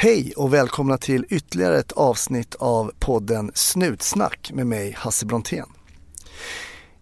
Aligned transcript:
Hej 0.00 0.32
och 0.36 0.54
välkomna 0.54 0.98
till 0.98 1.26
ytterligare 1.28 1.78
ett 1.78 1.92
avsnitt 1.92 2.54
av 2.54 2.92
podden 2.98 3.50
Snutsnack 3.54 4.50
med 4.54 4.66
mig 4.66 4.92
Hasse 4.92 5.26
Brontén. 5.26 5.66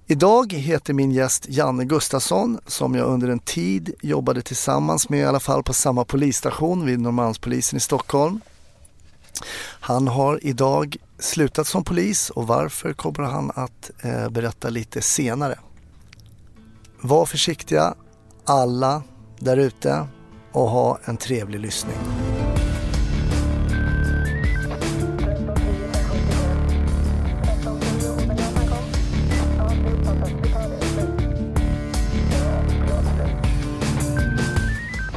Idag 0.06 0.52
heter 0.52 0.94
min 0.94 1.10
gäst 1.10 1.46
Janne 1.48 1.84
Gustafsson 1.84 2.60
som 2.66 2.94
jag 2.94 3.06
under 3.06 3.28
en 3.28 3.38
tid 3.38 3.94
jobbade 4.02 4.42
tillsammans 4.42 5.08
med 5.08 5.20
i 5.20 5.24
alla 5.24 5.40
fall 5.40 5.62
på 5.62 5.72
samma 5.72 6.04
polisstation 6.04 6.86
vid 6.86 7.00
Norrmalmspolisen 7.00 7.76
i 7.76 7.80
Stockholm. 7.80 8.40
Han 9.80 10.08
har 10.08 10.46
idag 10.46 10.96
slutat 11.18 11.66
som 11.66 11.84
polis 11.84 12.30
och 12.30 12.46
varför 12.46 12.92
kommer 12.92 13.22
han 13.22 13.52
att 13.54 13.90
eh, 14.02 14.28
berätta 14.28 14.68
lite 14.68 15.02
senare. 15.02 15.58
Var 17.00 17.26
försiktiga 17.26 17.94
alla 18.44 19.02
där 19.38 19.56
ute 19.56 20.06
och 20.52 20.70
ha 20.70 20.98
en 21.04 21.16
trevlig 21.16 21.60
lyssning. 21.60 21.96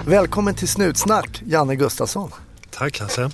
Välkommen 0.10 0.56
till 0.56 0.68
Snutsnack, 0.68 1.42
Janne 1.46 1.76
Gustafsson. 1.76 2.32
Tack 2.70 3.00
Hasse. 3.00 3.32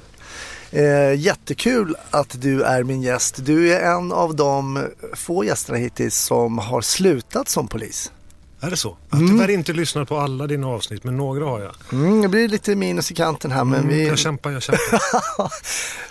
Eh, 0.72 1.20
jättekul 1.20 1.96
att 2.12 2.42
du 2.42 2.64
är 2.64 2.84
min 2.84 3.02
gäst. 3.02 3.46
Du 3.46 3.74
är 3.74 3.92
en 3.96 4.12
av 4.12 4.36
de 4.36 4.88
få 5.14 5.44
gästerna 5.44 5.78
hittills 5.78 6.18
som 6.18 6.58
har 6.58 6.82
slutat 6.82 7.50
som 7.50 7.68
polis. 7.68 8.12
Är 8.60 8.70
det 8.70 8.78
så? 8.78 8.98
Jag 9.10 9.18
har 9.18 9.28
tyvärr 9.28 9.50
inte 9.50 9.74
lyssnat 9.74 10.08
på 10.08 10.18
alla 10.18 10.48
dina 10.48 10.68
avsnitt, 10.68 11.04
men 11.04 11.18
några 11.18 11.46
har 11.46 11.60
jag. 11.60 11.76
Mm, 11.92 12.22
det 12.22 12.28
blir 12.28 12.48
lite 12.48 12.76
minus 12.76 13.12
i 13.12 13.16
kanten 13.16 13.52
här, 13.52 13.64
men 13.64 13.80
Mm, 13.80 13.90
vi 13.96 14.08
Jag 14.08 14.18
kämpar, 14.18 14.52
jag 14.52 14.64
kämpar. 14.64 15.02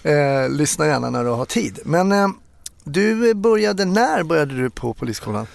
eh, 0.44 0.50
lyssnar 0.50 0.86
gärna 0.86 1.10
när 1.10 1.24
du 1.24 1.30
har 1.30 1.44
tid. 1.44 1.78
Men 1.84 2.12
eh, 2.12 2.28
du 2.84 3.34
började, 3.34 3.84
när 3.84 4.22
började 4.22 4.55
du 4.55 4.70
på 4.70 4.94
polisskolan? 4.94 5.47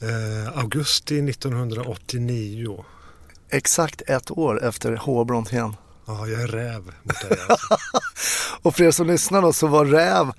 Eh, 0.00 0.58
augusti 0.58 1.28
1989. 1.30 2.84
Exakt 3.54 4.02
ett 4.06 4.30
år 4.30 4.64
efter 4.64 4.96
H. 4.96 5.24
Brontén. 5.24 5.76
Ja, 6.06 6.26
jag 6.26 6.42
är 6.42 6.46
räv 6.46 6.92
mot 7.02 7.20
dig 7.20 7.38
alltså. 7.48 7.76
Och 8.62 8.76
för 8.76 8.84
er 8.84 8.90
som 8.90 9.06
lyssnar 9.06 9.42
då 9.42 9.52
så 9.52 9.66
var 9.66 9.84
räv, 9.84 10.32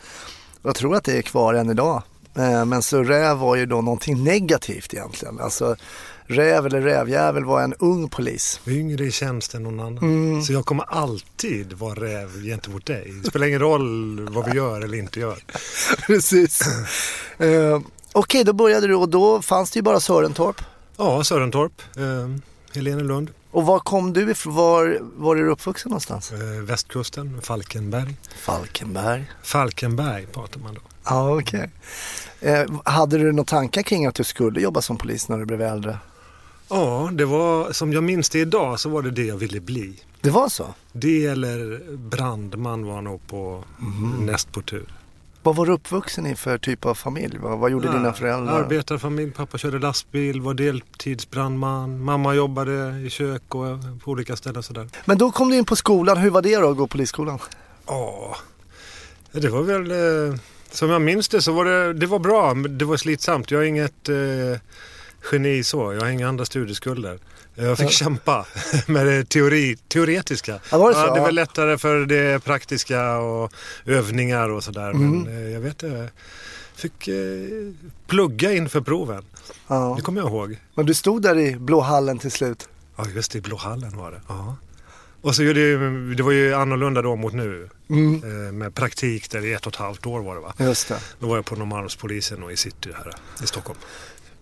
jag 0.64 0.76
tror 0.76 0.96
att 0.96 1.04
det 1.04 1.18
är 1.18 1.22
kvar 1.22 1.54
än 1.54 1.70
idag, 1.70 2.04
eh, 2.36 2.66
men 2.66 2.82
så 2.82 3.04
räv 3.04 3.38
var 3.38 3.56
ju 3.56 3.66
då 3.66 3.82
någonting 3.82 4.24
negativt 4.24 4.94
egentligen. 4.94 5.40
Alltså 5.40 5.76
räv 6.26 6.66
eller 6.66 6.82
rävjävel 6.82 7.46
var 7.46 7.62
en 7.62 7.74
ung 7.74 8.10
polis. 8.10 8.60
Yngre 8.68 9.06
i 9.06 9.12
tjänst 9.12 9.54
än 9.54 9.64
någon 9.64 9.80
annan. 9.80 9.98
Mm. 9.98 10.42
Så 10.42 10.54
jag 10.54 10.66
kommer 10.66 10.86
alltid 10.90 11.74
vara 11.74 11.96
räv 12.00 12.44
gentemot 12.44 12.86
dig. 12.86 13.14
Det 13.24 13.30
spelar 13.30 13.48
ingen 13.48 13.60
roll 13.60 14.20
vad 14.32 14.46
vi 14.46 14.52
gör 14.52 14.82
eller 14.82 14.98
inte 14.98 15.20
gör. 15.20 15.38
Precis. 16.08 16.62
eh, 17.38 17.80
Okej, 18.12 18.44
då 18.44 18.54
började 18.54 18.88
du 18.88 18.96
och 18.96 19.10
då 19.10 19.42
fanns 19.42 19.72
det 19.72 19.78
ju 19.78 19.84
bara 19.84 20.00
Sörentorp. 20.00 20.62
Ja, 20.98 21.24
Sörentorp, 21.24 21.82
eh, 21.98 22.55
Helenelund, 22.76 23.32
Och 23.52 23.66
var 23.66 23.80
kom 23.80 24.14
du 24.14 24.32
ifrån? 24.32 24.56
Var, 24.56 25.00
var 25.02 25.36
är 25.36 25.44
du 25.44 25.50
uppvuxen 25.52 25.90
någonstans? 25.90 26.32
eh, 26.32 26.40
västkusten, 26.64 27.42
Falkenberg. 27.42 28.16
Falkenberg. 28.42 29.32
Falkenberg 29.44 30.26
pratar 30.26 30.60
man 30.60 30.74
då. 30.74 30.82
Ja, 31.06 31.38
okej. 31.38 31.70
Eh, 32.42 32.64
hade 32.86 33.18
du 33.18 33.32
några 33.32 33.46
tankar 33.46 33.82
kring 33.82 34.06
att 34.06 34.16
du 34.16 34.24
skulle 34.24 34.62
jobba 34.62 34.82
som 34.82 34.98
polis 34.98 35.30
när 35.30 35.38
du 35.38 35.46
blev 35.46 35.62
äldre? 35.62 35.98
Ja, 36.70 37.10
det 37.14 37.26
var 37.26 37.72
som 37.72 37.94
jag 37.94 38.04
minns 38.04 38.30
det 38.30 38.40
idag 38.40 38.80
så 38.80 38.90
var 38.90 39.02
det 39.02 39.12
det 39.12 39.24
jag 39.26 39.38
ville 39.38 39.60
bli. 39.60 40.02
Det 40.22 40.30
var 40.30 40.50
så? 40.50 40.74
Det 40.92 41.26
eller 41.26 41.82
brandman 41.98 42.86
var 42.86 43.02
nog 43.02 43.28
på 43.28 43.64
Mhm. 43.78 44.26
näst 44.26 44.52
på 44.52 44.62
tur. 44.62 44.94
Vad 45.46 45.56
var 45.56 45.66
du 45.66 45.72
uppvuxen 45.72 46.26
i 46.26 46.36
för 46.36 46.58
typ 46.58 46.86
av 46.86 46.96
familj? 46.96 47.38
Vad, 47.38 47.60
vad 47.60 47.72
gjorde 47.72 47.92
dina 47.92 48.14
föräldrar? 48.14 48.60
Arbetarfamilj, 48.60 49.32
pappa 49.32 49.58
körde 49.58 49.80
lastbil, 49.80 50.42
var 50.42 50.54
deltidsbrandman. 50.54 52.04
Mamma 52.04 52.34
jobbade 52.34 53.02
i 53.06 53.10
kök 53.10 53.56
och 53.56 53.78
på 54.04 54.12
olika 54.12 54.36
ställen 54.36 54.64
sådär. 54.64 54.90
Men 55.06 55.18
då 55.18 55.32
kom 55.32 55.50
du 55.50 55.58
in 55.58 55.66
på 55.66 55.76
skolan. 55.76 56.18
Hur 56.18 56.30
var 56.30 56.42
det 56.42 56.58
då 56.58 56.72
att 56.72 56.78
gå 56.78 56.88
polisskolan? 56.88 57.40
Ja, 57.88 58.36
det 59.32 59.50
var 59.50 59.62
väl... 59.62 59.92
Eh, 59.92 60.40
som 60.72 60.90
jag 60.90 61.02
minns 61.02 61.30
det 61.30 61.42
så 61.42 61.52
var 61.52 61.66
det, 61.66 61.94
det 61.94 62.06
var 62.06 62.20
bra, 62.20 62.54
men 62.54 62.78
det 62.78 62.86
var 62.86 62.98
slitsamt. 62.98 63.52
Jag 63.52 63.62
är 63.62 63.66
inget 63.66 64.10
eh, 64.10 64.60
geni 65.32 65.64
så. 65.64 65.94
Jag 65.94 66.02
har 66.02 66.10
inga 66.10 66.28
andra 66.28 66.46
studieskulder. 66.46 67.20
Jag 67.56 67.78
fick 67.78 67.92
kämpa 67.92 68.46
med 68.88 69.06
det 69.06 69.30
teori, 69.30 69.78
teoretiska. 69.88 70.60
Ja, 70.72 70.78
var 70.78 70.90
det 70.90 70.96
så? 70.96 71.02
Ja, 71.02 71.14
det 71.14 71.22
var 71.22 71.32
lättare 71.32 71.78
för 71.78 72.06
det 72.06 72.44
praktiska 72.44 73.18
och 73.18 73.54
övningar 73.86 74.50
och 74.50 74.64
sådär. 74.64 74.90
Mm. 74.90 75.12
Men 75.12 75.38
eh, 75.38 75.54
jag 75.54 75.60
vet 75.60 75.84
inte. 75.84 76.10
Fick 76.76 77.08
eh, 77.08 77.16
plugga 78.08 78.54
inför 78.54 78.82
proven. 78.82 79.26
Ja. 79.68 79.94
Det 79.98 80.02
kommer 80.02 80.22
jag 80.22 80.30
ihåg. 80.30 80.58
Men 80.76 80.86
du 80.86 80.94
stod 80.94 81.22
där 81.22 81.40
i 81.40 81.56
blå 81.56 81.82
hallen 81.82 82.20
till 82.20 82.32
slut. 82.32 82.68
Ja, 82.96 83.06
just 83.16 83.32
det. 83.32 83.38
i 83.38 83.42
Blå 83.42 83.58
hallen 83.58 83.98
var 83.98 84.12
det. 84.12 84.22
Ja. 84.28 84.56
Och 85.22 85.36
så 85.36 85.44
ju, 85.44 85.54
det 86.16 86.24
var 86.24 86.32
ju 86.32 86.54
annorlunda 86.54 87.02
då 87.02 87.16
mot 87.16 87.34
nu. 87.34 87.70
Mm. 87.90 88.24
Eh, 88.24 88.52
med 88.52 88.76
praktik 88.76 89.32
där 89.32 89.46
i 89.46 89.54
ett 89.54 89.68
och 89.68 89.74
ett 89.74 89.80
halvt 89.80 90.06
år 90.06 90.20
var 90.20 90.36
det 90.36 90.42
va? 90.42 90.54
Just 90.60 90.88
det. 90.88 91.00
Då 91.20 91.28
var 91.28 91.36
jag 91.36 91.46
på 91.46 91.56
Norrmalmspolisen 91.56 92.44
och 92.44 92.52
i 92.52 92.58
city 92.58 92.90
här 92.96 93.14
i 93.44 93.48
Stockholm. 93.48 93.80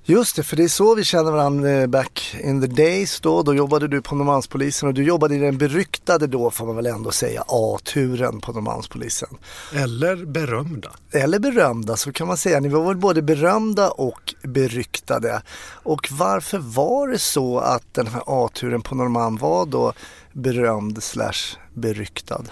Just 0.05 0.35
det, 0.35 0.43
för 0.43 0.55
det 0.55 0.63
är 0.63 0.67
så 0.67 0.95
vi 0.95 1.03
känner 1.03 1.31
varandra 1.31 1.71
eh, 1.71 1.87
back 1.87 2.35
in 2.43 2.61
the 2.61 2.67
days 2.67 3.19
då. 3.19 3.43
Då 3.43 3.55
jobbade 3.55 3.87
du 3.87 4.01
på 4.01 4.15
Norrmalmspolisen 4.15 4.87
och 4.89 4.93
du 4.93 5.03
jobbade 5.03 5.35
i 5.35 5.39
den 5.39 5.57
beryktade 5.57 6.27
då 6.27 6.51
får 6.51 6.65
man 6.65 6.75
väl 6.75 6.85
ändå 6.85 7.11
säga 7.11 7.43
A-turen 7.47 8.39
på 8.39 8.51
Norrmalmspolisen. 8.51 9.29
Eller 9.73 10.25
berömda. 10.25 10.91
Eller 11.11 11.39
berömda 11.39 11.97
så 11.97 12.11
kan 12.11 12.27
man 12.27 12.37
säga. 12.37 12.59
Ni 12.59 12.69
var 12.69 12.87
väl 12.87 12.97
både 12.97 13.21
berömda 13.21 13.91
och 13.91 14.35
beryktade. 14.41 15.41
Och 15.83 16.07
varför 16.11 16.57
var 16.57 17.07
det 17.07 17.19
så 17.19 17.59
att 17.59 17.93
den 17.93 18.07
här 18.07 18.23
A-turen 18.25 18.81
på 18.81 18.95
Norrmalm 18.95 19.37
var 19.37 19.65
då 19.65 19.93
berömd 20.33 21.03
slash 21.03 21.57
beryktad? 21.73 22.43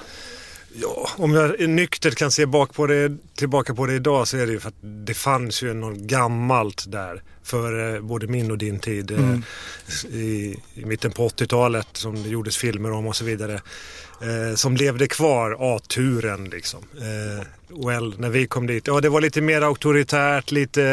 Ja, 0.76 1.10
om 1.18 1.34
jag 1.34 1.70
nyktert 1.70 2.16
kan 2.16 2.32
se 2.32 2.46
bak 2.46 2.74
på 2.74 2.88
det, 2.88 3.18
tillbaka 3.36 3.76
på 3.76 3.86
det 3.86 3.94
idag 3.94 4.28
så 4.28 4.38
är 4.38 4.46
det 4.46 4.52
ju 4.52 4.60
för 4.60 4.68
att 4.70 5.06
det 5.06 5.14
fanns 5.14 5.64
ju 5.64 5.74
något 5.74 5.98
gammalt 5.98 6.92
där 6.92 7.24
för 7.44 7.96
eh, 7.96 8.02
både 8.02 8.28
min 8.28 8.52
och 8.52 8.58
din 8.58 8.80
tid. 8.80 9.12
eh, 9.12 9.18
Mm. 9.20 9.44
I, 10.12 10.56
I 10.74 10.86
mitten 10.86 11.12
på 11.12 11.28
80-talet 11.30 11.88
som 11.94 12.24
det 12.24 12.30
gjordes 12.30 12.58
filmer 12.58 12.92
om 12.92 13.08
och 13.08 13.16
så 13.16 13.26
vidare. 13.26 13.62
Eh, 14.22 14.56
som 14.56 14.76
levde 14.76 15.08
kvar, 15.08 15.58
A-turen 15.60 16.46
liksom. 16.46 16.80
Eh, 16.98 17.46
well, 17.86 18.16
när 18.18 18.30
vi 18.30 18.48
kom 18.48 18.68
dit, 18.68 18.88
ja 18.88 19.02
det 19.02 19.10
var 19.10 19.22
lite 19.22 19.42
mer 19.42 19.62
auktoritärt, 19.62 20.52
lite 20.52 20.84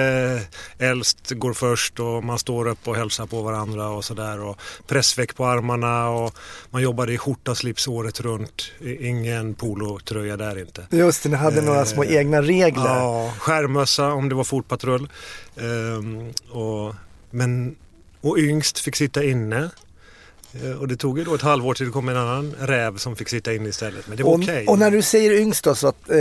eh, 0.78 0.88
äldst 0.88 1.30
går 1.30 1.52
först 1.52 2.00
och 2.00 2.24
man 2.24 2.38
står 2.38 2.68
upp 2.68 2.88
och 2.88 2.96
hälsar 2.96 3.26
på 3.26 3.42
varandra 3.42 3.88
och 3.88 4.04
sådär. 4.04 4.40
Och 4.40 4.60
pressväck 4.86 5.36
på 5.36 5.46
armarna 5.46 6.08
och 6.08 6.34
man 6.70 6.82
jobbade 6.82 7.12
i 7.12 7.18
skjorta 7.18 7.54
slips 7.54 7.88
året 7.88 8.20
runt. 8.20 8.72
Ingen 9.00 9.54
polotröja 9.54 10.36
där 10.36 10.58
inte. 10.58 10.86
Just 10.90 11.22
det, 11.22 11.28
ni 11.28 11.36
hade 11.36 11.62
några 11.62 11.84
små 11.86 12.04
Eh, 12.04 12.16
egna 12.16 12.42
regler. 12.42 12.84
Ja, 12.84 13.34
skärmössa 13.38 14.12
om 14.12 14.28
det 14.28 14.34
var 14.34 14.44
fotpatrull. 14.44 15.08
Ehm, 15.56 16.32
och, 16.50 16.94
men, 17.30 17.76
och 18.20 18.38
yngst 18.38 18.78
fick 18.78 18.96
sitta 18.96 19.24
inne. 19.24 19.70
Eh, 20.52 20.70
Och 20.80 20.88
det 20.88 20.96
tog 20.96 21.18
ju 21.18 21.24
då 21.24 21.34
ett 21.34 21.42
halvår 21.42 21.74
till 21.74 21.86
det 21.86 21.92
kom 21.92 22.08
en 22.08 22.16
annan 22.16 22.54
räv 22.60 22.96
som 22.96 23.16
fick 23.16 23.28
sitta 23.28 23.54
inne 23.54 23.68
istället. 23.68 24.08
Men 24.08 24.16
det 24.16 24.22
var 24.22 24.34
okej. 24.38 24.66
och 24.66 24.78
när 24.78 24.90
du 24.90 25.02
säger 25.02 25.32
yngst 25.32 25.64
då, 25.64 25.74
så 25.74 25.88
att, 25.88 26.10
eh, 26.10 26.16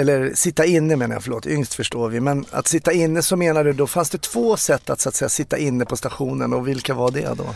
eller 0.00 0.32
sitta 0.34 0.64
inne 0.64 0.96
menar 0.96 1.14
jag, 1.16 1.22
förlåt, 1.22 1.46
yngst 1.46 1.74
förstår 1.74 2.08
vi. 2.08 2.20
Men 2.20 2.44
att 2.50 2.66
sitta 2.66 2.92
inne 2.92 3.22
så 3.22 3.36
menar 3.36 3.64
du 3.64 3.72
då, 3.72 3.86
fanns 3.86 4.10
det 4.10 4.22
två 4.22 4.56
sätt 4.56 4.90
att 4.90 5.00
så 5.00 5.08
att 5.08 5.14
säga 5.14 5.28
sitta 5.28 5.58
inne 5.58 5.84
på 5.84 5.96
stationen 5.96 6.52
och 6.52 6.68
vilka 6.68 6.94
var 6.94 7.10
det 7.10 7.34
då? 7.36 7.54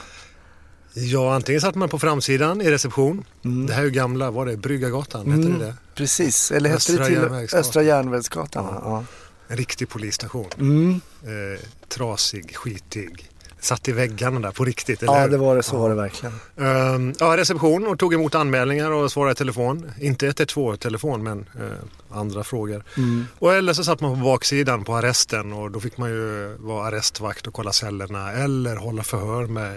Ja, 0.94 1.34
antingen 1.34 1.60
satt 1.60 1.74
man 1.74 1.88
på 1.88 1.98
framsidan 1.98 2.60
i 2.60 2.70
reception. 2.70 3.24
Mm. 3.44 3.66
Det 3.66 3.72
här 3.72 3.80
är 3.80 3.84
ju 3.86 3.90
gamla, 3.90 4.30
var 4.30 4.46
det 4.46 4.56
Bryggargatan? 4.56 5.26
Mm. 5.26 5.38
Hette 5.42 5.58
det 5.58 5.64
det? 5.66 5.74
Precis, 5.94 6.50
eller 6.50 6.70
hette 6.70 6.92
det 6.96 7.04
till 7.06 7.14
Järnvägsgatan. 7.14 7.60
Östra 7.60 7.82
Järnvägsgatan? 7.82 8.66
va? 8.66 8.80
Ja. 8.84 9.04
En 9.48 9.56
riktig 9.56 9.88
polisstation. 9.88 10.46
Mm. 10.58 11.00
Eh, 11.24 11.60
trasig, 11.88 12.56
skitig. 12.56 13.28
Satt 13.62 13.88
i 13.88 13.92
väggarna 13.92 14.40
där 14.40 14.50
på 14.50 14.64
riktigt, 14.64 15.02
eller 15.02 15.20
ja, 15.20 15.28
det 15.28 15.36
var 15.36 15.56
det, 15.56 15.62
så 15.62 15.74
Ja. 15.76 15.80
var 15.80 15.88
det 15.88 15.94
verkligen. 15.94 16.34
Ehm, 16.60 17.14
ja, 17.20 17.36
reception 17.36 17.86
och 17.86 17.98
tog 17.98 18.14
emot 18.14 18.34
anmälningar 18.34 18.90
och 18.90 19.12
svarade 19.12 19.32
i 19.32 19.34
telefon. 19.34 19.92
Inte 20.00 20.26
112-telefon 20.30 21.22
men 21.22 21.38
eh, 21.60 22.16
andra 22.18 22.44
frågor. 22.44 22.84
Mm. 22.96 23.26
Och 23.38 23.54
eller 23.54 23.72
så 23.72 23.84
satt 23.84 24.00
man 24.00 24.18
på 24.18 24.24
baksidan 24.24 24.84
på 24.84 24.94
arresten 24.96 25.52
och 25.52 25.70
då 25.70 25.80
fick 25.80 25.96
man 25.98 26.10
ju 26.10 26.56
vara 26.58 26.86
arrestvakt 26.86 27.46
och 27.46 27.54
kolla 27.54 27.72
cellerna 27.72 28.32
eller 28.32 28.76
hålla 28.76 29.02
förhör 29.02 29.46
med 29.46 29.74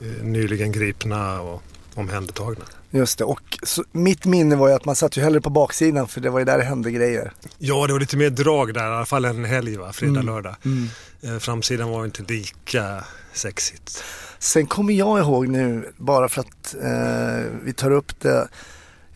eh, 0.00 0.06
nyligen 0.24 0.72
gripna 0.72 1.40
och 1.40 1.62
omhändertagna. 1.94 2.64
Just 2.90 3.18
det, 3.18 3.24
och 3.24 3.58
så, 3.62 3.84
mitt 3.92 4.24
minne 4.24 4.56
var 4.56 4.68
ju 4.68 4.74
att 4.74 4.84
man 4.84 4.96
satt 4.96 5.16
ju 5.16 5.22
hellre 5.22 5.40
på 5.40 5.50
baksidan 5.50 6.08
för 6.08 6.20
det 6.20 6.30
var 6.30 6.38
ju 6.38 6.44
där 6.44 6.58
det 6.58 6.64
hände 6.64 6.90
grejer. 6.90 7.32
Ja, 7.58 7.86
det 7.86 7.92
var 7.92 8.00
lite 8.00 8.16
mer 8.16 8.30
drag 8.30 8.74
där, 8.74 8.92
i 8.92 8.94
alla 8.96 9.06
fall 9.06 9.24
en 9.24 9.44
helg, 9.44 9.76
va? 9.76 9.92
fredag, 9.92 10.20
Mm. 10.20 10.26
lördag. 10.26 10.56
Mm. 10.64 10.88
Eh, 11.22 11.38
framsidan 11.38 11.88
var 11.90 12.04
inte 12.04 12.22
lika 12.22 13.04
sexigt. 13.32 14.04
Sen 14.38 14.66
kommer 14.66 14.92
jag 14.92 15.18
ihåg 15.18 15.48
nu, 15.48 15.92
bara 15.96 16.28
för 16.28 16.40
att 16.40 16.74
eh, 16.82 17.52
vi 17.64 17.72
tar 17.72 17.90
upp 17.90 18.20
det. 18.20 18.48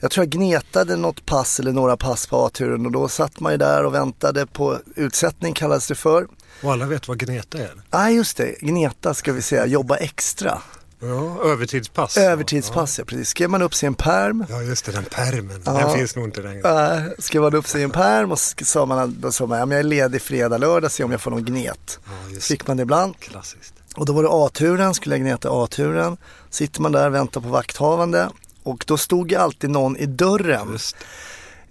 jag 0.01 0.11
tror 0.11 0.25
jag 0.27 0.31
gnetade 0.31 0.97
något 0.97 1.27
pass 1.27 1.61
eller 1.61 1.73
några 1.73 1.97
pass 1.97 2.27
på 2.27 2.37
A-turen 2.47 2.87
och 2.87 2.93
då 2.93 3.09
satt 3.09 3.41
man 3.41 3.53
ju 3.53 3.59
där 3.59 3.85
och 3.85 3.95
väntade 3.95 4.47
på 4.47 4.79
utsättning 4.97 5.53
kallades 5.55 5.89
det 5.89 5.95
för. 5.95 6.27
Och 6.63 6.73
alla 6.73 6.87
vet 6.87 7.09
vad 7.09 7.19
gneta 7.19 7.59
är. 7.59 7.75
Nej 7.75 7.83
ah, 7.91 8.09
just 8.11 8.37
det, 8.37 8.55
gneta 8.61 9.15
ska 9.15 9.33
vi 9.33 9.43
säga, 9.43 9.67
jobba 9.67 9.97
extra. 9.97 10.59
Ja, 11.03 11.43
övertidspass. 11.45 12.17
Övertidspass, 12.17 12.99
ja. 12.99 13.05
precis. 13.05 13.29
Skrev 13.29 13.51
man 13.51 13.63
upp 13.63 13.75
sig 13.75 13.87
i 13.87 13.89
en 13.89 13.95
perm. 13.95 14.47
Ja, 14.49 14.63
just 14.63 14.85
det, 14.85 14.93
den 14.93 15.05
permen. 15.05 15.63
Ja. 15.65 15.73
Den 15.73 15.97
finns 15.97 16.17
nog 16.17 16.25
inte 16.25 16.43
längre. 16.43 16.95
Äh, 16.97 17.03
skrev 17.19 17.43
man 17.43 17.55
upp 17.55 17.67
sig 17.67 17.81
i 17.81 17.85
en 17.85 17.91
perm 17.91 18.33
och 18.33 18.39
sa 18.39 18.87
man, 18.87 19.17
då 19.21 19.33
sa 19.33 19.47
man, 19.47 19.59
ja, 19.59 19.67
jag 19.67 19.79
är 19.79 19.83
ledig 19.83 20.23
fredag, 20.23 20.59
lördag, 20.59 20.91
se 20.91 21.05
om 21.05 21.11
jag 21.11 21.21
får 21.21 21.31
någon 21.31 21.45
gnet. 21.45 21.99
Ja, 22.05 22.41
Fick 22.41 22.67
man 22.67 22.77
det 22.77 22.83
ibland. 22.83 23.21
Klassiskt. 23.21 23.75
Och 23.95 24.07
då 24.07 24.13
var 24.13 24.23
det 24.23 24.29
A-turen, 24.33 24.95
skulle 24.95 25.15
jag 25.15 25.21
gneta 25.21 25.49
A-turen. 25.51 26.17
Sitter 26.51 26.81
man 26.81 26.93
där 26.93 27.07
och 27.07 27.15
väntar 27.15 27.41
på 27.41 27.49
vakthavande 27.49 28.29
och 28.63 28.85
då 28.87 28.97
stod 28.97 29.35
alltid 29.35 29.71
någon 29.71 29.97
i 29.97 30.07
dörren. 30.07 30.69
Eh, 30.75 30.81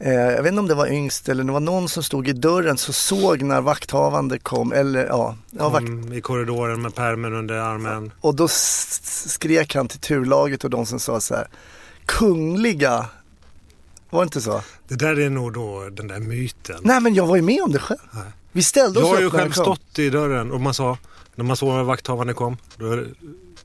jag 0.03 0.43
vet 0.43 0.49
inte 0.49 0.59
om 0.59 0.67
det 0.67 0.75
var 0.75 0.87
yngst 0.87 1.29
eller 1.29 1.43
det 1.43 1.51
var 1.51 1.59
någon 1.59 1.89
som 1.89 2.03
stod 2.03 2.27
i 2.27 2.33
dörren 2.33 2.77
så 2.77 2.93
såg 2.93 3.41
när 3.41 3.61
vakthavande 3.61 4.39
kom. 4.39 4.73
Eller, 4.73 5.05
ja, 5.05 5.35
ja, 5.51 5.69
vakt... 5.69 6.13
I 6.13 6.21
korridoren 6.21 6.81
med 6.81 6.95
pärmen 6.95 7.33
under 7.33 7.55
armen. 7.55 8.11
Och 8.21 8.35
då 8.35 8.47
skrek 8.47 9.75
han 9.75 9.87
till 9.87 9.99
turlaget 9.99 10.63
och 10.63 10.69
de 10.69 10.85
som 10.85 10.99
sa 10.99 11.19
så 11.19 11.35
här. 11.35 11.47
Kungliga 12.05 13.05
var 14.11 14.21
det 14.21 14.23
inte 14.23 14.41
så? 14.41 14.61
Det 14.87 14.95
där 14.95 15.19
är 15.19 15.29
nog 15.29 15.53
då 15.53 15.89
den 15.91 16.07
där 16.07 16.19
myten. 16.19 16.79
Nej 16.81 17.01
men 17.01 17.13
jag 17.13 17.27
var 17.27 17.35
ju 17.35 17.41
med 17.41 17.61
om 17.61 17.71
det 17.71 17.79
själv. 17.79 17.99
Nej. 18.11 18.23
Vi 18.51 18.63
ställde 18.63 18.99
oss 18.99 19.05
Jag 19.05 19.15
har 19.15 19.21
ju 19.21 19.29
själv 19.29 19.51
stått 19.51 19.99
i 19.99 20.09
dörren 20.09 20.51
och 20.51 20.61
man 20.61 20.73
sa, 20.73 20.97
när 21.35 21.45
man 21.45 21.57
såg 21.57 21.79
att 21.79 21.85
vakthavande 21.85 22.33
kom, 22.33 22.57
då 22.77 23.03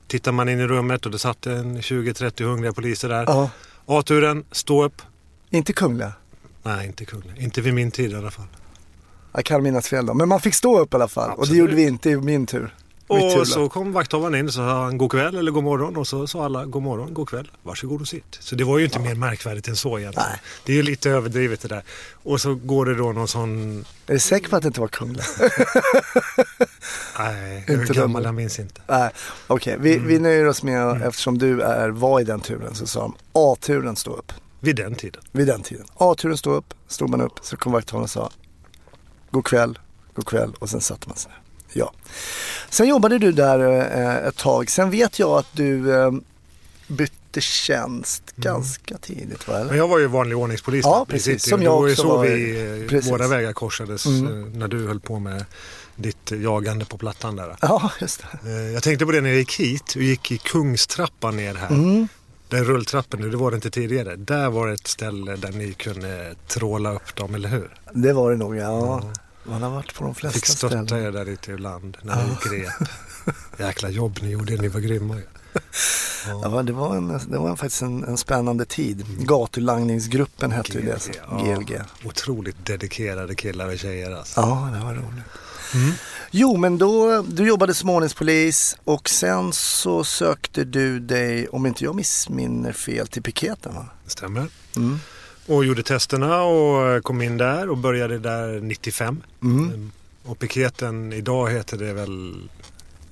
tittar 0.07 0.31
man 0.31 0.49
in 0.49 0.59
i 0.59 0.67
rummet 0.67 1.05
och 1.05 1.11
det 1.11 1.19
satt 1.19 1.45
en 1.45 1.77
20-30 1.77 2.43
hungriga 2.43 2.73
poliser 2.73 3.09
där. 3.09 3.23
Ja. 3.27 3.49
A-turen, 3.85 4.43
stå 4.51 4.83
upp. 4.83 5.01
Inte 5.49 5.73
Kungliga? 5.73 6.13
Nej, 6.67 6.87
inte 6.87 7.05
Kungliga. 7.05 7.35
Inte 7.37 7.61
vid 7.61 7.73
min 7.73 7.91
tid 7.91 8.11
i 8.11 8.15
alla 8.15 8.31
fall. 8.31 8.45
Jag 9.33 9.45
kan 9.45 9.63
minnas 9.63 9.87
fel 9.87 10.05
då. 10.05 10.13
Men 10.13 10.29
man 10.29 10.41
fick 10.41 10.53
stå 10.53 10.79
upp 10.79 10.93
i 10.93 10.95
alla 10.95 11.07
fall. 11.07 11.29
Absolut. 11.29 11.39
Och 11.39 11.53
det 11.53 11.59
gjorde 11.59 11.75
vi 11.75 11.83
inte 11.83 12.09
i 12.09 12.17
min 12.17 12.45
tur. 12.45 12.73
Och 13.07 13.47
så 13.47 13.69
kom 13.69 13.91
vakthavaren 13.91 14.35
in 14.35 14.45
och 14.45 14.53
sa 14.53 14.83
han 14.83 14.97
god 14.97 15.11
kväll 15.11 15.37
eller 15.37 15.51
god 15.51 15.63
morgon 15.63 15.97
och 15.97 16.07
så 16.07 16.27
sa 16.27 16.45
alla 16.45 16.65
god 16.65 16.83
morgon, 16.83 17.13
god 17.13 17.29
kväll, 17.29 17.51
varsågod 17.63 18.01
och 18.01 18.07
sitt. 18.07 18.37
Så 18.39 18.55
det 18.55 18.63
var 18.63 18.77
ju 18.77 18.85
inte 18.85 18.97
ja. 18.97 19.03
mer 19.03 19.15
märkvärdigt 19.15 19.67
än 19.67 19.75
så 19.75 19.99
egentligen. 19.99 20.29
Nej. 20.29 20.41
Det 20.65 20.71
är 20.71 20.75
ju 20.75 20.83
lite 20.83 21.09
överdrivet 21.09 21.61
det 21.61 21.67
där. 21.67 21.83
Och 22.23 22.41
så 22.41 22.55
går 22.55 22.85
det 22.85 22.95
då 22.95 23.11
någon 23.11 23.27
sån... 23.27 23.79
Är 24.07 24.13
du 24.13 24.19
säker 24.19 24.49
på 24.49 24.55
att 24.55 24.61
det 24.61 24.67
inte 24.67 24.81
var 24.81 24.87
kunglig? 24.87 25.23
Nej, 27.19 27.63
jag 27.67 27.89
är 27.89 27.93
gammal, 27.93 28.23
jag 28.23 28.35
minns 28.35 28.59
inte. 28.59 28.81
Okej, 28.87 29.11
okay. 29.47 29.77
vi, 29.79 29.95
mm. 29.95 30.07
vi 30.07 30.19
nöjer 30.19 30.47
oss 30.47 30.63
med, 30.63 30.83
mm. 30.83 31.01
eftersom 31.01 31.37
du 31.37 31.61
är, 31.61 31.89
var 31.89 32.19
i 32.19 32.23
den 32.23 32.39
turen, 32.39 32.75
så 32.75 32.87
sa 32.87 32.99
de 32.99 33.15
A-turen 33.33 33.95
stå 33.95 34.13
upp. 34.13 34.31
Vid 34.59 34.75
den 34.75 34.95
tiden? 34.95 35.21
Vid 35.31 35.47
den 35.47 35.61
tiden. 35.61 35.85
A-turen 35.95 36.37
stod 36.37 36.55
upp, 36.55 36.73
stod 36.87 37.09
man 37.09 37.21
upp, 37.21 37.39
så 37.41 37.57
kom 37.57 37.71
vakthavaren 37.71 38.03
och 38.03 38.09
sa 38.09 38.31
god 39.31 39.45
kväll, 39.45 39.79
god 40.13 40.25
kväll 40.25 40.53
och 40.59 40.69
sen 40.69 40.81
satte 40.81 41.07
man 41.07 41.17
sig. 41.17 41.31
Ja. 41.73 41.93
Sen 42.69 42.87
jobbade 42.87 43.17
du 43.17 43.31
där 43.31 43.59
eh, 43.59 44.27
ett 44.27 44.37
tag. 44.37 44.69
Sen 44.69 44.89
vet 44.89 45.19
jag 45.19 45.29
att 45.29 45.47
du 45.51 45.95
eh, 45.95 46.11
bytte 46.87 47.41
tjänst 47.41 48.23
mm. 48.35 48.43
ganska 48.43 48.97
tidigt. 48.97 49.47
Va? 49.47 49.63
Men 49.63 49.77
jag 49.77 49.87
var 49.87 49.99
ju 49.99 50.07
vanlig 50.07 50.37
ordningspolis. 50.37 50.85
Ja, 50.85 51.05
precis. 51.09 51.49
Som 51.49 51.63
jag 51.63 51.83
också 51.83 52.03
Det 52.03 52.09
var 52.09 52.15
så 52.15 52.21
vi, 52.21 52.81
eh, 52.83 52.89
precis. 52.89 53.11
våra 53.11 53.27
vägar 53.27 53.53
korsades 53.53 54.05
mm. 54.05 54.53
När 54.53 54.67
du 54.67 54.87
höll 54.87 54.99
på 54.99 55.19
med 55.19 55.45
ditt 55.95 56.31
jagande 56.31 56.85
på 56.85 56.97
Plattan 56.97 57.35
där. 57.35 57.55
Ja, 57.61 57.91
just 58.01 58.23
det. 58.43 58.71
Jag 58.71 58.83
tänkte 58.83 59.05
på 59.05 59.11
det 59.11 59.21
när 59.21 59.29
jag 59.29 59.37
gick 59.37 59.59
hit 59.59 59.93
och 59.95 60.01
gick 60.01 60.31
i 60.31 60.37
Kungstrappan 60.37 61.37
ner 61.37 61.55
här. 61.55 61.69
Mm. 61.69 62.07
Den 62.49 62.63
rulltrappen 62.63 63.21
nu, 63.21 63.29
det 63.29 63.37
var 63.37 63.51
det 63.51 63.55
inte 63.55 63.69
tidigare. 63.69 64.15
Där 64.15 64.49
var 64.49 64.67
det 64.67 64.73
ett 64.73 64.87
ställe 64.87 65.35
där 65.35 65.51
ni 65.51 65.73
kunde 65.73 66.35
tråla 66.47 66.93
upp 66.93 67.15
dem, 67.15 67.35
eller 67.35 67.49
hur? 67.49 67.69
Det 67.93 68.13
var 68.13 68.31
det 68.31 68.37
nog, 68.37 68.55
ja. 68.55 68.99
Mm. 68.99 69.13
Man 69.43 69.61
har 69.63 69.69
varit 69.69 69.93
på 69.95 70.03
de 70.03 70.15
flesta 70.15 70.39
Fick 70.39 70.45
stötta 70.45 70.85
ställen. 70.85 71.05
er 71.05 71.11
där 71.11 71.25
ute 71.25 71.51
ibland 71.51 71.97
när 72.01 72.15
ni 72.15 72.49
grep. 72.49 72.89
Jäkla 73.59 73.89
jobb 73.89 74.19
ni 74.21 74.29
gjorde, 74.29 74.55
ni 74.55 74.67
var 74.67 74.79
grymma 74.79 75.15
ju. 75.15 75.23
Ja. 76.27 76.41
ja. 76.43 76.63
det 76.63 76.73
var, 76.73 76.95
en, 76.95 77.07
det 77.07 77.37
var 77.37 77.55
faktiskt 77.55 77.81
en, 77.81 78.03
en 78.03 78.17
spännande 78.17 78.65
tid. 78.65 79.05
Gatulangningsgruppen 79.19 80.51
hette 80.51 80.71
GLG, 80.71 80.85
det. 80.85 80.99
Ja. 81.29 81.37
GLG. 81.37 81.81
Otroligt 82.05 82.65
dedikerade 82.65 83.35
killar 83.35 83.67
och 83.67 83.79
tjejer 83.79 84.11
alltså. 84.11 84.41
Ja, 84.41 84.69
det 84.73 84.85
var 84.85 84.93
roligt. 84.93 85.25
Mm. 85.73 85.91
Jo, 86.39 86.57
men 86.57 86.77
då, 86.77 87.21
du 87.21 87.47
jobbade 87.47 87.73
som 87.73 87.89
ordningspolis 87.89 88.77
och 88.83 89.09
sen 89.09 89.53
så 89.53 90.03
sökte 90.03 90.63
du 90.63 90.99
dig, 90.99 91.47
om 91.47 91.65
inte 91.65 91.83
jag 91.83 91.95
missminner 91.95 92.71
fel, 92.71 93.07
till 93.07 93.23
piketen 93.23 93.75
va? 93.75 93.85
Det 94.03 94.09
stämmer. 94.09 94.47
Mm. 94.75 94.99
Och 95.47 95.65
gjorde 95.65 95.83
testerna 95.83 96.41
och 96.43 97.03
kom 97.03 97.21
in 97.21 97.37
där 97.37 97.69
och 97.69 97.77
började 97.77 98.19
där 98.19 98.61
95. 98.61 99.23
Mm. 99.43 99.73
Ehm, 99.73 99.91
och 100.25 100.39
piketen 100.39 101.13
idag 101.13 101.49
heter 101.51 101.77
det 101.77 101.93
väl 101.93 102.49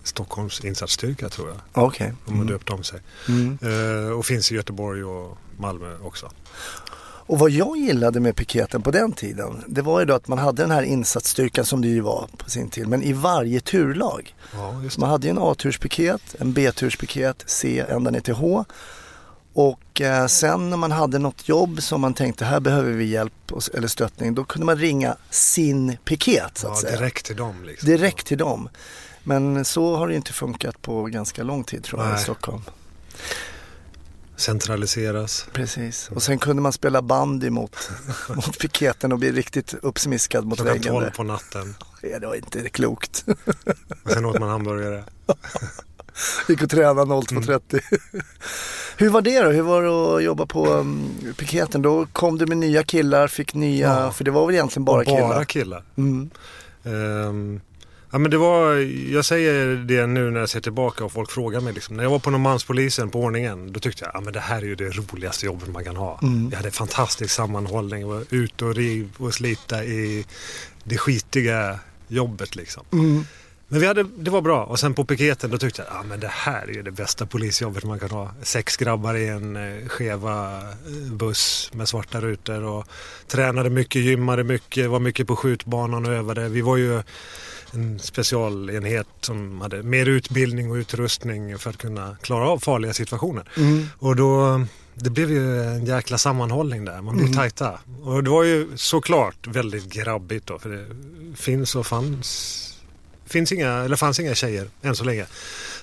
Stockholms 0.04 0.66
insatsstyrka 0.66 1.30
tror 1.30 1.48
jag. 1.48 1.58
Okej. 1.72 2.06
Okay. 2.06 2.16
De 2.26 2.32
har 2.32 2.42
mm. 2.42 2.54
döpt 2.54 2.70
om 2.70 2.84
sig. 2.84 3.00
Mm. 3.28 3.58
Uh, 3.64 4.12
och 4.12 4.26
finns 4.26 4.52
i 4.52 4.56
Göteborg 4.56 5.04
och 5.04 5.38
Malmö 5.58 5.98
också. 6.04 6.32
Och 7.28 7.40
vad 7.40 7.50
jag 7.50 7.78
gillade 7.78 8.20
med 8.20 8.36
piketen 8.36 8.82
på 8.82 8.92
den 8.92 9.12
tiden, 9.12 9.64
det 9.68 9.82
var 9.82 10.00
ju 10.00 10.06
då 10.06 10.14
att 10.14 10.28
man 10.28 10.38
hade 10.38 10.64
den 10.64 10.72
här 10.72 10.84
insatsstyrkan 10.84 11.66
som 11.66 11.82
det 11.82 11.88
ju 11.88 12.02
var 12.02 12.28
på 12.38 12.50
sin 12.50 12.70
tid, 12.70 12.88
men 12.88 13.04
i 13.04 13.14
varje 13.14 13.60
turlag. 13.60 14.36
Ja, 14.54 14.82
man 14.98 15.10
hade 15.10 15.28
ju 15.28 15.32
en 15.32 15.40
A-turspiket, 15.42 16.22
en 16.40 16.54
B-turspiket, 16.54 17.44
C 17.46 17.86
ända 17.90 18.12
ner 18.12 18.20
till 18.20 18.34
H 18.34 18.66
och 19.56 20.02
eh, 20.02 20.28
sen 20.28 20.70
när 20.70 20.78
man 20.78 20.92
hade 20.92 21.20
något 21.20 21.50
jobb 21.50 21.82
som 21.82 22.02
man 22.02 22.14
tänkte 22.14 22.46
här 22.46 22.60
behöver 22.60 22.92
vi 22.92 23.06
hjälp 23.06 23.52
eller 23.74 23.88
stöttning, 23.88 24.36
då 24.36 24.44
kunde 24.44 24.66
man 24.66 24.78
ringa 24.78 25.16
sin 25.30 25.98
piket 26.06 26.58
så 26.58 26.68
att 26.68 26.74
ja, 26.84 26.90
säga. 26.90 27.00
Direkt 27.00 27.26
till 27.26 27.36
dem. 27.36 27.64
Liksom. 27.64 27.90
Direkt 27.90 28.28
till 28.28 28.38
dem. 28.38 28.70
Men 29.24 29.66
så 29.66 29.96
har 29.96 30.08
det 30.08 30.16
inte 30.16 30.34
funkat 30.34 30.82
på 30.82 31.04
ganska 31.04 31.44
lång 31.44 31.64
tid 31.64 31.84
tror 31.84 32.02
jag 32.02 32.10
Nej. 32.10 32.20
i 32.20 32.24
Stockholm. 32.24 32.62
Centraliseras. 34.36 35.48
Precis. 35.54 36.10
Och 36.10 36.24
sen 36.24 36.40
kunde 36.40 36.62
man 36.62 36.74
spela 36.74 37.02
bandy 37.02 37.50
mot, 37.50 37.90
mot 38.30 38.60
piketen 38.60 39.12
och 39.12 39.20
bli 39.20 39.32
riktigt 39.32 39.74
uppsmiskad 39.82 40.46
mot 40.46 40.60
väggen. 40.60 40.82
Klockan 40.82 41.02
tolv 41.02 41.12
på 41.12 41.24
natten. 41.24 41.76
Ja, 42.02 42.20
det 42.20 42.28
var 42.28 42.36
inte 42.36 42.70
klokt. 42.70 43.26
och 44.04 44.12
sen 44.12 44.26
åt 44.26 44.40
man 44.40 44.50
hamburgare. 44.50 45.04
Gick 46.48 46.64
och 46.64 46.70
tränade 46.70 47.02
02.30. 47.02 47.82
Mm. 48.14 48.26
Hur 48.98 49.10
var 49.10 49.22
det 49.22 49.42
då? 49.42 49.50
Hur 49.50 49.62
var 49.62 49.84
det 49.84 50.16
att 50.18 50.24
jobba 50.24 50.46
på 50.46 50.68
um, 50.68 51.10
piketen? 51.38 51.82
Då 51.82 52.06
kom 52.06 52.38
du 52.38 52.46
med 52.46 52.58
nya 52.58 52.84
killar, 52.84 53.28
fick 53.28 53.54
nya, 53.54 53.88
ja. 53.88 54.12
för 54.12 54.24
det 54.24 54.32
var 54.32 54.46
väl 54.46 54.56
egentligen 54.56 54.86
bara, 54.86 54.96
bara 54.96 55.06
killar? 55.06 55.28
Bara 55.28 55.46
killar. 55.46 55.84
Mm. 55.98 56.30
Um, 56.84 57.62
ja 58.16 58.20
men 58.20 58.32
det 58.32 58.38
var, 58.38 58.74
jag 59.12 59.26
säger 59.26 59.76
det 59.76 60.08
nu 60.08 60.32
när 60.32 60.40
jag 60.40 60.50
ser 60.50 60.62
tillbaka 60.62 61.06
och 61.06 61.12
folk 61.12 61.32
frågar 61.32 61.62
mig 61.62 61.74
liksom. 61.74 61.98
När 61.98 62.04
jag 62.04 62.12
var 62.12 62.20
på 62.20 62.30
Norrmalmspolisen 62.30 63.10
på 63.10 63.20
ordningen, 63.20 63.72
då 63.72 63.80
tyckte 63.80 64.06
jag, 64.06 64.12
ja 64.14 64.22
men 64.22 64.34
det 64.34 64.40
här 64.40 64.58
är 64.58 64.66
ju 64.66 64.76
det 64.76 64.90
roligaste 64.90 65.46
jobbet 65.46 65.70
man 65.70 65.84
kan 65.84 65.96
ha. 65.96 66.20
Mm. 66.22 66.50
Jag 66.52 66.58
hade 66.58 66.72
fantastisk 66.72 67.34
sammanhållning, 67.34 68.02
jag 68.02 68.08
var 68.08 68.24
ute 68.30 68.66
och 68.66 68.76
riv 68.76 69.10
och 69.18 69.34
slita 69.34 69.84
i 69.84 70.26
det 70.84 70.98
skitiga 70.98 71.80
jobbet 72.08 72.56
liksom. 72.56 72.84
Mm. 72.94 73.26
Men 73.68 73.80
vi 73.80 73.88
hade, 73.88 74.04
det 74.04 74.32
var 74.32 74.42
bra 74.42 74.64
och 74.64 74.80
sen 74.80 74.94
på 74.94 75.06
piketen 75.06 75.50
då 75.50 75.58
tyckte 75.58 75.82
jag 75.82 75.98
att 75.98 76.12
ah, 76.12 76.18
det 76.18 76.32
här 76.32 76.78
är 76.78 76.84
det 76.84 76.92
bästa 76.92 77.26
polisjobbet 77.26 77.84
man 77.84 78.00
kan 78.00 78.10
ha. 78.10 78.32
Sex 78.42 78.78
grabbar 78.78 79.16
i 79.16 79.28
en 79.28 79.56
eh, 79.56 79.88
skeva 79.88 80.58
eh, 80.58 81.12
buss 81.12 81.70
med 81.74 81.88
svarta 81.88 82.22
rutor 82.22 82.64
och 82.64 82.88
tränade 83.28 83.70
mycket, 83.70 84.02
gymmade 84.02 84.44
mycket, 84.44 84.90
var 84.90 85.00
mycket 85.00 85.28
på 85.28 85.36
skjutbanan 85.36 86.06
och 86.06 86.12
övade. 86.12 86.50
Vi 86.50 86.62
var 86.62 86.78
ju 86.78 87.04
en 87.76 88.00
specialenhet 88.00 89.08
som 89.22 89.62
hade 89.62 89.84
mer 89.84 90.06
utbildning 90.06 90.72
och 90.72 90.76
utrustning 90.76 91.58
för 91.58 91.70
att 91.70 91.78
kunna 91.78 92.18
klara 92.22 92.50
av 92.50 92.60
farliga 92.60 92.94
situationer. 92.94 93.50
Mm. 93.58 93.88
Och 93.98 94.16
då 94.16 94.62
det 94.96 95.10
blev 95.10 95.32
ju 95.32 95.64
en 95.64 95.86
jäkla 95.86 96.18
sammanhållning 96.18 96.86
där. 96.86 97.02
Man 97.02 97.16
blev 97.16 97.26
mm. 97.26 97.38
tajta. 97.38 97.80
Och 98.04 98.24
det 98.24 98.30
var 98.30 98.44
ju 98.44 98.70
såklart 98.76 99.48
väldigt 99.48 99.94
grabbigt 99.94 100.48
då. 100.48 100.60
För 100.60 100.70
det 100.70 100.86
finns 101.36 101.76
och 101.76 101.88
fanns 101.88 102.62
finns 103.26 103.52
inga, 103.52 103.72
eller 103.72 103.96
fanns 103.96 104.20
inga 104.20 104.36
tjejer 104.36 104.70
än 104.82 104.96
så 104.96 105.04
länge 105.04 105.26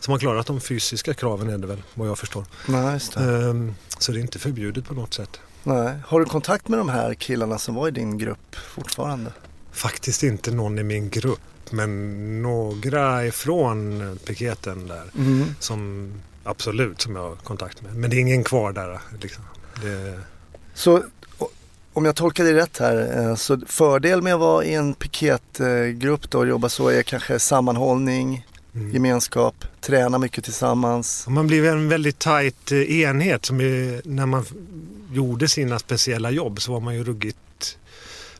som 0.01 0.13
har 0.13 0.19
klarat 0.19 0.47
de 0.47 0.61
fysiska 0.61 1.15
kraven 1.15 1.49
är 1.49 1.59
det 1.59 1.67
väl 1.67 1.83
vad 1.95 2.09
jag 2.09 2.19
förstår. 2.19 2.45
Nej, 2.67 2.93
just 2.93 3.15
det. 3.15 3.25
Um, 3.25 3.75
så 3.99 4.13
det 4.13 4.19
är 4.19 4.21
inte 4.21 4.39
förbjudet 4.39 4.85
på 4.85 4.95
något 4.95 5.15
sätt. 5.15 5.41
Nej. 5.63 5.95
Har 6.07 6.21
du 6.21 6.27
kontakt 6.27 6.69
med 6.69 6.79
de 6.79 6.89
här 6.89 7.15
killarna 7.15 7.59
som 7.59 7.75
var 7.75 7.89
i 7.89 7.91
din 7.91 8.19
grupp 8.19 8.57
fortfarande? 8.75 9.33
Faktiskt 9.73 10.23
inte 10.23 10.51
någon 10.51 10.79
i 10.79 10.83
min 10.83 11.11
grupp 11.11 11.41
men 11.73 12.43
några 12.43 13.27
ifrån 13.27 14.19
piketen 14.25 14.87
där 14.87 15.05
mm. 15.17 15.45
som 15.59 16.13
absolut 16.45 17.01
som 17.01 17.17
jag 17.17 17.23
har 17.23 17.37
kontakt 17.37 17.83
med. 17.83 17.97
Men 17.97 18.11
det 18.11 18.17
är 18.17 18.21
ingen 18.21 18.45
kvar 18.45 18.73
där. 18.73 19.01
Liksom. 19.21 19.45
Det... 19.83 20.21
Så 20.75 21.03
om 21.93 22.05
jag 22.05 22.17
tolkar 22.17 22.45
det 22.45 22.55
rätt 22.55 22.79
här, 22.79 23.19
eh, 23.19 23.35
så 23.35 23.61
fördel 23.67 24.23
med 24.23 24.35
att 24.35 24.41
vara 24.41 24.65
i 24.65 24.75
en 24.75 24.95
piketgrupp 24.95 26.31
då 26.31 26.39
och 26.39 26.47
jobba 26.47 26.69
så 26.69 26.89
är 26.89 27.03
kanske 27.03 27.39
sammanhållning, 27.39 28.47
mm. 28.75 28.93
gemenskap, 28.93 29.65
träna 29.81 30.19
mycket 30.19 30.45
tillsammans. 30.45 31.27
Man 31.29 31.47
blir 31.47 31.65
en 31.65 31.89
väldigt 31.89 32.19
tajt 32.19 32.73
eh, 32.73 33.01
enhet 33.01 33.45
som 33.45 33.61
är, 33.61 34.09
när 34.09 34.27
man 34.27 34.45
gjorde 35.13 35.49
sina 35.49 35.79
speciella 35.79 36.31
jobb 36.31 36.61
så 36.63 36.73
var 36.73 36.81
man 36.81 36.95
ju 36.95 37.05
ruggigt 37.05 37.39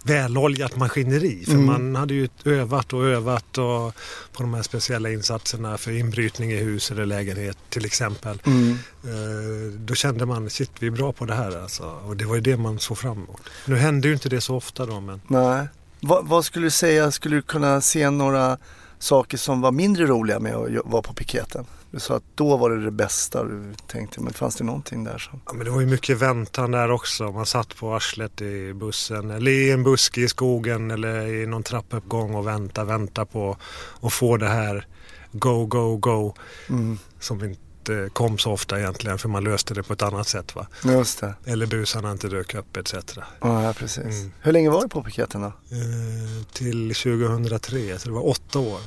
väloljat 0.05 0.77
maskineri. 0.77 1.45
För 1.45 1.53
Mm. 1.53 1.67
man 1.67 1.95
hade 1.97 2.15
ju 2.15 2.29
övat 2.45 2.93
och 2.93 3.05
övat 3.05 3.59
och 3.59 3.95
på 4.33 4.43
de 4.43 4.55
här 4.55 4.63
speciella 4.63 5.11
insatserna 5.11 5.79
för 5.79 5.91
inbrytning 5.93 6.51
i 6.53 6.57
hus 6.57 6.91
eller 6.91 7.07
lägenhet 7.07 7.57
till 7.69 7.85
exempel. 7.85 8.43
Mm. 8.47 8.71
Eh, 9.05 9.73
Då 9.79 9.95
kände 9.95 10.27
man, 10.27 10.51
shit 10.51 10.71
vi 10.79 10.87
är 10.87 10.91
bra 10.91 11.13
på 11.13 11.25
det 11.25 11.35
här 11.35 11.63
alltså. 11.63 11.83
Och 12.07 12.17
det 12.17 12.25
var 12.25 12.35
ju 12.35 12.41
det 12.41 12.57
man 12.57 12.79
såg 12.79 12.99
fram 12.99 13.13
emot. 13.13 13.41
Nu 13.67 13.77
hände 13.77 14.09
ju 14.09 14.15
inte 14.15 14.29
det 14.29 14.41
så 14.41 14.57
ofta 14.57 14.87
då 14.87 15.01
men 15.01 15.21
Nej. 15.29 15.67
Vad, 16.01 16.27
vad 16.27 16.45
skulle 16.45 16.67
du 16.67 16.71
säga, 16.71 17.11
skulle 17.11 17.37
du 17.37 17.43
kunna 17.43 17.81
se 17.81 18.11
några 18.11 18.59
saker 18.99 19.39
som 19.39 19.61
var 19.61 19.73
mindre 19.73 20.07
roliga 20.07 20.39
med 20.39 20.55
att 20.57 20.69
vara 20.85 21.03
på 21.03 21.15
piketen? 21.15 21.65
Du 21.93 22.01
sa 22.01 22.17
att 22.17 22.23
då 22.35 22.57
var 22.57 22.71
det 22.71 22.85
det 22.85 22.91
bästa 22.91 23.45
du 23.45 23.75
tänkte, 23.87 24.21
men 24.21 24.33
fanns 24.33 24.57
det 24.57 24.65
någonting 24.65 25.05
där 25.05 25.19
som... 25.19 25.41
Ja, 25.47 25.53
men 25.53 25.65
det 25.65 25.71
var 25.71 25.81
ju 25.81 25.87
mycket 25.87 26.19
väntan 26.19 26.71
där 26.71 26.91
också. 26.91 27.33
Man 27.33 27.47
satt 27.47 27.77
på 27.77 27.95
arslet 27.95 28.41
i 28.43 28.73
bussen 28.75 29.31
eller 29.31 29.51
i 29.51 29.71
en 29.71 29.83
buske 29.83 30.21
i 30.21 30.29
skogen 30.29 30.91
eller 30.91 31.27
i 31.27 31.47
någon 31.47 31.63
trappuppgång 31.63 32.35
och 32.35 32.47
vänta, 32.47 32.85
vänta 32.85 33.27
på 33.27 33.57
att 34.03 34.13
få 34.13 34.37
det 34.37 34.49
här 34.49 34.87
go, 35.33 35.67
go, 35.67 35.97
go 35.97 36.35
Mm. 36.69 36.99
som 37.21 37.45
inte 37.45 38.09
kom 38.13 38.39
så 38.39 38.53
ofta 38.53 38.79
egentligen 38.81 39.19
för 39.19 39.29
man 39.29 39.45
löste 39.45 39.75
det 39.75 39.83
på 39.83 39.93
ett 39.93 40.03
annat 40.03 40.29
sätt. 40.29 40.55
Va? 40.55 40.67
Just 40.85 41.21
det, 41.21 41.35
Eller 41.45 41.67
busarna 41.67 42.13
inte 42.13 42.29
dök 42.29 42.55
upp 42.55 42.77
etc. 42.77 42.95
ja 43.41 43.75
precis. 43.79 44.05
Mm. 44.21 44.33
Hur 44.41 44.53
länge 44.53 44.71
var 44.71 44.83
du 44.83 44.89
på 44.89 45.03
piketen 45.03 45.41
då? 45.41 45.47
Eh, 45.47 46.45
till 46.53 46.95
2003, 46.95 47.99
så 47.99 48.09
det 48.09 48.15
var 48.15 48.29
åtta 48.29 48.59
år. 48.59 48.81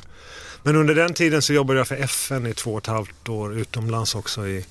Men 0.66 0.76
under 0.76 0.96
den 0.96 1.14
tiden 1.14 1.42
så 1.42 1.54
jobbade 1.54 1.80
jag 1.80 1.88
för 1.88 1.96
FN 1.96 2.48
i 2.48 2.54
två 2.54 2.72
och 2.72 2.78
ett 2.78 2.88
halvt 2.88 3.30
år 3.30 3.58
utomlands 3.58 4.16
också 4.16 4.48
i 4.48 4.66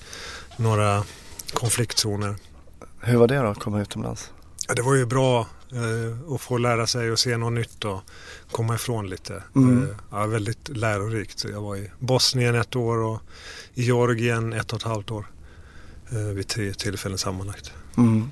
några 0.56 1.04
konfliktzoner. 1.52 2.36
Hur 3.00 3.16
var 3.16 3.28
det 3.28 3.36
då, 3.36 3.46
att 3.46 3.58
komma 3.58 3.80
utomlands? 3.82 4.30
Ja, 4.68 4.74
det 4.74 4.82
var 4.82 4.94
ju 4.94 5.06
bra 5.06 5.40
eh, 5.72 6.34
att 6.34 6.40
få 6.40 6.58
lära 6.58 6.86
sig 6.86 7.10
och 7.10 7.18
se 7.18 7.36
något 7.36 7.52
nytt 7.52 7.84
och 7.84 8.00
komma 8.50 8.74
ifrån 8.74 9.08
lite. 9.08 9.42
Mm. 9.56 9.82
Eh, 9.82 9.96
ja, 10.10 10.26
väldigt 10.26 10.68
lärorikt. 10.68 11.38
Så 11.38 11.48
Jag 11.48 11.60
var 11.60 11.76
i 11.76 11.90
Bosnien 11.98 12.54
ett 12.54 12.76
år 12.76 12.96
och 12.96 13.20
i 13.74 13.82
Georgien 13.82 14.52
ett 14.52 14.72
och 14.72 14.78
ett 14.78 14.86
halvt 14.86 15.10
år. 15.10 15.26
Eh, 16.10 16.18
vid 16.18 16.48
tre 16.48 16.74
tillfällen 16.74 17.18
sammanlagt. 17.18 17.72
Mm. 17.96 18.30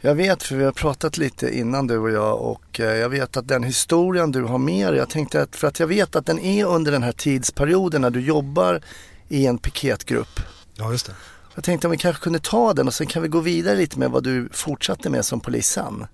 Jag 0.00 0.14
vet, 0.14 0.42
för 0.42 0.56
vi 0.56 0.64
har 0.64 0.72
pratat 0.72 1.18
lite 1.18 1.58
innan 1.58 1.86
du 1.86 1.98
och 1.98 2.10
jag 2.10 2.40
och 2.40 2.80
eh, 2.80 2.96
jag 2.96 3.08
vet 3.08 3.36
att 3.36 3.48
den 3.48 3.62
historien 3.62 4.32
du 4.32 4.42
har 4.42 4.58
med 4.58 4.92
dig, 4.92 4.98
jag 4.98 5.10
tänkte 5.10 5.42
att, 5.42 5.56
för 5.56 5.68
att 5.68 5.80
jag 5.80 5.86
vet 5.86 6.16
att 6.16 6.26
den 6.26 6.38
är 6.38 6.64
under 6.64 6.92
den 6.92 7.02
här 7.02 7.12
tidsperioden 7.12 8.02
när 8.02 8.10
du 8.10 8.20
jobbar 8.20 8.80
i 9.28 9.46
en 9.46 9.58
piketgrupp. 9.58 10.40
Ja, 10.74 10.92
just 10.92 11.06
det. 11.06 11.12
Jag 11.54 11.64
tänkte 11.64 11.86
om 11.86 11.90
vi 11.90 11.96
kanske 11.96 12.22
kunde 12.22 12.38
ta 12.38 12.74
den 12.74 12.86
och 12.86 12.94
sen 12.94 13.06
kan 13.06 13.22
vi 13.22 13.28
gå 13.28 13.40
vidare 13.40 13.76
lite 13.76 13.98
med 13.98 14.10
vad 14.10 14.24
du 14.24 14.48
fortsatte 14.52 15.10
med 15.10 15.24
som 15.24 15.40
polis 15.40 15.68
sen. 15.68 16.06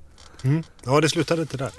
Mm. 0.43 0.63
Ja, 0.85 1.01
det 1.01 1.09
slutade 1.09 1.43
inte 1.43 1.57
där. 1.57 1.71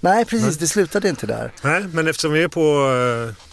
Nej, 0.00 0.24
precis, 0.24 0.46
Nej. 0.46 0.56
det 0.58 0.66
slutade 0.66 1.08
inte 1.08 1.26
där. 1.26 1.52
Nej, 1.62 1.84
men 1.92 2.08
eftersom 2.08 2.32
vi 2.32 2.42
är 2.42 2.48
på 2.48 2.60
eh, 2.60 3.44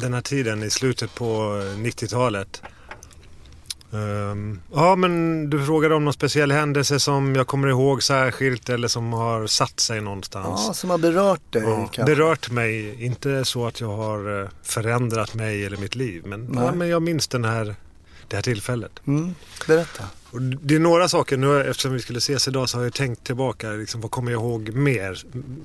den 0.00 0.14
här 0.14 0.20
tiden 0.20 0.62
i 0.62 0.70
slutet 0.70 1.14
på 1.14 1.24
eh, 1.24 1.78
90-talet. 1.78 2.62
Ehm, 3.92 4.60
ja, 4.72 4.96
men 4.96 5.50
du 5.50 5.64
frågade 5.64 5.94
om 5.94 6.04
någon 6.04 6.12
speciell 6.12 6.52
händelse 6.52 7.00
som 7.00 7.34
jag 7.36 7.46
kommer 7.46 7.68
ihåg 7.68 8.02
särskilt 8.02 8.68
eller 8.68 8.88
som 8.88 9.12
har 9.12 9.46
satt 9.46 9.80
sig 9.80 10.00
någonstans. 10.00 10.64
Ja, 10.68 10.74
som 10.74 10.90
har 10.90 10.98
berört 10.98 11.52
dig 11.52 11.62
Ja, 11.62 11.76
kanske. 11.76 12.04
berört 12.04 12.50
mig. 12.50 13.04
Inte 13.04 13.44
så 13.44 13.66
att 13.66 13.80
jag 13.80 13.96
har 13.96 14.42
eh, 14.42 14.48
förändrat 14.62 15.34
mig 15.34 15.64
eller 15.66 15.76
mitt 15.76 15.94
liv. 15.94 16.22
Men, 16.26 16.44
Nej. 16.44 16.64
ja, 16.64 16.72
men 16.74 16.88
jag 16.88 17.02
minns 17.02 17.28
den 17.28 17.44
här, 17.44 17.74
det 18.30 18.36
här 18.36 18.42
tillfället. 18.42 18.92
Mm, 19.06 19.34
berätta. 19.66 20.04
Och 20.30 20.42
det 20.42 20.74
är 20.74 20.78
några 20.78 21.08
saker, 21.08 21.36
nu 21.36 21.64
eftersom 21.64 21.92
vi 21.92 22.00
skulle 22.00 22.18
ses 22.18 22.48
idag 22.48 22.68
så 22.68 22.78
har 22.78 22.84
jag 22.84 22.94
tänkt 22.94 23.24
tillbaka. 23.24 23.70
Liksom, 23.70 24.00
vad 24.00 24.10
kommer 24.10 24.32
jag 24.32 24.40
ihåg 24.40 24.70
mer 24.72 25.24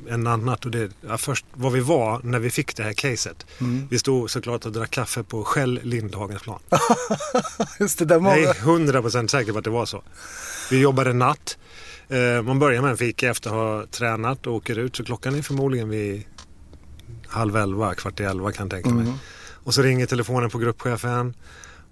än 0.10 0.28
annat? 0.28 0.66
Och 0.66 0.72
det, 0.72 0.92
ja, 1.08 1.18
först 1.18 1.46
var 1.54 1.70
vi 1.70 1.80
var 1.80 2.20
när 2.24 2.40
vi 2.40 2.50
fick 2.50 2.76
det 2.76 2.84
här 2.84 2.94
caset. 2.94 3.46
Mm. 3.60 3.88
Vi 3.92 4.00
stod 4.00 4.32
såklart 4.32 4.66
och 4.66 4.72
drack 4.72 4.92
kaffe 4.92 5.24
på 5.24 5.44
Shell 5.44 5.80
Lindhagensplan. 5.84 6.60
Just 7.80 8.00
det, 8.00 8.06
där 8.06 8.16
Jag 8.16 8.44
är 8.44 8.54
100% 8.54 9.28
säker 9.28 9.52
på 9.52 9.58
att 9.58 9.64
det 9.64 9.70
var 9.70 9.86
så. 9.86 10.04
Vi 10.72 10.80
jobbade 10.80 11.14
natt. 11.14 11.58
Eh, 12.10 12.42
Man 12.42 12.60
börjar 12.60 12.82
med 12.82 12.92
en 12.92 12.98
fika 12.98 13.30
efter 13.30 13.50
att 13.50 13.56
ha 13.56 13.86
tränat 13.92 14.48
och 14.48 14.54
åker 14.54 14.80
ut. 14.80 14.96
Så 14.96 15.04
klockan 15.04 15.36
är 15.36 15.42
förmodligen 15.42 15.90
vid 15.90 16.24
halv 17.28 17.58
elva, 17.58 17.96
kvart 17.96 18.20
i 18.20 18.24
elva 18.24 18.52
kan 18.52 18.66
jag 18.66 18.72
tänka 18.72 18.90
mig. 18.90 19.06
Mm. 19.06 19.18
Och 19.64 19.74
så 19.74 19.82
ringer 19.82 20.06
telefonen 20.06 20.50
på 20.50 20.58
gruppchefen. 20.58 21.34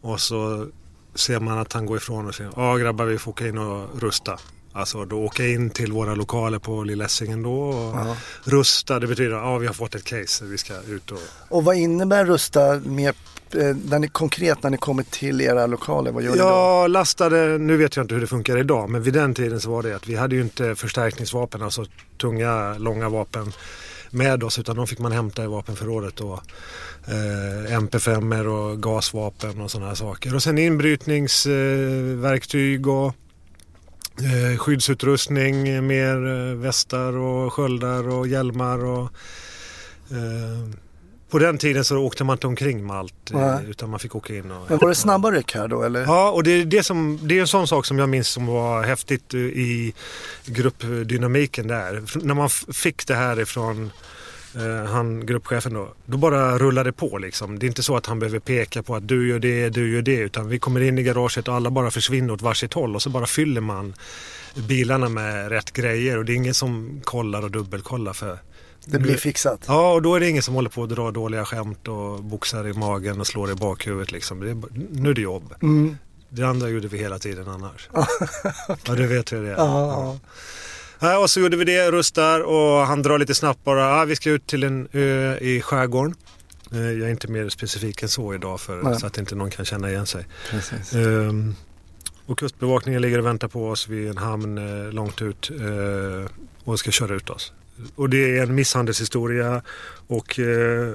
Och 0.03 0.19
så 0.19 0.67
ser 1.15 1.39
man 1.39 1.57
att 1.57 1.73
han 1.73 1.85
går 1.85 1.97
ifrån 1.97 2.27
och 2.27 2.35
säger 2.35 2.51
ja 2.55 2.75
grabbar 2.75 3.05
vi 3.05 3.17
får 3.17 3.31
åka 3.31 3.47
in 3.47 3.57
och 3.57 4.01
rusta. 4.01 4.39
Alltså 4.73 5.05
då 5.05 5.17
åka 5.23 5.45
in 5.47 5.69
till 5.69 5.91
våra 5.91 6.15
lokaler 6.15 6.59
på 6.59 6.83
Lilla 6.83 7.05
Essingen 7.05 7.43
då 7.43 7.53
och 7.53 7.95
Ja. 7.97 8.15
rusta. 8.43 8.99
Det 8.99 9.07
betyder 9.07 9.31
att 9.35 9.43
ja, 9.43 9.57
vi 9.57 9.67
har 9.67 9.73
fått 9.73 9.95
ett 9.95 10.03
case. 10.03 10.45
Vi 10.45 10.57
ska 10.57 10.73
ut 10.87 11.11
och 11.11 11.19
Och 11.49 11.63
vad 11.63 11.75
innebär 11.75 12.25
rusta 12.25 12.81
mer 12.85 13.13
eh, 13.55 13.75
när 13.85 13.99
ni, 13.99 14.07
konkret 14.07 14.63
när 14.63 14.69
ni 14.69 14.77
kommer 14.77 15.03
till 15.03 15.41
era 15.41 15.65
lokaler? 15.67 16.11
Vad 16.11 16.23
gör 16.23 16.31
ni 16.31 16.37
då? 16.37 16.43
Jag 16.43 16.91
lastade, 16.91 17.57
nu 17.57 17.77
vet 17.77 17.95
jag 17.95 18.03
inte 18.03 18.13
hur 18.13 18.21
det 18.21 18.27
funkar 18.27 18.57
idag, 18.57 18.89
men 18.89 19.03
vid 19.03 19.13
den 19.13 19.33
tiden 19.33 19.61
så 19.61 19.69
var 19.71 19.83
det 19.83 19.95
att 19.95 20.07
vi 20.07 20.15
hade 20.15 20.35
ju 20.35 20.41
inte 20.41 20.75
förstärkningsvapen, 20.75 21.61
alltså 21.61 21.85
tunga, 22.21 22.77
långa 22.77 23.09
vapen 23.09 23.51
med 24.13 24.43
oss 24.43 24.59
utan 24.59 24.75
de 24.75 24.87
fick 24.87 24.99
man 24.99 25.11
hämta 25.11 25.43
i 25.43 25.47
vapenförrådet 25.47 26.19
och 26.19 26.39
eh, 27.07 27.79
MP5 27.79 28.45
och 28.45 28.83
gasvapen 28.83 29.61
och 29.61 29.71
sådana 29.71 29.87
här 29.87 29.95
saker. 29.95 30.35
Och 30.35 30.43
sen 30.43 30.57
inbrytningsverktyg 30.57 32.87
eh, 32.87 32.93
och 32.93 33.15
eh, 34.23 34.57
skyddsutrustning, 34.57 35.87
mer 35.87 36.27
eh, 36.27 36.53
västar 36.55 37.17
och 37.17 37.53
sköldar 37.53 38.09
och 38.09 38.27
hjälmar 38.27 38.85
och 38.85 39.09
eh, 40.11 40.69
på 41.33 41.39
den 41.39 41.57
tiden 41.57 41.85
så 41.85 41.97
åkte 41.97 42.23
man 42.23 42.33
inte 42.33 42.47
omkring 42.47 42.85
med 42.87 42.95
allt 42.95 43.31
eh, 43.31 43.39
Nej. 43.39 43.65
utan 43.69 43.89
man 43.89 43.99
fick 43.99 44.15
åka 44.15 44.35
in 44.35 44.51
och 44.51 44.69
Men 44.69 44.77
var 44.77 44.89
det 44.89 44.95
snabba 44.95 45.31
ryck 45.31 45.55
här 45.55 45.67
då 45.67 45.83
eller? 45.83 46.01
Ja, 46.01 46.31
och 46.31 46.43
det 46.43 46.51
är, 46.51 46.65
det, 46.65 46.83
som, 46.83 47.19
det 47.21 47.37
är 47.37 47.41
en 47.41 47.47
sån 47.47 47.67
sak 47.67 47.85
som 47.85 47.99
jag 47.99 48.09
minns 48.09 48.27
som 48.27 48.45
var 48.45 48.83
häftigt 48.83 49.33
eh, 49.33 49.39
i 49.39 49.93
gruppdynamiken 50.45 51.67
där. 51.67 52.03
När 52.23 52.33
man 52.33 52.49
fick 52.49 53.07
det 53.07 53.15
här 53.15 53.39
ifrån 53.39 53.91
eh, 54.55 54.91
han, 54.91 55.25
gruppchefen 55.25 55.73
då, 55.73 55.93
då 56.05 56.17
bara 56.17 56.57
rullade 56.57 56.89
det 56.89 56.93
på 56.93 57.17
liksom. 57.17 57.59
Det 57.59 57.65
är 57.65 57.67
inte 57.67 57.83
så 57.83 57.97
att 57.97 58.05
han 58.05 58.19
behöver 58.19 58.39
peka 58.39 58.83
på 58.83 58.95
att 58.95 59.07
du 59.07 59.29
gör 59.29 59.39
det, 59.39 59.69
du 59.69 59.93
gör 59.93 60.01
det, 60.01 60.17
utan 60.17 60.49
vi 60.49 60.59
kommer 60.59 60.81
in 60.81 60.97
i 60.97 61.03
garaget 61.03 61.47
och 61.47 61.55
alla 61.55 61.69
bara 61.69 61.91
försvinner 61.91 62.33
åt 62.33 62.41
varsitt 62.41 62.73
håll 62.73 62.95
och 62.95 63.01
så 63.01 63.09
bara 63.09 63.25
fyller 63.25 63.61
man 63.61 63.93
bilarna 64.67 65.09
med 65.09 65.49
rätt 65.49 65.73
grejer 65.73 66.17
och 66.17 66.25
det 66.25 66.33
är 66.33 66.35
ingen 66.35 66.53
som 66.53 67.01
kollar 67.03 67.41
och 67.43 67.51
dubbelkollar 67.51 68.13
för 68.13 68.37
Det 68.85 68.99
blir 68.99 69.17
fixat? 69.17 69.63
Ja, 69.67 69.93
och 69.93 70.01
då 70.01 70.15
är 70.15 70.19
det 70.19 70.29
ingen 70.29 70.43
som 70.43 70.53
håller 70.55 70.69
på 70.69 70.83
att 70.83 70.89
dra 70.89 71.11
dåliga 71.11 71.45
skämt 71.45 71.87
och 71.87 72.23
boxar 72.23 72.67
i 72.67 72.73
magen 72.73 73.19
och 73.19 73.27
slår 73.27 73.51
i 73.51 73.55
bakhuvudet 73.55 74.11
liksom. 74.11 74.39
Det 74.39 74.49
är, 74.49 74.57
nu 74.91 75.09
är 75.09 75.13
det 75.13 75.21
jobb. 75.21 75.53
Mm. 75.61 75.97
Det 76.29 76.43
andra 76.43 76.69
gjorde 76.69 76.87
vi 76.87 76.97
hela 76.97 77.19
tiden 77.19 77.47
annars. 77.47 77.89
Ja, 78.87 78.93
det 78.95 79.07
vet 79.07 79.31
jag 79.31 79.41
det. 79.43 79.49
Ja, 79.49 79.57
ja. 79.57 80.19
Ja, 80.99 81.17
och 81.17 81.29
så 81.29 81.39
gjorde 81.39 81.57
vi 81.57 81.65
det, 81.65 81.91
rustar 81.91 82.39
och 82.39 82.87
han 82.87 83.01
drar 83.01 83.17
lite 83.19 83.35
snabbt 83.35 83.63
bara. 83.63 83.97
Ja, 83.97 84.05
vi 84.05 84.15
ska 84.15 84.29
ut 84.29 84.47
till 84.47 84.63
en 84.63 84.87
ö 84.91 85.37
i 85.37 85.61
skärgården. 85.61 86.15
Eh, 86.71 86.79
Jag 86.79 87.01
är 87.01 87.09
inte 87.11 87.27
mer 87.27 87.49
specifik 87.49 88.03
än 88.03 88.09
så 88.09 88.33
idag 88.33 88.59
för, 88.61 88.81
Nej. 88.83 88.99
så 88.99 89.07
att 89.07 89.17
inte 89.17 89.35
någon 89.35 89.49
kan 89.51 89.65
känna 89.65 89.89
igen 89.89 90.05
sig. 90.05 90.25
Ehm, 90.95 91.55
och 92.25 92.39
kustbevakningen 92.39 93.01
ligger 93.01 93.19
och 93.19 93.25
väntar 93.25 93.47
på 93.47 93.69
oss 93.69 93.87
vid 93.87 94.09
en 94.09 94.17
hamn 94.17 94.57
eh, 94.57 94.91
långt 94.93 95.21
ut 95.21 95.49
eh, 95.51 96.31
och 96.63 96.79
ska 96.79 96.91
köra 96.91 97.15
ut 97.15 97.29
oss. 97.29 97.53
Och 97.95 98.09
det 98.09 98.37
är 98.37 98.43
en 98.43 98.55
misshandelshistoria 98.55 99.61
och 100.07 100.39
eh, 100.39 100.93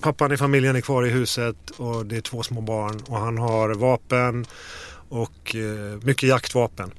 pappan 0.00 0.32
i 0.32 0.36
familjen 0.36 0.76
är 0.76 0.80
kvar 0.80 1.06
i 1.06 1.10
huset 1.10 1.70
och 1.76 2.06
det 2.06 2.16
är 2.16 2.20
två 2.20 2.42
små 2.42 2.60
barn 2.60 3.00
och 3.06 3.18
han 3.18 3.38
har 3.38 3.74
vapen 3.74 4.46
och 5.08 5.56
eh, 5.56 5.98
mycket 6.02 6.28
jaktvapen. 6.28 6.90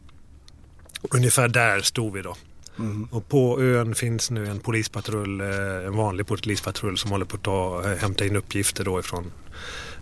Ungefär 1.11 1.47
där 1.47 1.81
stod 1.81 2.13
vi 2.13 2.21
då. 2.21 2.35
Mm. 2.79 3.07
Och 3.11 3.29
på 3.29 3.61
ön 3.61 3.95
finns 3.95 4.31
nu 4.31 4.47
en 4.47 4.59
polispatrull, 4.59 5.41
eh, 5.41 5.85
en 5.85 5.95
vanlig 5.95 6.27
polispatrull 6.27 6.97
som 6.97 7.11
håller 7.11 7.25
på 7.25 7.35
att 7.35 7.43
ta, 7.43 7.91
eh, 7.91 7.97
hämta 7.97 8.25
in 8.25 8.35
uppgifter 8.35 8.83
då 8.83 8.99
ifrån 8.99 9.31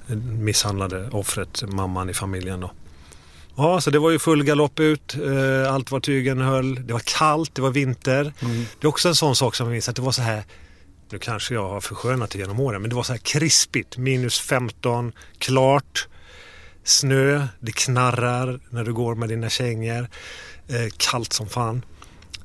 det 0.08 0.16
misshandlade 0.16 1.10
offret, 1.12 1.64
mamman 1.68 2.10
i 2.10 2.14
familjen 2.14 2.60
då. 2.60 2.72
Ja, 3.56 3.82
så 3.82 3.90
det 3.90 4.00
var 4.00 4.12
ju 4.12 4.20
full 4.20 4.44
galopp 4.44 4.80
ut, 4.80 5.16
eh, 5.16 5.74
allt 5.74 5.92
vad 5.92 6.04
tygen 6.04 6.42
höll. 6.42 6.88
Det 6.88 6.94
var 6.94 7.02
kallt, 7.06 7.56
det 7.56 7.62
var 7.62 7.70
vinter. 7.70 8.34
Mm. 8.42 8.66
Det 8.80 8.86
är 8.86 8.90
också 8.90 9.08
en 9.08 9.16
sån 9.16 9.36
sak 9.36 9.56
som 9.56 9.68
jag 9.68 9.72
minns 9.72 9.90
att 9.90 9.96
det 9.96 10.02
var 10.02 10.12
så 10.12 10.22
här, 10.22 10.44
nu 11.12 11.20
kanske 11.20 11.54
jag 11.54 11.70
har 11.70 11.82
förskönat 11.82 12.30
det 12.30 12.38
genom 12.40 12.60
åren, 12.60 12.82
men 12.82 12.90
det 12.90 12.96
var 12.96 13.04
så 13.04 13.14
här 13.14 13.20
krispigt, 13.20 13.98
minus 13.98 14.40
15, 14.40 15.12
klart, 15.38 16.08
snö, 16.84 17.48
det 17.60 17.72
knarrar 17.72 18.60
när 18.70 18.84
du 18.84 18.94
går 18.94 19.16
med 19.16 19.30
dina 19.30 19.50
kängor, 19.50 20.08
eh, 20.68 20.88
kallt 20.98 21.34
som 21.34 21.50
fan. 21.50 21.86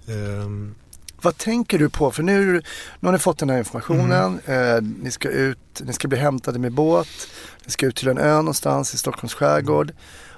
Ehm, 0.09 0.75
Vad 1.23 1.37
tänker 1.39 1.79
du 1.79 1.89
på? 1.89 2.11
För 2.11 2.23
nu, 2.23 2.53
nu 3.01 3.09
har 3.09 3.13
ni 3.13 3.19
fått 3.19 3.39
den 3.39 3.51
här 3.51 3.59
informationen. 3.59 4.41
Mm. 4.47 4.77
Eh, 4.77 4.83
ni 5.03 5.11
ska 5.11 5.29
ut, 5.29 5.59
ni 5.81 5.93
ska 5.93 6.09
bli 6.09 6.19
hämtade 6.19 6.59
med 6.59 6.73
båt. 6.73 7.09
Ni 7.65 7.71
ska 7.71 7.87
ut 7.87 7.97
till 7.97 8.09
en 8.09 8.19
ö 8.19 8.37
någonstans 8.37 8.95
i 8.95 8.99
Stockholms 8.99 9.35
skärgård. 9.35 9.93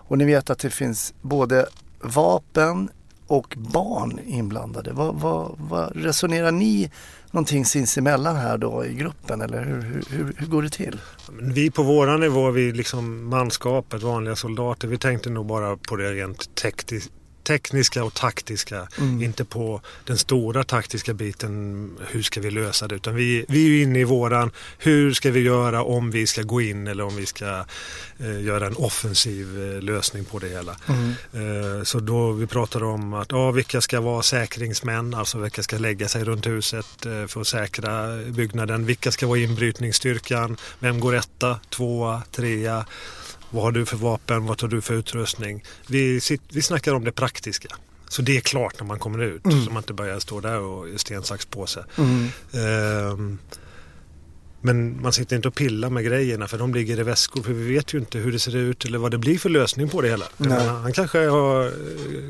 Och 0.09 0.19
ni 0.19 0.25
vet 0.25 0.50
att 0.50 0.59
det 0.59 0.71
finns 0.71 1.15
både 1.23 1.67
vapen 2.00 2.88
och 3.27 3.55
barn 3.57 4.21
inblandade. 4.27 4.93
Vad, 4.93 5.15
vad, 5.15 5.55
vad 5.59 5.97
resonerar 5.97 6.53
ni 6.53 6.91
någonting 7.31 7.65
sinsemellan 7.65 8.37
här 8.37 8.59
då 8.59 8.85
i 8.85 8.95
gruppen 8.95 9.41
eller 9.43 9.65
hur, 9.65 9.83
hur, 9.83 10.05
hur, 10.11 10.35
hur 10.37 10.47
går 10.47 10.62
det 10.62 10.71
till? 10.71 11.00
Vi 11.41 11.71
på 11.71 11.83
våran 11.83 12.21
nivå, 12.21 12.50
vi 12.50 12.73
liksom 12.73 13.29
manskapet, 13.29 14.03
vanliga 14.03 14.37
soldater, 14.37 14.88
vi 14.88 14.99
tänkte 14.99 15.31
nog 15.31 15.47
bara 15.47 15.77
på 15.77 15.97
det 15.97 16.12
rent 16.12 16.55
tekniskt 16.55 17.11
tekniska 17.49 18.05
och 18.05 18.14
taktiska. 18.14 18.88
Mm. 18.99 19.23
Inte 19.23 19.45
på 19.45 19.81
den 20.05 20.19
stora 20.19 20.64
taktiska 20.64 21.14
biten, 21.14 21.90
hur 22.11 22.23
ska 22.23 22.40
vi 22.40 22.50
lösa 22.50 22.88
det? 22.88 22.95
Utan 22.95 23.14
vi, 23.14 23.45
vi 23.49 23.64
är 23.64 23.69
ju 23.69 23.83
inne 23.83 23.99
i 23.99 24.05
våran, 24.05 24.50
hur 24.78 25.12
ska 25.12 25.31
vi 25.31 25.40
göra 25.40 25.83
om 25.83 26.11
vi 26.11 26.26
ska 26.26 26.43
gå 26.43 26.61
in 26.61 26.87
eller 26.87 27.05
om 27.05 27.17
vi 27.17 27.26
ska 27.26 27.64
eh, 28.19 28.40
göra 28.40 28.67
en 28.67 28.76
offensiv 28.76 29.75
eh, 29.75 29.83
lösning 29.83 30.25
på 30.25 30.38
det 30.38 30.49
hela. 30.49 30.76
Mm. 30.87 31.14
Eh, 31.33 31.83
så 31.83 32.00
då 32.00 32.33
vi 32.33 32.47
pratade 32.47 32.85
om 32.85 33.14
att 33.14 33.33
ja, 33.33 33.50
vilka 33.50 33.81
ska 33.81 34.00
vara 34.00 34.23
säkringsmän, 34.23 35.14
alltså 35.14 35.38
vilka 35.38 35.62
ska 35.62 35.78
lägga 35.78 36.09
sig 36.09 36.25
runt 36.25 36.47
huset 36.47 37.07
eh, 37.07 37.26
för 37.26 37.40
att 37.40 37.47
säkra 37.47 38.17
byggnaden. 38.17 38.87
Vilka 38.87 39.11
ska 39.11 39.26
vara 39.26 39.38
inbrytningsstyrkan? 39.38 40.57
Vem 40.78 41.00
går 41.00 41.14
etta, 41.14 41.61
tvåa, 41.71 42.23
trea? 42.31 42.85
Vad 43.50 43.62
har 43.62 43.73
du 43.73 43.87
för 43.87 43.97
vapen? 43.97 44.47
Vad 44.47 44.59
tar 44.59 44.69
du 44.69 44.81
för 44.81 44.95
utrustning? 44.95 45.64
Vi, 45.87 46.21
sitter, 46.21 46.55
vi 46.55 46.62
snackar 46.62 46.95
om 46.95 47.05
det 47.05 47.12
praktiska. 47.12 47.69
Så 48.09 48.23
det 48.23 48.37
är 48.37 48.40
klart 48.40 48.75
när 48.81 48.87
man 48.87 48.99
kommer 48.99 49.19
ut. 49.19 49.45
Mm. 49.45 49.64
Så 49.64 49.71
man 49.71 49.83
inte 49.83 49.93
börjar 49.93 50.19
stå 50.19 50.40
där 50.40 50.61
och 50.61 51.00
sten, 51.00 51.23
sax, 51.23 51.47
påse. 51.47 51.85
Mm. 51.97 52.28
Um, 53.12 53.38
men 54.61 55.02
man 55.02 55.12
sitter 55.12 55.37
inte 55.37 55.49
och 55.49 55.55
pillar 55.55 55.90
med 55.90 56.05
grejerna 56.05 56.49
för 56.49 56.59
de 56.59 56.75
ligger 56.75 57.00
i 57.00 57.02
väskor. 57.02 57.43
För 57.43 57.52
vi 57.52 57.75
vet 57.75 57.95
ju 57.95 57.99
inte 57.99 58.19
hur 58.19 58.33
det 58.33 58.38
ser 58.38 58.57
ut 58.57 58.85
eller 58.85 58.99
vad 58.99 59.11
det 59.11 59.19
blir 59.19 59.38
för 59.38 59.49
lösning 59.49 59.88
på 59.88 60.00
det 60.00 60.09
hela. 60.09 60.25
Han 60.83 60.93
kanske 60.93 61.26
har 61.26 61.67
eh, 61.67 61.73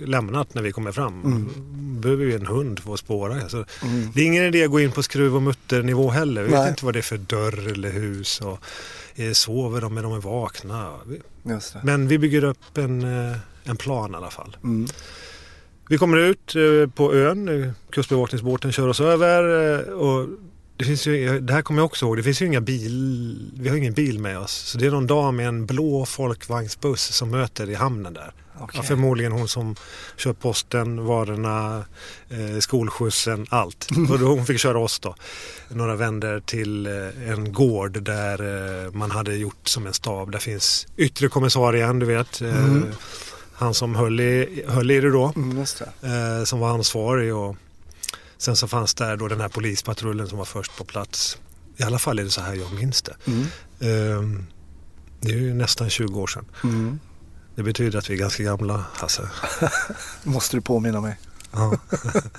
lämnat 0.08 0.54
när 0.54 0.62
vi 0.62 0.72
kommer 0.72 0.92
fram. 0.92 1.24
Mm. 1.24 2.00
behöver 2.00 2.24
vi 2.24 2.34
en 2.34 2.46
hund 2.46 2.78
för 2.78 2.94
att 2.94 3.00
spåra. 3.00 3.42
Alltså, 3.42 3.64
mm. 3.82 4.10
Det 4.14 4.20
är 4.20 4.26
ingen 4.26 4.44
idé 4.44 4.64
att 4.64 4.70
gå 4.70 4.80
in 4.80 4.92
på 4.92 5.02
skruv 5.02 5.36
och 5.36 5.42
mutternivå 5.42 6.10
heller. 6.10 6.42
Vi 6.42 6.50
vet 6.50 6.68
inte 6.68 6.84
vad 6.84 6.94
det 6.94 7.00
är 7.00 7.02
för 7.02 7.18
dörr 7.18 7.72
eller 7.72 7.90
hus. 7.90 8.40
Och, 8.40 8.58
sover 9.34 9.80
de 9.80 9.94
när 9.94 10.02
de 10.02 10.12
är 10.12 10.20
vakna? 10.20 10.92
Men 11.82 12.08
vi 12.08 12.18
bygger 12.18 12.44
upp 12.44 12.78
en, 12.78 13.02
eh, 13.02 13.36
en 13.64 13.76
plan 13.76 14.12
i 14.12 14.16
alla 14.16 14.30
fall. 14.30 14.56
Mm. 14.64 14.88
Vi 15.88 15.98
kommer 15.98 16.16
ut 16.16 16.54
eh, 16.56 16.90
på 16.90 17.14
ön, 17.14 17.72
kustbevakningsbåten 17.90 18.72
kör 18.72 18.88
oss 18.88 19.00
över 19.00 19.84
och 19.94 20.28
det, 20.78 20.84
finns 20.84 21.06
ju, 21.06 21.40
det 21.40 21.52
här 21.52 21.62
kommer 21.62 21.80
jag 21.80 21.86
också 21.86 22.06
ihåg, 22.06 22.16
det 22.16 22.22
finns 22.22 22.42
ju 22.42 22.46
inga 22.46 22.60
bil, 22.60 23.50
vi 23.60 23.68
har 23.68 23.76
ingen 23.76 23.92
bil 23.92 24.18
med 24.18 24.38
oss. 24.38 24.52
Så 24.52 24.78
det 24.78 24.86
är 24.86 24.90
någon 24.90 25.06
dag 25.06 25.34
med 25.34 25.48
en 25.48 25.66
blå 25.66 26.06
folkvagnsbuss 26.06 27.02
som 27.02 27.30
möter 27.30 27.70
i 27.70 27.74
hamnen 27.74 28.14
där. 28.14 28.32
Okay. 28.60 28.80
Ja, 28.80 28.82
förmodligen 28.82 29.32
hon 29.32 29.48
som 29.48 29.76
kör 30.16 30.32
posten, 30.32 31.04
varorna, 31.04 31.84
eh, 32.30 32.58
skolskjutsen, 32.58 33.46
allt. 33.50 33.88
Och 34.10 34.18
då 34.18 34.26
hon 34.26 34.46
fick 34.46 34.58
köra 34.60 34.78
oss 34.78 34.98
då. 34.98 35.14
Några 35.68 35.96
vänder 35.96 36.40
till 36.40 36.86
eh, 36.86 37.30
en 37.30 37.52
gård 37.52 38.02
där 38.02 38.84
eh, 38.86 38.92
man 38.92 39.10
hade 39.10 39.34
gjort 39.34 39.68
som 39.68 39.86
en 39.86 39.92
stab. 39.92 40.30
Där 40.30 40.38
finns 40.38 40.86
yttre 40.96 41.28
kommissarien, 41.28 41.98
du 41.98 42.06
vet. 42.06 42.40
Eh, 42.40 42.64
mm. 42.64 42.84
Han 43.52 43.74
som 43.74 43.94
höll 43.94 44.20
i, 44.20 44.64
höll 44.68 44.90
i 44.90 45.00
det 45.00 45.10
då. 45.10 45.32
Mm, 45.36 45.64
det. 45.78 46.38
Eh, 46.38 46.44
som 46.44 46.60
var 46.60 46.68
ansvarig. 46.68 47.34
Och 47.34 47.56
sen 48.38 48.56
så 48.56 48.68
fanns 48.68 48.94
där 48.94 49.16
då 49.16 49.28
den 49.28 49.40
här 49.40 49.48
polispatrullen 49.48 50.28
som 50.28 50.38
var 50.38 50.44
först 50.44 50.76
på 50.76 50.84
plats. 50.84 51.38
I 51.76 51.82
alla 51.82 51.98
fall 51.98 52.18
är 52.18 52.24
det 52.24 52.30
så 52.30 52.40
här 52.40 52.54
jag 52.54 52.72
minns 52.72 53.02
det. 53.02 53.14
Mm. 53.24 53.46
Ehm, 53.80 54.46
det 55.20 55.32
är 55.32 55.36
ju 55.36 55.54
nästan 55.54 55.90
20 55.90 56.20
år 56.20 56.26
sedan. 56.26 56.44
Mm. 56.64 57.00
Det 57.54 57.62
betyder 57.62 57.98
att 57.98 58.10
vi 58.10 58.14
är 58.14 58.18
ganska 58.18 58.42
gamla, 58.42 58.84
Hasse. 58.92 59.28
Måste 60.22 60.56
du 60.56 60.60
påminna 60.60 61.00
mig. 61.00 61.18
Ja. 61.52 61.78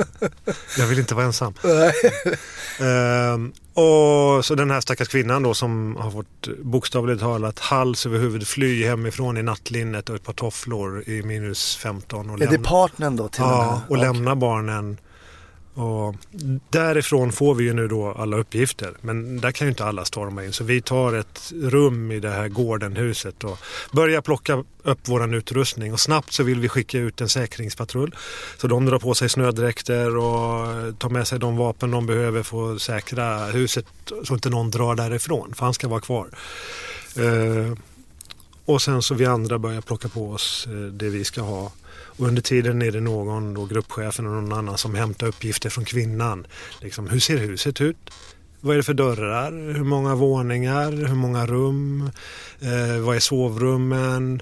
Jag 0.77 0.87
vill 0.87 0.99
inte 0.99 1.15
vara 1.15 1.25
ensam. 1.25 1.53
ehm, 2.79 3.53
och 3.73 4.45
så 4.45 4.55
den 4.55 4.71
här 4.71 4.81
stackars 4.81 5.07
kvinnan 5.07 5.43
då 5.43 5.53
som 5.53 5.95
har 5.95 6.11
fått 6.11 6.47
bokstavligt 6.63 7.21
talat 7.21 7.59
hals 7.59 8.05
över 8.05 8.19
huvud 8.19 8.47
fly 8.47 8.85
hemifrån 8.85 9.37
i 9.37 9.43
nattlinnet 9.43 10.09
och 10.09 10.15
ett 10.15 10.23
par 10.23 10.33
tofflor 10.33 11.09
i 11.09 11.23
minus 11.23 11.75
15. 11.75 12.29
Och 12.29 12.35
är 12.35 12.39
lämna, 12.39 12.57
det 12.57 12.63
partnern 12.63 13.15
då? 13.15 13.27
Till 13.27 13.41
ja, 13.41 13.81
och 13.87 13.91
okay. 13.91 14.05
lämna 14.05 14.35
barnen 14.35 14.97
och 15.79 16.15
därifrån 16.69 17.31
får 17.31 17.55
vi 17.55 17.63
ju 17.63 17.73
nu 17.73 17.87
då 17.87 18.11
alla 18.11 18.37
uppgifter. 18.37 18.93
Men 19.01 19.41
där 19.41 19.51
kan 19.51 19.67
ju 19.67 19.69
inte 19.69 19.85
alla 19.85 20.05
storma 20.05 20.45
in. 20.45 20.53
Så 20.53 20.63
vi 20.63 20.81
tar 20.81 21.13
ett 21.13 21.53
rum 21.61 22.11
i 22.11 22.19
det 22.19 22.29
här 22.29 22.47
gårdenhuset 22.47 23.43
och 23.43 23.59
börjar 23.91 24.21
plocka 24.21 24.63
upp 24.83 25.07
våran 25.07 25.33
utrustning. 25.33 25.93
Och 25.93 25.99
snabbt 25.99 26.33
så 26.33 26.43
vill 26.43 26.59
vi 26.59 26.69
skicka 26.69 26.97
ut 26.97 27.21
en 27.21 27.29
säkringspatrull. 27.29 28.15
Så 28.57 28.67
de 28.67 28.85
drar 28.85 28.99
på 28.99 29.15
sig 29.15 29.29
snödräkter 29.29 30.17
och 30.17 30.99
tar 30.99 31.09
med 31.09 31.27
sig 31.27 31.39
de 31.39 31.57
vapen 31.57 31.91
de 31.91 32.05
behöver 32.05 32.43
för 32.43 32.75
att 32.75 32.81
säkra 32.81 33.45
huset 33.45 33.85
så 34.23 34.33
inte 34.33 34.49
någon 34.49 34.71
drar 34.71 34.95
därifrån. 34.95 35.53
För 35.53 35.65
han 35.65 35.73
ska 35.73 35.87
vara 35.87 36.01
kvar. 36.01 36.29
Eh, 37.15 37.77
och 38.65 38.81
sen 38.81 39.01
så 39.01 39.13
vi 39.13 39.25
andra 39.25 39.59
börjar 39.59 39.81
plocka 39.81 40.09
på 40.09 40.31
oss 40.31 40.67
eh, 40.67 40.73
det 40.73 41.09
vi 41.09 41.23
ska 41.23 41.41
ha. 41.41 41.71
Och 42.19 42.27
under 42.27 42.41
tiden 42.41 42.81
är 42.81 42.91
det 42.91 43.01
någon, 43.01 43.53
då 43.53 43.65
gruppchefen 43.65 44.25
och 44.27 44.31
någon 44.43 44.53
annan 44.53 44.77
som 44.77 44.95
hämtar 44.95 45.27
uppgifter 45.27 45.69
från 45.69 45.85
kvinnan. 45.85 46.47
Liksom, 46.81 47.09
hur 47.09 47.19
ser 47.19 47.37
huset 47.37 47.81
ut? 47.81 47.97
Vad 48.61 48.73
är 48.73 48.77
det 48.77 48.83
för 48.83 48.93
dörrar? 48.93 49.51
Hur 49.51 49.83
många 49.83 50.15
våningar? 50.15 50.91
Hur 50.91 51.15
många 51.15 51.45
rum? 51.45 52.11
Eh, 52.59 52.99
vad 52.99 53.15
är 53.15 53.19
sovrummen? 53.19 54.41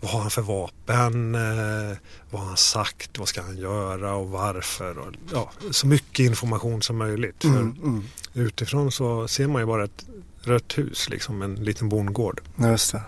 Vad 0.00 0.10
har 0.10 0.20
han 0.20 0.30
för 0.30 0.42
vapen? 0.42 1.34
Eh, 1.34 1.96
vad 2.30 2.40
har 2.40 2.48
han 2.48 2.56
sagt? 2.56 3.18
Vad 3.18 3.28
ska 3.28 3.42
han 3.42 3.56
göra 3.56 4.14
och 4.14 4.28
varför? 4.28 4.98
Och, 4.98 5.14
ja, 5.32 5.50
så 5.70 5.86
mycket 5.86 6.26
information 6.26 6.82
som 6.82 6.96
möjligt. 6.96 7.44
Mm, 7.44 7.76
mm. 7.82 8.04
Utifrån 8.34 8.92
så 8.92 9.28
ser 9.28 9.46
man 9.46 9.62
ju 9.62 9.66
bara 9.66 9.84
ett 9.84 10.04
rött 10.42 10.78
hus, 10.78 11.08
liksom 11.08 11.42
en 11.42 11.54
liten 11.54 11.88
bondgård. 11.88 12.40
Just 12.56 12.92
det. 12.92 13.02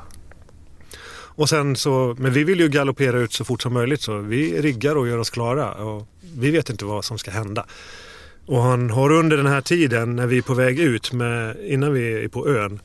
Och 1.41 1.49
sen 1.49 1.77
så, 1.77 2.15
men 2.19 2.33
vi 2.33 2.45
vill 2.45 2.61
ju 2.61 2.69
galoppera 2.69 3.19
ut 3.19 3.33
så 3.33 3.45
fort 3.45 3.63
som 3.63 3.73
möjligt 3.73 4.03
så 4.03 4.19
vi 4.19 4.63
riggar 4.63 4.97
och 4.97 5.09
gör 5.09 5.19
oss 5.19 5.31
klara. 5.31 5.75
Och 5.75 6.07
vi 6.35 6.51
vet 6.51 6.71
inte 6.71 6.85
vad 6.85 7.05
som 7.05 7.19
ska 7.19 7.31
hända. 7.31 7.67
Och 8.47 8.63
han 8.63 8.91
har 8.91 9.13
under 9.13 9.37
den 9.37 9.47
här 9.47 9.61
tiden 9.61 10.17
när 10.17 10.27
vi 10.27 10.39
är 10.39 10.43
på 10.43 10.55
väg 10.55 10.79
ut, 10.79 11.13
med, 11.13 11.57
innan 11.65 11.93
vi 11.93 12.25
är 12.25 12.29
på 12.29 12.49
ön, 12.49 12.81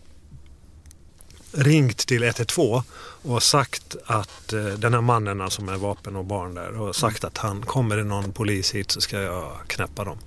ringt 1.51 1.97
till 1.97 2.23
112 2.23 2.81
och 3.21 3.43
sagt 3.43 3.95
att 4.05 4.53
eh, 4.53 4.65
den 4.65 4.93
här 4.93 5.01
mannen 5.01 5.41
alltså 5.41 5.61
med 5.61 5.79
vapen 5.79 6.15
och 6.15 6.25
barn 6.25 6.55
där 6.55 6.81
och 6.81 6.95
sagt 6.95 7.23
att 7.23 7.37
han 7.37 7.61
kommer 7.61 7.97
det 7.97 8.03
någon 8.03 8.31
polis 8.31 8.75
hit 8.75 8.91
så 8.91 9.01
ska 9.01 9.21
jag 9.21 9.51
knäppa 9.67 10.03
dem. 10.03 10.17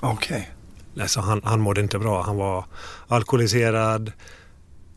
Okej. 0.00 0.50
Okay. 0.92 1.02
Alltså 1.02 1.20
han, 1.20 1.40
han 1.44 1.60
mådde 1.60 1.80
inte 1.80 1.98
bra. 1.98 2.22
Han 2.22 2.36
var 2.36 2.64
alkoholiserad, 3.08 4.12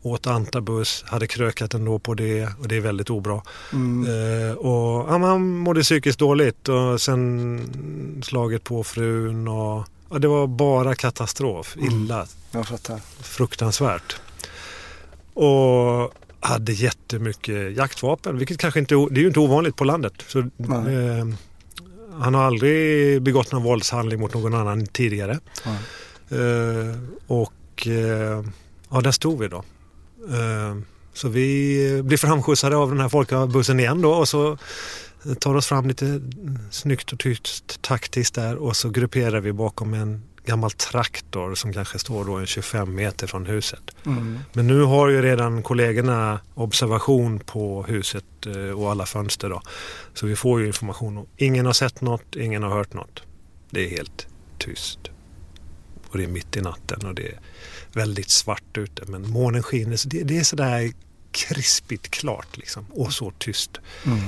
åt 0.02 0.26
antabus, 0.26 1.04
hade 1.06 1.26
krökat 1.26 1.74
ändå 1.74 1.98
på 1.98 2.14
det 2.14 2.48
och 2.60 2.68
det 2.68 2.76
är 2.76 2.80
väldigt 2.80 3.10
obra. 3.10 3.42
Mm. 3.72 4.06
Eh, 4.06 4.52
och 4.52 5.12
ja, 5.12 5.18
Han 5.18 5.58
mådde 5.58 5.82
psykiskt 5.82 6.18
dåligt 6.18 6.68
och 6.68 7.00
sen 7.00 8.22
slaget 8.24 8.64
på 8.64 8.84
frun 8.84 9.48
och 9.48 9.84
ja, 10.10 10.18
det 10.18 10.28
var 10.28 10.46
bara 10.46 10.94
katastrof, 10.94 11.76
mm. 11.76 11.88
illa. 11.88 12.14
Mm. 12.14 12.28
Jag 12.50 12.68
fattar. 12.68 13.00
Fruktansvärt. 13.20 14.16
Och 15.34 16.14
hade 16.40 16.72
jättemycket 16.72 17.76
jaktvapen, 17.76 18.38
vilket 18.38 18.58
kanske 18.58 18.80
inte 18.80 18.94
det 18.94 19.20
är 19.20 19.22
ju 19.22 19.26
inte 19.26 19.40
ovanligt 19.40 19.76
på 19.76 19.84
landet. 19.84 20.12
Så, 20.26 20.38
eh, 20.38 21.26
han 22.12 22.34
har 22.34 22.42
aldrig 22.44 23.22
begått 23.22 23.52
någon 23.52 23.62
våldshandling 23.62 24.20
mot 24.20 24.34
någon 24.34 24.54
annan 24.54 24.86
tidigare. 24.86 25.40
Eh, 26.30 26.98
och 27.26 27.86
eh, 27.86 28.44
ja, 28.90 29.00
där 29.00 29.10
stod 29.10 29.40
vi 29.40 29.48
då. 29.48 29.64
Eh, 30.30 30.76
så 31.12 31.28
vi 31.28 32.02
blir 32.04 32.18
framskjutsade 32.18 32.76
av 32.76 32.90
den 32.90 33.00
här 33.00 33.08
folkbussen 33.08 33.80
igen 33.80 34.02
då 34.02 34.12
och 34.12 34.28
så 34.28 34.58
tar 35.40 35.54
oss 35.54 35.66
fram 35.66 35.88
lite 35.88 36.20
snyggt 36.70 37.12
och 37.12 37.18
tyst 37.18 37.82
taktiskt 37.82 38.34
där 38.34 38.56
och 38.56 38.76
så 38.76 38.90
grupperar 38.90 39.40
vi 39.40 39.52
bakom 39.52 39.94
en 39.94 40.22
gammal 40.48 40.70
traktor 40.70 41.54
som 41.54 41.72
kanske 41.72 41.98
står 41.98 42.24
då 42.24 42.36
en 42.36 42.46
25 42.46 42.94
meter 42.94 43.26
från 43.26 43.46
huset. 43.46 43.82
Mm. 44.06 44.38
Men 44.52 44.66
nu 44.66 44.82
har 44.82 45.08
ju 45.08 45.22
redan 45.22 45.62
kollegorna 45.62 46.40
observation 46.54 47.40
på 47.40 47.82
huset 47.82 48.24
eh, 48.46 48.80
och 48.80 48.90
alla 48.90 49.06
fönster 49.06 49.50
då. 49.50 49.62
Så 50.14 50.26
vi 50.26 50.36
får 50.36 50.60
ju 50.60 50.66
information. 50.66 51.26
Ingen 51.36 51.66
har 51.66 51.72
sett 51.72 52.00
något, 52.00 52.36
ingen 52.36 52.62
har 52.62 52.70
hört 52.70 52.94
något. 52.94 53.22
Det 53.70 53.86
är 53.86 53.90
helt 53.90 54.26
tyst. 54.58 54.98
Och 56.08 56.18
det 56.18 56.24
är 56.24 56.28
mitt 56.28 56.56
i 56.56 56.60
natten 56.60 57.06
och 57.06 57.14
det 57.14 57.28
är 57.28 57.38
väldigt 57.98 58.30
svart 58.30 58.78
ute 58.78 59.02
men 59.06 59.30
månen 59.30 59.62
skiner. 59.62 59.96
Så 59.96 60.08
det, 60.08 60.22
det 60.22 60.38
är 60.38 60.44
sådär 60.44 60.92
krispigt 61.32 62.10
klart 62.10 62.56
liksom 62.56 62.86
och 62.90 63.12
så 63.12 63.30
tyst. 63.38 63.80
Mm. 64.06 64.18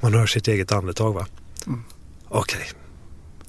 Man 0.00 0.14
hör 0.14 0.26
sitt 0.26 0.48
eget 0.48 0.72
andetag 0.72 1.12
va. 1.12 1.26
Mm. 1.66 1.84
Okej, 2.28 2.58
okay. 2.58 2.72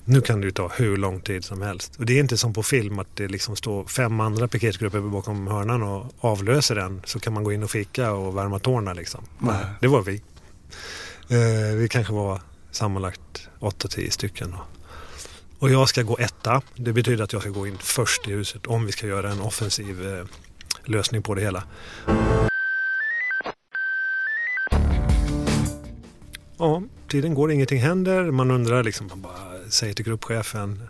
Nu 0.05 0.21
kan 0.21 0.41
det 0.41 0.45
ju 0.45 0.51
ta 0.51 0.67
hur 0.67 0.97
lång 0.97 1.21
tid 1.21 1.45
som 1.45 1.61
helst. 1.61 1.95
Och 1.99 2.05
det 2.05 2.13
är 2.13 2.19
inte 2.19 2.37
som 2.37 2.53
på 2.53 2.63
film 2.63 2.99
att 2.99 3.15
det 3.15 3.27
liksom 3.27 3.55
står 3.55 3.85
fem 3.85 4.19
andra 4.19 4.47
piketgrupper 4.47 4.99
bakom 4.99 5.47
hörnan 5.47 5.83
och 5.83 6.05
avlöser 6.19 6.75
den. 6.75 7.01
Så 7.05 7.19
kan 7.19 7.33
man 7.33 7.43
gå 7.43 7.53
in 7.53 7.63
och 7.63 7.71
fika 7.71 8.11
och 8.11 8.37
värma 8.37 8.59
tårna 8.59 8.93
liksom. 8.93 9.23
Nej. 9.39 9.65
Det 9.81 9.87
var 9.87 10.01
vi. 10.01 10.21
Eh, 11.29 11.75
vi 11.75 11.87
kanske 11.89 12.13
var 12.13 12.41
sammanlagt 12.71 13.49
8-10 13.59 14.09
stycken. 14.09 14.51
Då. 14.51 14.78
Och 15.59 15.69
jag 15.69 15.89
ska 15.89 16.03
gå 16.03 16.17
etta. 16.17 16.61
Det 16.75 16.93
betyder 16.93 17.23
att 17.23 17.33
jag 17.33 17.41
ska 17.41 17.51
gå 17.51 17.67
in 17.67 17.77
först 17.77 18.27
i 18.27 18.31
huset 18.31 18.67
om 18.67 18.85
vi 18.85 18.91
ska 18.91 19.07
göra 19.07 19.31
en 19.31 19.41
offensiv 19.41 20.07
eh, 20.07 20.25
lösning 20.85 21.21
på 21.23 21.35
det 21.35 21.41
hela. 21.41 21.63
Ja, 26.57 26.83
tiden 27.07 27.33
går, 27.33 27.51
ingenting 27.51 27.79
händer. 27.79 28.31
Man 28.31 28.51
undrar 28.51 28.83
liksom, 28.83 29.07
man 29.07 29.21
bara 29.21 29.69
säger 29.69 29.93
till 29.93 30.05
gruppchefen, 30.05 30.83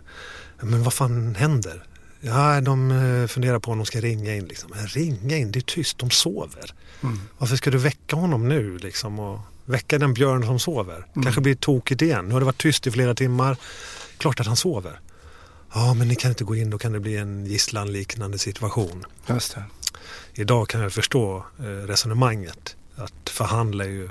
men 0.60 0.82
vad 0.82 0.92
fan 0.92 1.34
händer? 1.34 1.86
Ja, 2.20 2.60
de 2.60 2.90
eh, 2.90 3.26
funderar 3.26 3.58
på 3.58 3.70
om 3.70 3.78
de 3.78 3.86
ska 3.86 4.00
ringa 4.00 4.34
in. 4.34 4.44
Liksom. 4.44 4.70
Men 4.74 4.86
ringa 4.86 5.36
in, 5.36 5.52
det 5.52 5.58
är 5.58 5.60
tyst, 5.60 5.98
de 5.98 6.10
sover. 6.10 6.74
Mm. 7.02 7.20
Varför 7.38 7.56
ska 7.56 7.70
du 7.70 7.78
väcka 7.78 8.16
honom 8.16 8.48
nu 8.48 8.78
liksom? 8.78 9.18
Och 9.18 9.40
väcka 9.70 9.98
den 9.98 10.14
björn 10.14 10.46
som 10.46 10.58
sover? 10.58 11.06
Kanske 11.22 11.40
blir 11.40 11.54
tokigt 11.54 12.02
igen. 12.02 12.26
Nu 12.26 12.32
har 12.32 12.40
det 12.40 12.46
varit 12.46 12.62
tyst 12.62 12.86
i 12.86 12.90
flera 12.90 13.14
timmar. 13.14 13.56
Klart 14.18 14.40
att 14.40 14.46
han 14.46 14.56
sover. 14.56 15.00
Ja, 15.74 15.94
men 15.94 16.08
ni 16.08 16.14
kan 16.14 16.30
inte 16.30 16.44
gå 16.44 16.56
in, 16.56 16.70
då 16.70 16.78
kan 16.78 16.92
det 16.92 17.00
bli 17.00 17.16
en 17.16 17.46
gisslanliknande 17.46 18.38
situation. 18.38 19.04
Just 19.26 19.54
det. 19.54 19.64
Idag 20.34 20.68
kan 20.68 20.80
jag 20.80 20.92
förstå 20.92 21.44
eh, 21.58 21.64
resonemanget. 21.64 22.76
Att 22.96 23.28
förhandla 23.28 23.84
är 23.84 23.88
ju 23.88 24.08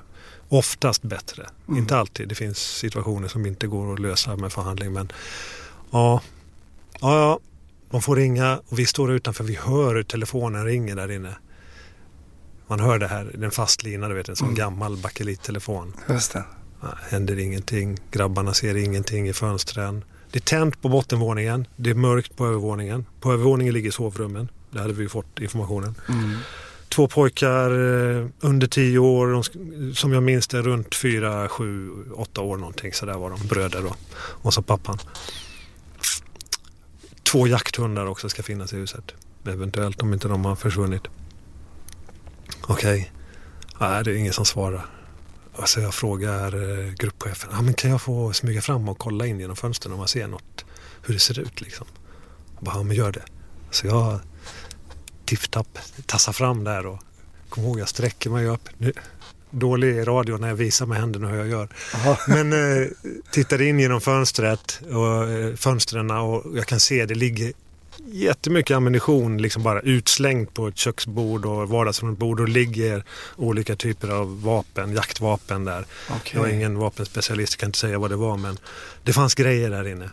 oftast 0.50 1.02
bättre. 1.02 1.50
Mm. 1.68 1.80
Inte 1.80 1.98
alltid. 1.98 2.28
Det 2.28 2.36
finns 2.36 2.58
situationer 2.58 3.28
som 3.28 3.46
inte 3.46 3.68
går 3.68 3.94
att 3.94 4.00
lösa 4.00 4.36
med 4.36 4.54
förhandling. 4.54 4.94
Men 4.94 5.12
ja, 5.92 6.22
ja, 7.02 7.20
ja 7.20 7.40
de 7.92 8.02
får 8.02 8.16
ringa 8.16 8.62
och 8.68 8.80
vi 8.80 8.86
står 8.86 9.12
utanför. 9.12 9.44
Vi 9.44 9.56
hör 9.56 9.96
hur 9.96 10.04
telefonen 10.04 10.66
ringer 10.66 10.96
där 10.96 11.12
inne. 11.12 11.36
Man 12.70 12.80
hör 12.80 13.00
det 13.00 13.08
här, 13.08 13.32
den 13.38 13.52
fastlina, 13.52 14.08
du 14.08 14.16
vet 14.16 14.30
en 14.30 14.36
sån 14.36 14.48
Mm. 14.48 14.58
gammal 14.58 14.98
bakelittelefon. 14.98 15.94
Just 16.10 16.34
det. 16.34 16.44
Ja, 16.82 16.88
händer 17.10 17.40
ingenting. 17.40 17.98
Grabbarna 18.12 18.54
ser 18.54 18.76
ingenting 18.78 19.30
i 19.30 19.34
fönstren. 19.34 20.04
Det 20.32 20.40
är 20.40 20.42
tänt 20.44 20.82
på 20.82 20.90
bottenvåningen. 20.90 21.68
Det 21.76 21.90
är 21.90 21.94
mörkt 21.94 22.36
på 22.38 22.46
övervåningen. 22.48 23.06
På 23.22 23.34
övervåningen 23.34 23.74
ligger 23.74 23.92
sovrummen. 23.92 24.50
Det 24.72 24.80
hade 24.82 24.94
vi 24.94 25.10
fått 25.10 25.40
informationen. 25.40 25.96
Mm. 26.10 26.38
Två 26.90 27.08
pojkar 27.08 27.72
eh, 27.72 28.26
under 28.40 28.68
tio 28.68 29.00
år, 29.00 29.44
som 29.94 30.14
jag 30.14 30.24
minns 30.24 30.48
det, 30.48 30.62
runt 30.62 30.96
fyra, 30.96 31.50
sju, 31.50 31.90
åtta 32.16 32.42
år 32.42 32.58
någonting. 32.58 32.94
Så 32.94 33.06
där 33.06 33.14
var 33.14 33.30
de, 33.30 33.48
bröder 33.48 33.82
då. 33.82 33.96
Och 34.20 34.54
så 34.54 34.62
pappan. 34.62 34.98
Två 37.32 37.48
jakthundar 37.48 38.06
också 38.06 38.30
ska 38.30 38.44
finnas 38.44 38.74
i 38.74 38.76
huset. 38.76 39.12
Eventuellt 39.48 40.02
om 40.02 40.14
inte 40.14 40.28
de 40.28 40.46
har 40.46 40.56
försvunnit. 40.56 41.02
Okej. 42.70 43.12
Nej, 43.80 44.04
det 44.04 44.12
är 44.12 44.16
ingen 44.16 44.34
som 44.34 44.46
svarar. 44.46 44.86
Alltså 45.56 45.82
jag 45.82 45.94
frågar 45.94 46.54
eh, 46.56 46.94
gruppchefen. 46.94 47.50
Ah, 47.54 47.62
men 47.62 47.74
kan 47.74 47.92
jag 47.92 48.02
få 48.02 48.34
smyga 48.34 48.62
fram 48.62 48.90
och 48.90 48.98
kolla 48.98 49.26
in 49.26 49.40
genom 49.40 49.56
fönstren 49.56 49.94
om 49.94 50.00
man 50.00 50.08
ser 50.08 50.28
något? 50.28 50.66
Hur 51.02 51.14
det 51.14 51.20
ser 51.20 51.40
ut 51.40 51.62
liksom. 51.62 51.88
Jag 52.56 52.64
bara, 52.64 52.76
ja 52.76 52.84
men 52.84 52.96
gör 52.98 53.12
det. 53.12 53.24
Så 53.72 53.88
jag 53.88 54.20
tipptapp 55.26 55.80
tassar 56.06 56.34
fram 56.34 56.64
där 56.64 56.86
och 56.86 57.00
kom 57.50 57.64
ihåg 57.64 57.80
jag 57.80 57.90
sträcker 57.90 58.30
mig 58.30 58.48
upp. 58.48 58.70
Nu, 58.78 58.94
dålig 59.50 60.08
radio 60.08 60.38
när 60.38 60.48
jag 60.48 60.56
visar 60.56 60.86
med 60.86 60.98
händerna 60.98 61.28
hur 61.28 61.38
jag 61.38 61.48
gör. 61.48 61.70
Jaha. 61.94 62.18
Men 62.28 62.54
eh, 62.54 62.88
tittar 63.32 63.62
in 63.62 63.80
genom 63.80 64.02
fönstret 64.02 64.82
och 64.92 65.30
eh, 65.30 65.56
fönstren 65.56 66.12
och 66.12 66.58
jag 66.58 66.66
kan 66.66 66.80
se 66.80 67.06
det 67.06 67.16
ligger 67.16 67.54
jättemycket 68.06 68.78
ammunition 68.78 69.42
liksom 69.42 69.64
bara 69.64 69.80
utslängd 69.80 70.54
på 70.54 70.68
ett 70.68 70.78
köksbord 70.78 71.46
och 71.46 71.70
vardagsrumsbord 71.70 72.40
och 72.40 72.50
ligger 72.50 73.04
olika 73.36 73.76
typer 73.76 74.10
av 74.10 74.42
vapen, 74.42 74.94
jaktvapen 74.94 75.66
där. 75.66 75.86
Okej. 76.10 76.40
Jag 76.42 76.50
är 76.50 76.54
ingen 76.54 76.78
vapenspecialist, 76.78 77.54
jag 77.54 77.60
kan 77.60 77.68
inte 77.68 77.80
säga 77.80 78.00
vad 78.00 78.10
det 78.10 78.16
var 78.16 78.38
men 78.38 78.58
det 79.04 79.14
fanns 79.14 79.36
grejer 79.36 79.70
där 79.70 79.88
inne. 79.88 80.10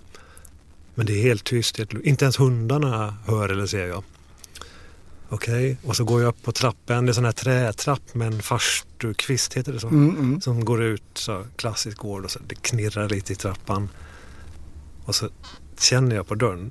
Men 0.94 1.07
det 1.07 1.12
är 1.12 1.22
helt 1.22 1.44
tyst, 1.44 1.79
inte 2.05 2.25
ens 2.25 2.40
hundarna 2.40 3.16
hör 3.27 3.49
eller 3.49 3.66
ser 3.66 3.87
jag. 3.87 4.05
Okej, 5.29 5.79
och 5.85 5.96
så 5.96 6.05
går 6.05 6.20
jag 6.20 6.29
upp 6.29 6.42
på 6.42 6.53
trappen, 6.53 7.07
det 7.07 7.12
är 7.12 7.14
sån 7.14 7.25
här 7.25 7.33
trätrapp 7.33 8.14
med 8.14 8.27
en 8.27 8.42
farstukvist, 8.42 9.55
heter 9.55 9.72
det 9.72 9.81
så? 9.81 9.88
Mm, 9.88 10.16
mm. 10.16 10.40
Som 10.40 10.64
går 10.64 10.83
ut 10.83 11.03
så 11.14 11.44
klassisk 11.57 11.99
gård 11.99 12.25
och 12.25 12.31
så 12.31 12.38
det 12.46 12.55
knirrar 12.55 13.09
lite 13.09 13.33
i 13.33 13.37
trappan. 13.37 13.88
Och 15.05 15.14
så 15.14 15.29
känner 15.79 16.16
jag 16.16 16.27
på 16.27 16.35
dörren, 16.35 16.70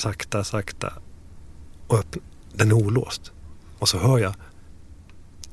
sakta, 0.00 0.44
sakta. 0.44 0.92
Och 1.86 1.98
öppn- 1.98 2.22
den 2.52 2.68
är 2.70 2.74
olåst. 2.74 3.32
Och 3.78 3.88
så 3.88 3.98
hör 3.98 4.18
jag 4.18 4.34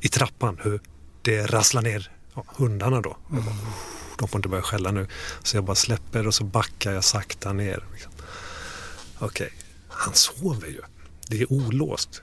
i 0.02 0.08
trappan 0.08 0.60
hur 0.64 0.82
det 1.22 1.46
rasslar 1.46 1.82
ner 1.82 2.12
ja, 2.36 2.46
hundarna 2.58 3.02
då. 3.02 3.18
Bara, 3.30 3.56
De 4.20 4.28
får 4.28 4.38
inte 4.40 4.50
börja 4.50 4.64
skälla 4.64 4.92
nu. 4.92 5.08
Så 5.44 5.58
jag 5.58 5.64
bara 5.64 5.76
släpper 5.76 6.28
och 6.28 6.34
så 6.34 6.44
backar 6.44 6.92
jag 6.92 7.04
sakta 7.04 7.54
ner. 7.54 7.86
Liksom. 7.94 8.12
Okej, 9.20 9.54
han 9.88 10.14
sover 10.14 10.68
ju. 10.68 10.82
Det 11.28 11.42
är 11.42 11.54
olåst. 11.54 12.22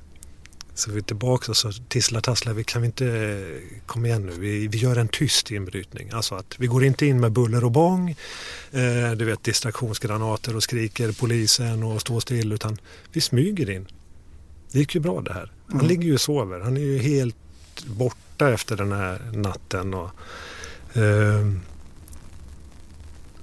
Så 0.75 0.91
vi 0.91 0.99
är 0.99 1.03
tillbaka 1.03 1.51
och 1.53 1.57
så 1.57 1.73
tisslar 1.73 2.21
tasslar 2.21 2.53
vi. 2.53 2.65
Kan 2.65 2.83
vi 2.83 2.87
inte 2.87 3.47
komma 3.87 4.07
igen 4.07 4.27
nu? 4.27 4.33
Vi, 4.33 4.67
vi 4.69 4.79
gör 4.79 4.97
en 4.97 5.09
tyst 5.09 5.51
inbrytning. 5.51 6.11
Alltså 6.11 6.35
att 6.35 6.55
vi 6.59 6.67
går 6.67 6.85
inte 6.85 7.07
in 7.07 7.21
med 7.21 7.33
buller 7.33 7.65
och 7.65 7.73
bång. 7.73 8.11
Eh, 8.71 9.11
du 9.17 9.25
vet 9.25 9.45
distraktionsgranater 9.45 10.57
och 10.57 10.63
skriker 10.63 11.13
polisen 11.13 11.83
och 11.83 12.01
står 12.01 12.21
still. 12.21 12.53
Utan 12.53 12.79
vi 13.13 13.21
smyger 13.21 13.71
in. 13.71 13.87
Det 14.73 14.79
gick 14.79 14.95
ju 14.95 15.01
bra 15.01 15.21
det 15.21 15.33
här. 15.33 15.53
Han 15.67 15.75
Mm. 15.77 15.87
ligger 15.89 16.05
ju 16.05 16.15
och 16.15 16.21
sover. 16.21 16.61
Han 16.61 16.77
är 16.77 16.81
ju 16.81 16.99
helt 16.99 17.37
borta 17.87 18.51
efter 18.53 18.77
den 18.77 18.93
här 18.93 19.31
natten. 19.33 19.95
Och, 19.95 20.11
ehm, 20.95 21.61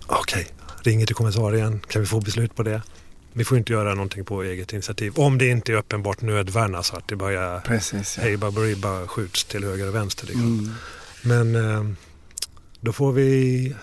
Okej, 0.07 0.47
ringer 0.83 1.05
till 1.05 1.15
kommissarien. 1.15 1.79
Kan 1.87 2.01
vi 2.01 2.07
få 2.07 2.19
beslut 2.21 2.55
på 2.55 2.63
det? 2.63 2.81
Vi 3.39 3.45
får 3.45 3.57
inte 3.57 3.73
göra 3.73 3.93
någonting 3.93 4.25
på 4.25 4.43
eget 4.43 4.73
initiativ. 4.73 5.13
Om 5.15 5.37
det 5.37 5.47
inte 5.47 5.71
är 5.71 5.75
uppenbart 5.75 6.21
nödvärn, 6.21 6.83
så 6.83 6.95
att 6.95 7.07
det 7.07 7.15
börjar 7.15 7.59
Precis. 7.59 8.17
Ja. 8.17 8.23
hej 8.23 8.37
baberiba 8.37 9.07
skjuts 9.07 9.45
till 9.45 9.63
höger 9.63 9.87
och 9.87 9.95
vänster. 9.95 10.27
Liksom. 10.27 10.59
Mm. 10.59 10.73
Men 11.21 11.55
eh, 11.55 11.95
då 12.79 12.93
får 12.93 13.11
vi, 13.11 13.75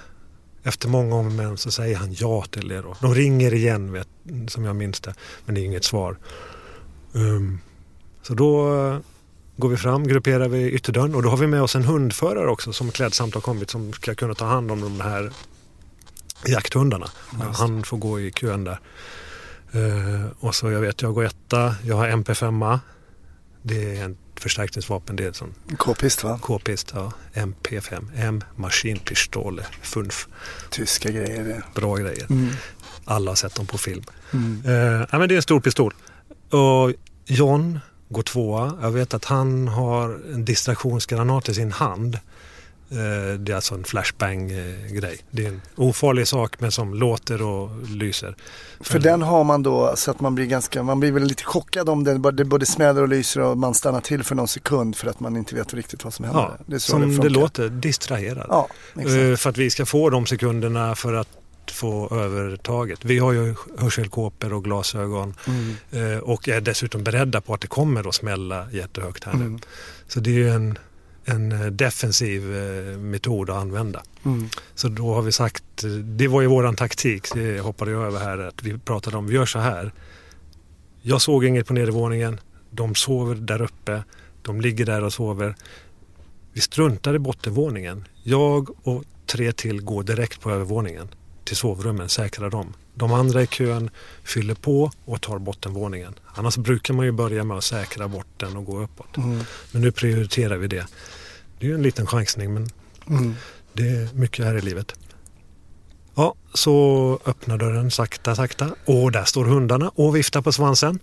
efter 0.63 0.89
många 0.89 1.17
om 1.17 1.27
och 1.27 1.33
men 1.33 1.57
så 1.57 1.71
säger 1.71 1.97
han 1.97 2.15
ja 2.15 2.45
till 2.51 2.69
det 2.69 2.83
då. 2.83 2.97
De 3.01 3.15
ringer 3.15 3.55
igen 3.55 3.93
vet, 3.93 4.09
som 4.49 4.65
jag 4.65 4.77
minns 4.77 5.01
det, 5.01 5.15
men 5.45 5.55
det 5.55 5.61
är 5.61 5.65
inget 5.65 5.85
svar. 5.85 6.17
Um, 7.13 7.61
så 8.23 8.35
då 8.35 8.75
eh, 8.75 8.99
går 9.57 9.69
vi 9.69 9.77
fram, 9.77 10.09
grupperar 10.09 10.49
vi 10.49 10.71
ytterdörren 10.71 11.15
och 11.15 11.23
då 11.23 11.29
har 11.29 11.37
vi 11.37 11.47
med 11.47 11.63
oss 11.63 11.77
en 11.77 11.85
hundförare 11.85 12.51
också 12.51 12.73
som 12.73 12.91
klädsamt 12.91 13.35
har 13.35 13.41
kommit 13.41 13.71
som 13.71 13.93
ska 13.93 14.15
kunna 14.15 14.35
ta 14.35 14.45
hand 14.45 14.71
om 14.71 14.81
de 14.81 15.01
här 15.01 15.33
jakthundarna. 16.47 17.11
Just. 17.47 17.61
Han 17.61 17.83
får 17.83 17.97
gå 17.97 18.21
i 18.21 18.33
kön 18.33 18.65
där. 18.65 18.81
Eh, 19.73 20.27
och 20.41 20.55
så 20.55 20.71
jag 20.71 20.81
vet, 20.81 21.03
jag 21.03 21.15
går 21.15 21.25
etta, 21.25 21.75
jag 21.85 21.97
har 21.97 22.09
MP5. 22.09 22.79
Det 23.63 23.97
är 23.97 24.05
en 24.05 24.17
förstärkningsvapen, 24.35 25.17
det 25.17 25.25
är 25.25 25.29
en 25.29 25.35
sån 25.35 25.55
K-pist 25.79 26.25
va? 26.25 26.39
K-pist, 26.43 26.93
ja. 26.95 27.13
MP5, 27.35 28.07
M 28.17 28.45
Maschinenpistole, 28.57 29.67
FUNF. 29.83 30.29
Tyska 30.71 31.11
grejer 31.11 31.45
det. 31.45 31.63
Bra 31.75 31.97
grejer. 31.97 32.27
Mm. 32.31 32.49
Alla 33.05 33.31
har 33.31 33.37
sett 33.37 33.55
dem 33.55 33.67
på 33.67 33.79
film. 33.79 34.05
Mm. 34.33 34.63
Eh, 34.67 35.07
ja, 35.11 35.19
men 35.19 35.29
det 35.29 35.35
är 35.35 35.37
en 35.37 35.43
stor 35.43 35.61
pistol. 35.61 35.95
Och 36.51 36.93
John 37.25 37.81
går 38.09 38.23
tvåa. 38.23 38.79
Jag 38.83 38.91
vet 38.91 39.15
att 39.15 39.25
han 39.25 39.69
har 39.69 40.21
en 40.35 40.45
distraktionsgranat 40.45 41.49
i 41.49 41.55
sin 41.55 41.73
hand. 41.73 42.19
Eh, 42.91 43.39
det 43.39 43.53
är 43.53 43.57
alltså 43.57 43.75
en 43.75 43.85
flashbang-grej. 43.85 45.19
Det 45.31 45.45
är 45.45 45.49
en 45.49 45.61
ofarlig 45.77 46.29
sak 46.29 46.61
men 46.61 46.73
som 46.73 46.95
låter 46.95 47.43
och 47.43 47.71
lyser. 47.89 48.37
För 48.81 48.99
den 48.99 49.23
har 49.23 49.45
man 49.45 49.63
då 49.63 49.93
så 49.97 50.11
att 50.11 50.21
man 50.21 50.35
blir 50.35 50.47
ganska, 50.47 50.83
man 50.83 51.01
blir 51.01 51.13
väl 51.13 51.23
lite 51.25 51.45
chockad 51.45 51.89
om 51.89 52.05
det, 52.05 52.31
det 52.33 52.45
både 52.45 52.67
smäller 52.67 53.03
och 53.03 53.09
lyser 53.09 53.41
och 53.41 53.59
man 53.59 53.75
stannar 53.75 54.01
till 54.01 54.23
för 54.23 54.35
någon 54.35 54.49
sekund 54.49 54.97
för 54.97 55.09
att 55.09 55.21
man 55.21 55.37
inte 55.37 55.55
vet 55.55 55.75
riktigt 55.75 56.05
vad 56.05 56.15
som 56.15 56.25
händer. 56.25 56.41
Ja, 56.59 56.65
det 56.67 56.75
är 56.75 56.79
så 56.79 56.91
som 56.91 57.01
det, 57.01 57.15
funkar. 57.15 57.31
låter, 57.31 57.69
distraherad. 57.69 58.47
Ja, 58.49 58.69
exakt. 58.95 59.15
Eh, 59.17 59.37
För 59.37 59.51
att 59.51 59.57
vi 59.57 59.71
ska 59.71 59.87
få 59.87 60.11
de 60.11 60.27
sekunderna 60.27 60.95
för 60.95 61.13
att 61.15 61.29
få 61.73 62.09
övertaget. 62.17 63.05
Vi 63.05 63.19
har 63.19 63.33
ju 63.33 63.55
hörselkåpor 63.79 64.53
och 64.53 64.65
glasögon 64.65 65.35
Mm. 65.47 66.13
eh, 66.13 66.19
och 66.19 66.49
är 66.49 66.61
dessutom 66.61 67.05
beredda 67.05 67.41
på 67.41 67.55
att 67.55 67.61
det 67.61 67.67
kommer 67.67 68.09
att 68.09 68.15
smälla 68.15 68.67
jättehögt 68.71 69.25
här 69.25 69.33
nu. 69.33 69.45
Mm. 69.45 69.61
Så 70.09 70.21
det 70.21 70.31
är 70.31 70.35
ju 70.35 70.51
en, 70.51 70.79
en 71.29 71.53
eh, 71.53 71.67
defensiv 71.67 72.57
eh, 72.57 72.99
metod 72.99 73.51
att 73.51 73.57
använda. 73.57 74.03
Mm. 74.25 74.49
Så 74.75 74.89
då 74.89 75.15
har 75.15 75.23
vi 75.23 75.33
sagt, 75.33 75.65
det 76.03 76.29
var 76.29 76.41
ju 76.41 76.47
våran 76.47 76.77
taktik, 76.77 77.35
det 77.35 77.61
hoppade 77.61 77.91
jag 77.91 78.03
över 78.03 78.21
här, 78.21 78.39
att 78.39 78.63
vi 78.63 78.79
pratade 78.79 79.17
om, 79.17 79.27
vi 79.27 79.35
gör 79.35 79.47
så 79.47 79.59
här. 79.59 79.93
Jag 81.03 81.23
såg 81.23 81.45
inget 81.45 81.67
på 81.67 81.73
nedervåningen, 81.73 82.41
de 82.71 82.95
sover 82.95 83.35
där 83.35 83.63
uppe, 83.63 84.03
de 84.43 84.61
ligger 84.61 84.87
där 84.87 85.05
och 85.05 85.13
sover. 85.13 85.55
Vi 86.53 86.61
struntar 86.61 87.15
i 87.15 87.19
bottenvåningen. 87.19 88.05
Jag 88.23 88.87
och 88.87 89.05
tre 89.27 89.53
till 89.53 89.83
går 89.83 90.03
direkt 90.03 90.41
på 90.41 90.51
övervåningen. 90.51 91.09
till 91.45 91.57
sovrummen, 91.57 92.09
säkrar 92.09 92.51
dem. 92.51 92.75
De 92.95 93.13
andra 93.13 93.43
i 93.43 93.47
kön 93.47 93.91
fyller 94.25 94.55
på 94.55 94.91
och 95.05 95.21
tar 95.21 95.39
bottenvåningen. 95.39 96.15
Annars 96.35 96.57
brukar 96.57 96.95
man 96.95 97.07
ju 97.07 97.13
börja 97.13 97.45
med 97.45 97.57
att 97.57 97.65
säkra 97.65 98.09
botten 98.09 98.57
och 98.57 98.65
gå 98.65 98.81
uppåt. 98.81 99.17
Mm. 99.17 99.41
Men 99.73 99.83
nu 99.83 99.93
prioriterar 99.93 100.57
vi 100.57 100.67
det. 100.67 100.87
Det 101.59 101.67
är 101.67 101.69
ju 101.69 101.75
en 101.75 101.83
liten 101.83 102.07
chansning 102.07 102.55
men 102.55 102.69
Mm. 103.09 103.35
det 103.73 103.89
är 103.89 104.09
mycket 104.15 104.45
här 104.45 104.55
i 104.55 104.61
livet. 104.61 104.95
Ja, 106.15 106.35
så 106.55 107.19
öppnar 107.27 107.59
dörren 107.59 107.91
sakta, 107.91 108.35
sakta 108.37 108.75
och 108.85 109.13
där 109.13 109.25
står 109.25 109.45
hundarna 109.45 109.89
och 109.95 110.17
viftar 110.17 110.43
på 110.43 110.53
svansen. 110.53 110.99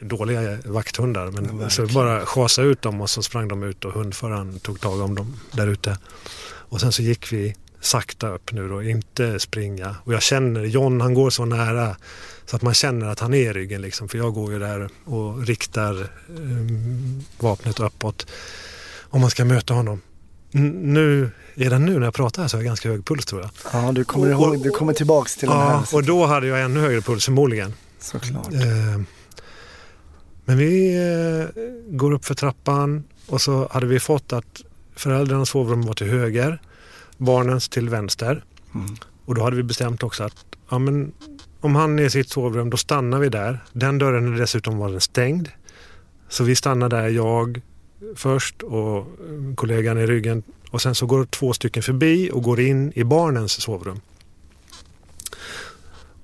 Dåliga 0.00 0.58
vakthundar, 0.64 1.30
men 1.30 1.60
Ja, 1.60 1.70
så 1.70 1.86
bara 1.86 2.26
chasa 2.26 2.62
ut 2.62 2.82
dem 2.82 3.00
och 3.00 3.10
så 3.10 3.22
sprang 3.22 3.48
de 3.48 3.62
ut 3.62 3.84
och 3.84 3.92
hundföraren 3.92 4.58
tog 4.58 4.80
tag 4.80 5.00
om 5.00 5.14
dem 5.14 5.36
där 5.52 5.66
ute. 5.66 5.98
Och 6.44 6.80
sen 6.80 6.92
så 6.92 7.02
gick 7.02 7.32
vi 7.32 7.54
sakta 7.80 8.28
upp 8.28 8.52
nu 8.52 8.68
då, 8.68 8.82
inte 8.82 9.40
springa. 9.40 9.96
Och 10.04 10.14
jag 10.14 10.22
känner, 10.22 10.64
John 10.64 11.00
han 11.00 11.14
går 11.14 11.30
så 11.30 11.44
nära 11.44 11.96
så 12.46 12.56
att 12.56 12.62
man 12.62 12.74
känner 12.74 13.06
att 13.06 13.20
han 13.20 13.34
är 13.34 13.38
i 13.50 13.52
ryggen 13.52 13.82
liksom. 13.82 14.08
För 14.08 14.18
jag 14.18 14.34
går 14.34 14.52
ju 14.52 14.58
där 14.58 14.88
och 15.04 15.46
riktar 15.46 16.00
eh, 16.00 16.08
vapnet 17.38 17.80
uppåt 17.80 18.26
om 19.14 19.20
man 19.20 19.30
ska 19.30 19.44
möta 19.44 19.74
honom. 19.74 20.00
N- 20.54 20.80
nu, 20.94 21.30
redan 21.54 21.84
nu 21.84 21.98
när 21.98 22.04
jag 22.06 22.14
pratar 22.14 22.42
här 22.42 22.48
så 22.48 22.56
har 22.56 22.62
jag 22.62 22.66
ganska 22.66 22.88
hög 22.88 23.04
puls 23.06 23.26
tror 23.26 23.40
jag. 23.42 23.50
Ja, 23.72 23.92
du 23.92 24.04
kommer, 24.04 24.34
Och- 24.34 24.48
och- 24.48 24.58
du 24.62 24.70
kommer 24.70 24.92
tillbaks 24.92 25.36
till 25.36 25.48
den 25.48 25.58
här. 25.58 25.70
Ja, 25.70 25.84
och 25.92 26.04
då 26.04 26.26
hade 26.26 26.46
jag 26.46 26.62
ännu 26.62 26.80
högre 26.80 27.00
puls 27.00 27.24
förmodligen. 27.24 27.74
Såklart. 28.00 28.52
Eh, 28.52 29.00
Men 30.44 30.58
vi 30.58 30.94
eh, 30.96 31.62
går 31.96 32.12
upp 32.12 32.24
för 32.24 32.34
trappan 32.34 33.04
och 33.26 33.40
så 33.40 33.68
hade 33.70 33.86
vi 33.86 34.00
fått 34.00 34.32
att 34.32 34.62
föräldrarnas 34.96 35.48
sovrum 35.48 35.82
var 35.82 35.94
till 35.94 36.06
höger, 36.10 36.62
barnens 37.16 37.68
till 37.68 37.88
vänster. 37.88 38.44
Mm. 38.74 38.86
Och 39.24 39.34
då 39.34 39.42
hade 39.42 39.56
vi 39.56 39.62
bestämt 39.62 40.02
också 40.02 40.24
att 40.24 40.36
ja, 40.70 40.78
men, 40.78 41.12
om 41.60 41.74
han 41.76 41.98
är 41.98 42.02
i 42.02 42.10
sitt 42.10 42.30
sovrum 42.30 42.70
då 42.70 42.76
stannar 42.76 43.18
vi 43.18 43.28
där. 43.28 43.64
Den 43.72 43.98
dörren 43.98 44.34
är 44.34 44.38
dessutom 44.40 44.78
var 44.78 44.90
den 44.90 45.00
stängd. 45.00 45.48
Så 46.28 46.44
vi 46.44 46.56
stannar 46.56 46.88
där, 46.88 47.08
jag 47.08 47.60
först 48.16 48.62
och 48.62 48.96
eh, 48.98 49.54
kollegan 49.54 49.98
i 49.98 50.06
ryggen. 50.06 50.42
Och 50.70 50.82
sen 50.82 50.94
så 50.94 51.06
går 51.06 51.24
två 51.24 51.52
stycken 51.52 51.82
förbi 51.82 52.30
och 52.32 52.42
går 52.42 52.60
in 52.60 52.92
i 52.94 53.04
barnens 53.04 53.52
sovrum. 53.52 54.00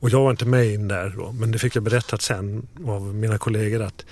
Och 0.01 0.11
jag 0.11 0.21
var 0.21 0.31
inte 0.31 0.47
med 0.47 0.67
in 0.67 0.89
där 0.89 1.15
då, 1.17 1.33
men 1.33 1.51
det 1.51 1.59
fick 1.59 1.77
jag 1.77 1.83
berättat 1.83 2.23
sen 2.23 2.67
av 2.87 3.15
mina 3.15 3.39
kollegor 3.39 3.83
att 3.83 4.05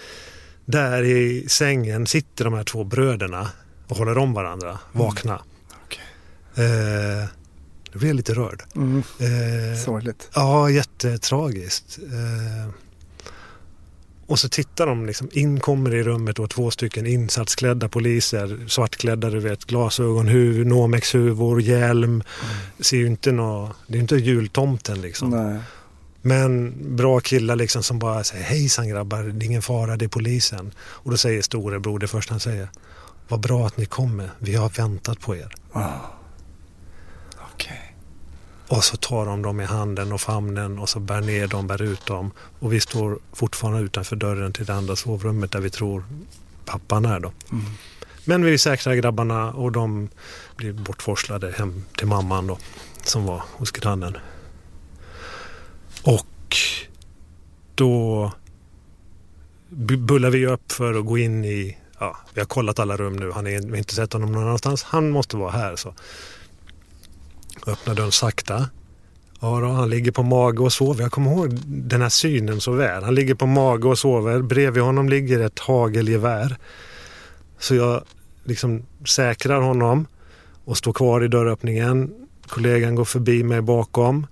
där 0.65 1.03
i 1.03 1.49
sängen 1.49 2.07
sitter 2.07 2.45
de 2.45 2.55
här 2.55 2.65
två 2.65 2.85
bröderna 2.85 3.49
och 3.89 3.97
håller 3.97 4.19
om 4.19 4.33
varandra, 4.33 4.79
vakna. 4.93 5.43
Okej. 5.85 6.05
Eh, 6.55 7.29
då 7.93 7.99
blev 7.99 8.09
jag 8.09 8.17
lite 8.17 8.35
rörd. 8.35 8.63
Mm. 8.77 8.99
Eh, 8.99 9.79
Sorgligt. 9.85 10.31
Ja, 10.35 10.71
jättetragiskt. 10.71 11.99
Eh, 11.99 12.71
och 14.29 14.39
så 14.39 14.49
tittar 14.49 14.87
de 14.87 15.07
liksom, 15.07 15.29
in 15.33 15.61
kommer 15.61 15.95
i 15.95 16.03
rummet 16.03 16.39
och 16.39 16.51
två 16.51 16.71
stycken 16.71 17.07
insatsklädda 17.07 17.89
poliser, 17.89 18.59
svartklädda, 18.69 19.31
du 19.31 19.41
vet, 19.41 19.65
glasögon, 19.65 20.29
huvud, 20.29 20.67
Nomex-huvor, 20.67 21.63
hjälm. 21.63 22.23
Ser 22.81 22.97
ju 22.97 23.07
inte 23.07 23.33
nå, 23.33 23.73
det 23.87 23.99
är 23.99 24.01
inte 24.01 24.17
jultomten 24.17 25.01
liksom. 25.01 25.31
Nej. 25.31 25.61
Men 26.23 26.75
bra 26.97 27.21
killar 27.21 27.57
liksom 27.57 27.83
som 27.83 27.99
bara 27.99 28.25
säger 28.25 28.45
hejsan 28.45 28.89
grabbar, 28.89 29.23
det 29.23 29.45
är 29.45 29.47
ingen 29.47 29.63
fara, 29.63 29.97
det 29.97 30.05
är 30.05 30.09
polisen. 30.09 30.73
Och 30.79 31.11
då 31.11 31.17
säger 31.17 31.43
storebror 31.43 31.99
det 31.99 32.09
första 32.09 32.35
han 32.35 32.41
säger. 32.41 32.69
Vad 33.29 33.41
bra 33.41 33.67
att 33.67 33.77
ni 33.77 33.87
kommer, 33.87 34.31
vi 34.39 34.55
har 34.55 34.69
väntat 34.69 35.21
på 35.21 35.37
er. 35.37 35.55
Ah. 35.73 36.18
Och 38.69 38.85
så 38.85 38.97
tar 38.97 39.27
de 39.27 39.43
dem 39.43 39.61
i 39.61 39.65
handen 39.65 40.13
och 40.13 40.21
famnen 40.21 40.79
och 40.79 40.89
så 40.89 41.01
bär 41.01 41.21
ner 41.21 41.47
dem, 41.47 41.67
bär 41.67 41.83
ut 41.83 42.07
dem. 42.07 42.31
Och 42.59 42.73
vi 42.73 42.81
står 42.81 43.19
fortfarande 43.33 43.81
utanför 43.81 44.17
dörren 44.17 44.53
till 44.53 44.67
det 44.67 44.75
andra 44.75 44.97
sovrummet 44.97 45.53
där 45.53 45.61
vi 45.61 45.71
tror 45.71 46.05
pappan 46.65 47.05
är 47.05 47.21
då. 47.21 47.33
Mm. 47.53 47.65
Men 48.25 48.45
vi 48.45 48.59
säkrar 48.59 48.95
grabbarna 48.95 49.53
och 49.53 49.73
de 49.73 50.09
blir 50.57 50.73
bortforslade 50.73 51.53
hem 51.53 51.85
till 51.97 52.07
mamman 52.07 52.47
då. 52.47 52.59
Som 53.03 53.25
var 53.25 53.43
hos 53.53 53.71
grannen. 53.71 54.17
Och 56.03 56.57
då 57.75 58.33
bu- 59.71 60.07
bullar 60.07 60.31
vi 60.31 60.47
upp 60.47 60.73
för 60.73 60.95
att 60.95 61.07
gå 61.07 61.19
in 61.19 61.45
i, 61.45 61.79
ja, 61.99 62.17
vi 62.35 62.41
har 62.41 62.47
kollat 62.47 62.79
alla 62.79 62.97
rum 62.97 63.17
nu, 63.17 63.33
han 63.33 63.47
är, 63.47 63.61
vi 63.61 63.71
har 63.71 63.77
inte 63.77 63.95
sett 63.95 64.13
honom 64.13 64.33
någon 64.33 64.43
annanstans, 64.45 64.83
han 64.83 65.11
måste 65.11 65.37
vara 65.37 65.51
här. 65.51 65.77
Så 65.77 65.95
öppnar 67.67 67.95
dörren 67.95 68.13
sakta. 68.13 68.69
Ja 69.41 69.61
då, 69.61 69.67
han 69.67 69.91
ligger 69.91 70.13
på 70.13 70.23
mage 70.23 70.63
och 70.63 70.73
sover. 70.73 71.03
Jag 71.03 71.13
kommer 71.13 71.33
ihåg 71.33 71.59
den 71.67 72.03
här 72.03 72.09
synen 72.09 72.61
så 72.61 72.73
väl. 72.73 73.05
Han 73.05 73.15
ligger 73.15 73.35
på 73.35 73.47
mage 73.47 73.89
och 73.89 73.99
sover. 73.99 74.43
Bredvid 74.43 74.83
honom 74.83 75.09
ligger 75.09 75.41
ett 75.41 75.59
hagelgevär. 75.59 76.57
Så 77.59 77.75
jag 77.75 78.03
liksom 78.45 78.83
säkrar 79.09 79.61
honom 79.61 80.07
och 80.65 80.77
står 80.77 80.93
kvar 80.93 81.25
i 81.25 81.29
dörröppningen. 81.29 82.15
Kollegan 82.47 82.95
går 82.95 83.05
förbi 83.05 83.43
mig 83.43 83.61
bakom 83.61 84.27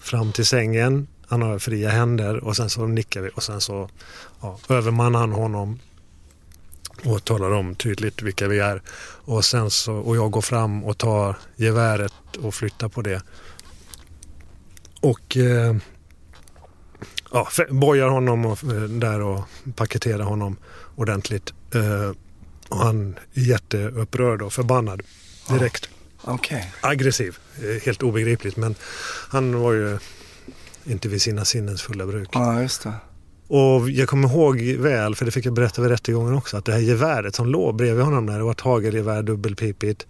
fram 0.00 0.32
till 0.32 0.46
sängen. 0.46 1.06
Han 1.26 1.42
har 1.42 1.58
fria 1.58 1.90
händer 1.90 2.44
och 2.44 2.56
sen 2.56 2.70
så 2.70 2.86
nickar 2.86 3.20
vi 3.20 3.30
och 3.34 3.42
sen 3.42 3.60
så 3.60 3.88
ja, 4.40 4.58
övermannar 4.68 5.20
han 5.20 5.32
honom 5.32 5.78
och 7.04 7.24
talar 7.24 7.50
om 7.50 7.74
tydligt 7.74 8.22
vilka 8.22 8.48
vi 8.48 8.58
är. 8.58 8.82
Och 9.24 9.44
sen 9.44 9.70
så, 9.70 9.94
och 9.94 10.16
jag 10.16 10.30
går 10.30 10.40
fram 10.40 10.84
och 10.84 10.98
tar 10.98 11.36
geväret 11.56 12.12
och 12.42 12.54
flyttar 12.54 12.88
på 12.88 13.02
det. 13.02 13.22
Och 15.00 15.36
eh, 15.36 15.76
ja, 17.32 17.48
bojar 17.70 18.08
honom 18.08 18.46
och, 18.46 18.64
eh, 18.64 18.82
där 18.82 19.20
och 19.20 19.44
paketerar 19.74 20.24
honom 20.24 20.56
ordentligt. 20.96 21.52
Eh, 21.74 22.12
och 22.68 22.78
han 22.78 23.18
är 23.34 23.40
jätteupprörd 23.40 24.42
och 24.42 24.52
förbannad 24.52 25.02
direkt. 25.48 25.88
Okej. 26.24 26.72
Aggressiv, 26.80 27.38
eh, 27.56 27.82
helt 27.84 28.02
obegripligt 28.02 28.56
men 28.56 28.74
han 29.28 29.60
var 29.60 29.72
ju 29.72 29.98
inte 30.84 31.08
vid 31.08 31.22
sina 31.22 31.44
sinnens 31.44 31.82
fulla 31.82 32.06
bruk. 32.06 32.28
Ja, 32.32 32.62
just 32.62 32.82
det. 32.82 32.92
Och 33.54 33.90
jag 33.90 34.08
kommer 34.08 34.28
ihåg 34.28 34.62
väl, 34.62 35.14
för 35.14 35.24
det 35.24 35.30
fick 35.30 35.46
jag 35.46 35.54
berätta 35.54 35.82
vid 35.82 35.90
rättegången 35.90 36.34
också, 36.34 36.56
att 36.56 36.64
det 36.64 36.72
här 36.72 36.80
geväret 36.80 37.34
som 37.34 37.46
låg 37.46 37.76
bredvid 37.76 38.04
honom 38.04 38.26
där, 38.26 38.38
det 38.38 38.44
var 38.44 38.52
ett 38.52 38.60
hagelgevär 38.60 39.22
dubbelpipigt. 39.22 40.06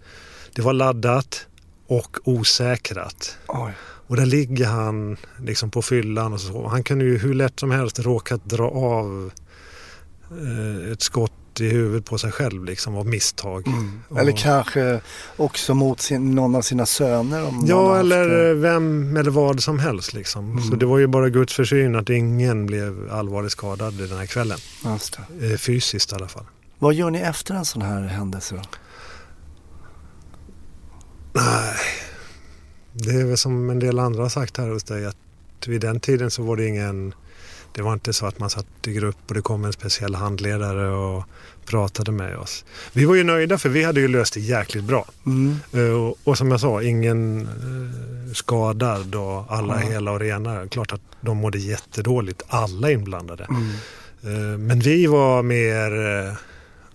Det 0.55 0.61
var 0.61 0.73
laddat 0.73 1.47
och 1.87 2.17
osäkrat. 2.23 3.37
Oj. 3.47 3.71
Och 4.07 4.15
där 4.15 4.25
ligger 4.25 4.65
han 4.65 5.17
liksom 5.37 5.71
på 5.71 5.81
fyllan 5.81 6.33
och 6.33 6.41
så. 6.41 6.67
Han 6.67 6.83
kunde 6.83 7.05
ju 7.05 7.17
hur 7.17 7.33
lätt 7.33 7.59
som 7.59 7.71
helst 7.71 7.99
råkat 7.99 8.45
dra 8.45 8.69
av 8.69 9.31
eh, 10.31 10.91
ett 10.91 11.01
skott 11.01 11.33
i 11.61 11.69
huvudet 11.69 12.05
på 12.05 12.17
sig 12.17 12.31
själv 12.31 12.65
liksom 12.65 12.95
av 12.95 13.07
misstag. 13.07 13.67
Mm. 13.67 14.01
Och- 14.09 14.19
Eller 14.19 14.31
kanske 14.31 14.99
också 15.37 15.73
mot 15.73 15.99
sin, 16.01 16.35
någon 16.35 16.55
av 16.55 16.61
sina 16.61 16.85
söner. 16.85 17.45
Om 17.47 17.65
Ja, 17.67 17.99
eller 17.99 18.53
vem 18.53 19.17
eller 19.17 19.31
vad 19.31 19.63
som 19.63 19.79
helst 19.79 20.13
liksom. 20.13 20.51
Mm. 20.51 20.63
Så 20.63 20.75
det 20.75 20.85
var 20.85 20.97
ju 20.99 21.07
bara 21.07 21.29
Guds 21.29 21.53
försyn 21.53 21.95
att 21.95 22.09
ingen 22.09 22.65
blev 22.65 23.09
allvarligt 23.11 23.51
skadad 23.51 23.93
den 23.93 24.17
här 24.17 24.25
kvällen. 24.25 24.57
Just 24.85 25.17
det. 25.39 25.51
Eh, 25.51 25.57
fysiskt 25.57 26.11
i 26.11 26.15
alla 26.15 26.27
fall. 26.27 26.45
Vad 26.79 26.93
gör 26.93 27.09
ni 27.09 27.19
efter 27.19 27.53
en 27.55 27.65
sån 27.65 27.81
här 27.81 28.01
händelse 28.01 28.55
då? 28.55 28.61
Nej, 31.33 31.75
det 32.93 33.09
är 33.11 33.25
väl 33.25 33.37
som 33.37 33.69
en 33.69 33.79
del 33.79 33.99
andra 33.99 34.21
har 34.21 34.29
sagt 34.29 34.57
här 34.57 34.69
hos 34.69 34.83
dig 34.83 35.05
att 35.05 35.17
vid 35.67 35.81
den 35.81 35.99
tiden 35.99 36.31
så 36.31 36.43
var 36.43 36.55
det 36.57 36.67
ingen 36.67 37.13
det 37.75 37.81
var 37.81 37.93
inte 37.93 38.13
så 38.13 38.25
att 38.25 38.39
man 38.39 38.49
satt 38.49 38.65
i 38.87 38.93
grupp 38.93 39.17
och 39.27 39.33
det 39.33 39.41
kom 39.41 39.65
en 39.65 39.73
speciell 39.73 40.15
handledare 40.15 40.87
och 40.89 41.23
pratade 41.65 42.11
med 42.11 42.37
oss. 42.37 42.65
Vi 42.93 43.05
var 43.05 43.15
ju 43.15 43.23
nöjda 43.23 43.57
för 43.57 43.69
vi 43.69 43.83
hade 43.83 43.99
ju 43.99 44.07
löst 44.07 44.33
det 44.33 44.39
jäkligt 44.39 44.83
bra. 44.83 45.05
Mm. 45.25 45.55
Eh, 45.73 45.81
Och, 46.01 46.17
och 46.23 46.37
som 46.37 46.51
jag 46.51 46.59
sa, 46.59 46.81
ingen 46.81 47.41
eh, 47.41 48.33
skadad 48.33 49.15
och 49.15 49.45
alla 49.49 49.81
Ja. 49.81 49.89
hela 49.89 50.11
och 50.11 50.19
rena. 50.19 50.67
Klart 50.67 50.91
att 50.93 51.01
de 51.21 51.37
mådde 51.37 51.57
jättedåligt, 51.57 52.41
alla 52.47 52.91
inblandade. 52.91 53.47
Mm. 53.49 53.69
Eh, 54.23 54.57
Men 54.57 54.79
vi 54.79 55.05
var 55.07 55.43
mer, 55.43 55.91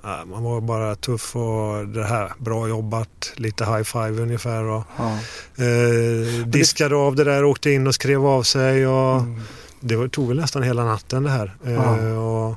ja, 0.02 0.24
man 0.26 0.42
var 0.42 0.60
bara 0.60 0.94
tuff 0.94 1.36
och 1.36 1.88
det 1.88 2.04
här, 2.04 2.32
bra 2.38 2.68
jobbat, 2.68 3.32
lite 3.34 3.64
high 3.64 3.82
five 3.82 4.22
ungefär. 4.22 4.64
Och, 4.64 4.84
Ja. 4.98 5.18
eh, 5.64 6.46
diskade 6.46 6.96
av 6.96 7.14
det 7.16 7.24
där, 7.24 7.44
åkte 7.44 7.70
in 7.70 7.86
och 7.86 7.94
skrev 7.94 8.26
av 8.26 8.42
sig. 8.42 8.86
Och 8.86 9.20
Mm. 9.20 9.40
Det 9.80 10.08
tog 10.08 10.28
väl 10.28 10.36
nästan 10.40 10.62
hela 10.62 10.84
natten 10.84 11.22
det 11.22 11.30
här. 11.30 11.56
Eh, 11.66 12.18
och, 12.18 12.50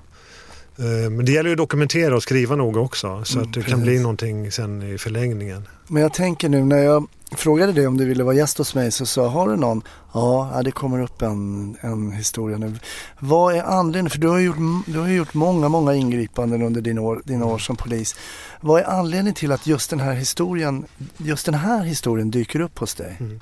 eh, 0.85 1.09
men 1.09 1.25
det 1.25 1.31
gäller 1.31 1.49
ju 1.49 1.53
att 1.53 1.57
dokumentera 1.57 2.15
och 2.15 2.23
skriva 2.23 2.55
noga 2.55 2.81
också 2.81 3.23
så 3.25 3.37
Mm, 3.37 3.47
att 3.47 3.53
det 3.53 3.61
kan 3.61 3.69
precis. 3.71 3.83
bli 3.83 3.99
någonting 3.99 4.51
sen 4.51 4.81
i 4.93 4.97
förlängningen. 4.97 5.67
Men 5.87 6.01
jag 6.01 6.13
tänker 6.13 6.49
nu 6.49 6.63
när 6.65 6.77
jag 6.77 7.07
frågade 7.35 7.71
dig 7.73 7.87
om 7.87 7.97
du 7.97 8.05
ville 8.05 8.23
vara 8.23 8.35
gäst 8.35 8.57
hos 8.57 8.75
mig 8.75 8.91
så 8.91 9.05
sa 9.05 9.27
har 9.27 9.49
du 9.49 9.55
någon? 9.55 9.81
Ja, 10.13 10.61
det 10.65 10.71
kommer 10.71 11.01
upp 11.03 11.21
en, 11.21 11.75
en 11.81 12.11
historia 12.11 12.57
nu. 12.57 12.75
Vad 13.19 13.55
är 13.55 13.63
anledningen? 13.63 14.09
För 14.09 14.19
du 14.19 14.27
har 14.27 14.39
gjort, 14.39 14.55
du 14.87 14.99
har 14.99 15.07
gjort 15.07 15.33
många, 15.33 15.69
många 15.69 15.93
ingripanden 15.95 16.61
under 16.61 16.81
dina 16.81 17.01
år, 17.01 17.21
dina 17.25 17.45
år 17.45 17.57
som 17.57 17.75
polis. 17.75 18.15
Vad 18.61 18.81
är 18.81 18.85
anledningen 18.85 19.35
till 19.35 19.51
att 19.51 19.67
just 19.67 19.89
den 19.89 19.99
här 19.99 20.13
historien, 20.13 20.85
just 21.17 21.45
den 21.45 21.55
här 21.55 21.83
historien 21.83 22.31
dyker 22.31 22.59
upp 22.61 22.79
hos 22.79 22.93
dig? 22.95 23.17
Mm. 23.19 23.39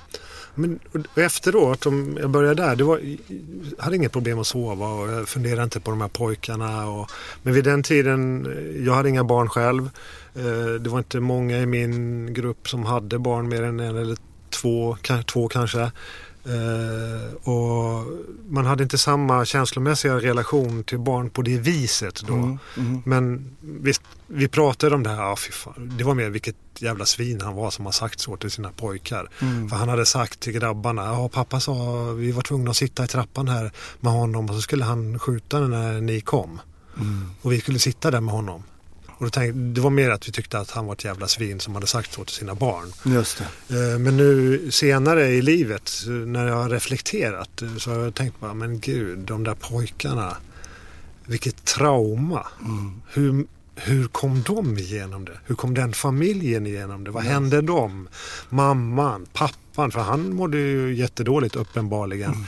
Men 0.60 0.78
efteråt, 1.16 1.86
om 1.86 2.18
jag 2.20 2.30
började 2.30 2.62
där, 2.62 2.76
det 2.76 2.84
var, 2.84 3.00
jag 3.76 3.84
hade 3.84 3.96
inget 3.96 4.12
problem 4.12 4.38
att 4.38 4.46
sova 4.46 4.88
och 4.88 5.08
jag 5.08 5.28
funderade 5.28 5.62
inte 5.62 5.80
på 5.80 5.90
de 5.90 6.00
här 6.00 6.08
pojkarna. 6.08 6.86
Och, 6.86 7.10
men 7.42 7.54
vid 7.54 7.64
den 7.64 7.82
tiden, 7.82 8.46
eh, 8.46 8.84
jag 8.86 8.94
hade 8.94 9.08
inga 9.08 9.24
barn 9.24 9.48
själv. 9.48 9.90
Eh, 10.34 10.80
det 10.80 10.90
var 10.90 10.98
inte 10.98 11.20
många 11.20 11.58
i 11.58 11.66
min 11.66 12.34
grupp 12.34 12.68
som 12.68 12.84
hade 12.84 13.18
barn, 13.18 13.48
mer 13.48 13.62
än 13.62 13.80
en 13.80 13.96
eller 13.96 14.16
två, 14.50 14.96
två 15.26 15.48
kanske. 15.48 15.90
Uh, 16.46 17.34
och 17.34 18.06
man 18.48 18.66
hade 18.66 18.82
inte 18.82 18.98
samma 18.98 19.44
känslomässiga 19.44 20.14
relation 20.14 20.84
till 20.84 20.98
barn 20.98 21.30
på 21.30 21.42
det 21.42 21.58
viset 21.58 22.22
då. 22.26 22.34
Mm, 22.34 22.58
mm. 22.76 23.02
Men 23.06 23.56
visst, 23.60 24.02
vi 24.26 24.48
pratade 24.48 24.94
om 24.94 25.02
det 25.02 25.10
här, 25.10 25.32
ah, 25.32 25.36
fan, 25.36 25.92
det 25.98 26.04
var 26.04 26.14
mer 26.14 26.30
vilket 26.30 26.56
jävla 26.78 27.06
svin 27.06 27.40
han 27.40 27.54
var 27.54 27.70
som 27.70 27.84
har 27.84 27.92
sagt 27.92 28.20
så 28.20 28.36
till 28.36 28.50
sina 28.50 28.70
pojkar. 28.72 29.28
Mm. 29.40 29.68
För 29.68 29.76
han 29.76 29.88
hade 29.88 30.06
sagt 30.06 30.40
till 30.40 30.52
grabbarna, 30.52 31.04
ja 31.04 31.28
pappa 31.28 31.60
sa 31.60 32.04
vi 32.12 32.32
var 32.32 32.42
tvungna 32.42 32.70
att 32.70 32.76
sitta 32.76 33.04
i 33.04 33.06
trappan 33.06 33.48
här 33.48 33.72
med 34.00 34.12
honom 34.12 34.48
och 34.48 34.54
så 34.54 34.60
skulle 34.60 34.84
han 34.84 35.18
skjuta 35.18 35.60
när 35.60 36.00
ni 36.00 36.20
kom. 36.20 36.60
Mm. 36.96 37.30
Och 37.42 37.52
vi 37.52 37.60
skulle 37.60 37.78
sitta 37.78 38.10
där 38.10 38.20
med 38.20 38.34
honom. 38.34 38.62
Och 39.20 39.26
då 39.26 39.30
tänkte, 39.30 39.58
det 39.58 39.80
var 39.80 39.90
mer 39.90 40.10
att 40.10 40.28
vi 40.28 40.32
tyckte 40.32 40.58
att 40.58 40.70
han 40.70 40.86
var 40.86 40.92
ett 40.92 41.04
jävla 41.04 41.28
svin 41.28 41.60
som 41.60 41.74
hade 41.74 41.86
sagt 41.86 42.12
så 42.12 42.24
till 42.24 42.34
sina 42.34 42.54
barn. 42.54 42.92
Just 43.14 43.42
det. 43.68 43.92
Eh, 43.92 43.98
men 43.98 44.16
nu 44.16 44.70
senare 44.70 45.28
i 45.28 45.42
livet 45.42 45.92
när 46.06 46.46
jag 46.46 46.54
har 46.54 46.68
reflekterat 46.68 47.62
så 47.78 47.90
har 47.90 47.98
jag 47.98 48.14
tänkt 48.14 48.40
bara, 48.40 48.54
men 48.54 48.80
gud, 48.80 49.18
de 49.18 49.44
där 49.44 49.54
pojkarna. 49.54 50.36
Vilket 51.26 51.64
trauma. 51.64 52.46
Mm. 52.60 53.02
Hur, 53.08 53.46
hur 53.74 54.06
kom 54.06 54.42
de 54.42 54.78
igenom 54.78 55.24
det? 55.24 55.38
Hur 55.44 55.54
kom 55.54 55.74
den 55.74 55.92
familjen 55.92 56.66
igenom 56.66 57.04
det? 57.04 57.10
Vad 57.10 57.24
yes. 57.24 57.32
hände 57.32 57.60
dem? 57.60 58.08
Mamman, 58.48 59.26
pappan, 59.32 59.90
för 59.90 60.00
han 60.00 60.34
mådde 60.34 60.58
ju 60.58 60.94
jättedåligt 60.94 61.56
uppenbarligen. 61.56 62.32
Mm. 62.32 62.44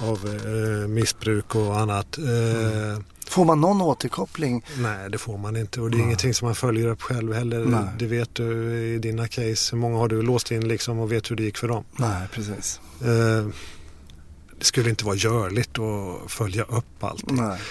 Av 0.00 0.26
eh, 0.26 0.88
missbruk 0.88 1.54
och 1.54 1.78
annat. 1.80 2.18
Eh, 2.18 2.82
mm. 2.82 3.04
Får 3.32 3.44
man 3.44 3.60
någon 3.60 3.80
återkoppling? 3.80 4.64
Nej, 4.76 5.10
det 5.10 5.18
får 5.18 5.38
man 5.38 5.56
inte 5.56 5.80
och 5.80 5.90
det 5.90 5.94
är 5.94 5.98
Nej. 5.98 6.06
ingenting 6.06 6.34
som 6.34 6.46
man 6.46 6.54
följer 6.54 6.88
upp 6.88 7.02
själv 7.02 7.32
heller. 7.32 7.64
Nej. 7.64 7.84
Det 7.98 8.06
vet 8.06 8.34
du 8.34 8.74
i 8.94 8.98
dina 8.98 9.28
case. 9.28 9.76
Hur 9.76 9.76
många 9.76 9.98
har 9.98 10.08
du 10.08 10.22
låst 10.22 10.50
in 10.50 10.68
liksom 10.68 10.98
och 10.98 11.12
vet 11.12 11.30
hur 11.30 11.36
det 11.36 11.42
gick 11.42 11.58
för 11.58 11.68
dem? 11.68 11.84
Nej, 11.96 12.28
precis. 12.32 12.80
Eh, 13.00 13.46
det 14.58 14.64
skulle 14.64 14.90
inte 14.90 15.04
vara 15.04 15.16
görligt 15.16 15.78
att 15.78 16.30
följa 16.30 16.62
upp 16.62 17.04
allt. 17.04 17.24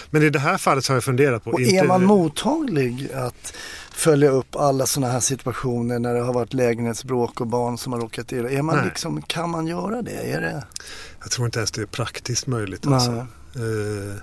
Men 0.10 0.24
i 0.24 0.30
det 0.30 0.40
här 0.40 0.58
fallet 0.58 0.86
så 0.86 0.94
har 0.94 0.96
jag 0.96 1.04
funderat 1.04 1.44
på... 1.44 1.52
Och 1.52 1.62
inte... 1.62 1.76
är 1.76 1.88
man 1.88 2.06
mottaglig 2.06 3.12
att 3.14 3.54
följa 3.92 4.30
upp 4.30 4.56
alla 4.56 4.86
sådana 4.86 5.14
här 5.14 5.20
situationer 5.20 6.00
när 6.00 6.14
det 6.14 6.22
har 6.22 6.34
varit 6.34 6.54
lägenhetsbråk 6.54 7.42
och 7.42 7.48
barn 7.48 7.78
som 7.78 7.94
har 7.94 8.00
råkat 8.00 8.32
illa? 8.32 8.50
Är 8.50 8.62
man 8.62 8.86
liksom, 8.86 9.22
kan 9.22 9.50
man 9.50 9.68
göra 9.68 10.02
det? 10.02 10.32
Är 10.32 10.42
det? 10.42 10.64
Jag 11.20 11.32
tror 11.32 11.46
inte 11.46 11.60
ens 11.60 11.72
det 11.72 11.82
är 11.82 11.86
praktiskt 11.86 12.48
möjligt. 12.48 12.88
Alltså. 12.88 13.12
Eh, 13.56 14.22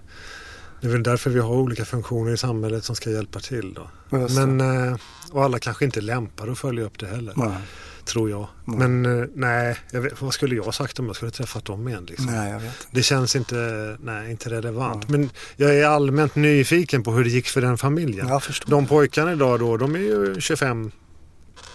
det 0.80 0.86
är 0.86 0.90
väl 0.90 1.02
därför 1.02 1.30
vi 1.30 1.40
har 1.40 1.54
olika 1.54 1.84
funktioner 1.84 2.32
i 2.32 2.36
samhället 2.36 2.84
som 2.84 2.96
ska 2.96 3.10
hjälpa 3.10 3.40
till. 3.40 3.74
Då. 3.74 3.90
Men, 4.10 4.60
eh, 4.60 4.96
och 5.30 5.44
alla 5.44 5.58
kanske 5.58 5.84
inte 5.84 6.00
lämpar 6.00 6.48
att 6.48 6.58
följa 6.58 6.84
upp 6.84 6.98
det 6.98 7.06
heller. 7.06 7.32
Nej. 7.36 7.58
Tror 8.04 8.30
jag. 8.30 8.46
Nej. 8.64 8.88
Men 8.88 9.20
eh, 9.20 9.26
nej, 9.34 9.76
vet, 9.92 10.22
vad 10.22 10.34
skulle 10.34 10.54
jag 10.54 10.74
sagt 10.74 10.98
om 10.98 11.06
jag 11.06 11.16
skulle 11.16 11.30
träffat 11.30 11.64
dem 11.64 11.88
igen? 11.88 12.06
Liksom? 12.08 12.26
Nej. 12.26 12.70
Det 12.90 13.02
känns 13.02 13.36
inte, 13.36 13.56
nej, 14.00 14.30
inte 14.30 14.50
relevant. 14.50 15.08
Men 15.08 15.30
jag 15.56 15.78
är 15.78 15.86
allmänt 15.86 16.34
nyfiken 16.34 17.02
på 17.02 17.12
hur 17.12 17.24
det 17.24 17.30
gick 17.30 17.48
för 17.48 17.60
den 17.60 17.78
familjen. 17.78 18.40
De 18.66 18.86
pojkarna 18.86 19.32
idag 19.32 19.60
då, 19.60 19.76
de 19.76 19.94
är 19.94 19.98
ju 19.98 20.40
25 20.40 20.90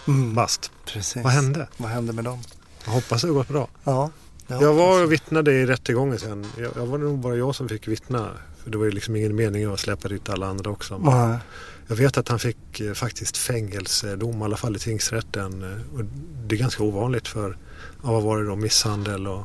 mm. 0.08 0.34
bast. 0.34 0.70
Precis. 0.86 1.24
Vad 1.24 1.32
hände? 1.32 1.68
Vad 1.76 1.90
hände 1.90 2.12
med 2.12 2.24
dem? 2.24 2.38
Jag 2.84 2.92
hoppas 2.92 3.22
det 3.22 3.28
har 3.28 3.34
gått 3.34 3.48
bra. 3.48 3.68
Ja, 3.84 4.10
jag 4.46 4.74
var 4.74 5.04
och 5.04 5.12
vittnade 5.12 5.52
i 5.52 5.66
rättegången 5.66 6.18
sen. 6.18 6.46
Jag, 6.58 6.70
jag 6.76 6.86
var 6.86 6.98
nog 6.98 7.18
bara 7.18 7.36
jag 7.36 7.54
som 7.54 7.68
fick 7.68 7.88
vittna 7.88 8.30
för 8.64 8.70
det 8.70 8.78
var 8.78 8.84
ju 8.84 8.90
liksom 8.90 9.16
ingen 9.16 9.36
mening 9.36 9.64
att 9.64 9.80
släppa 9.80 10.08
dit 10.08 10.28
alla 10.28 10.46
andra 10.46 10.70
också. 10.70 10.98
Nej. 10.98 11.38
Jag 11.86 11.96
vet 11.96 12.18
att 12.18 12.28
han 12.28 12.38
fick 12.38 12.80
eh, 12.80 12.92
faktiskt 12.92 13.36
fängelsedom, 13.36 14.40
i 14.40 14.44
alla 14.44 14.56
fall 14.56 14.76
i 14.76 14.78
tingsrätten. 14.78 15.62
Eh, 15.62 15.98
och 15.98 16.04
det 16.46 16.54
är 16.54 16.58
ganska 16.58 16.82
ovanligt 16.82 17.28
för, 17.28 17.56
ja, 18.02 18.12
vad 18.12 18.22
var 18.22 18.38
det 18.38 18.48
då, 18.48 18.56
misshandel 18.56 19.26
och 19.26 19.44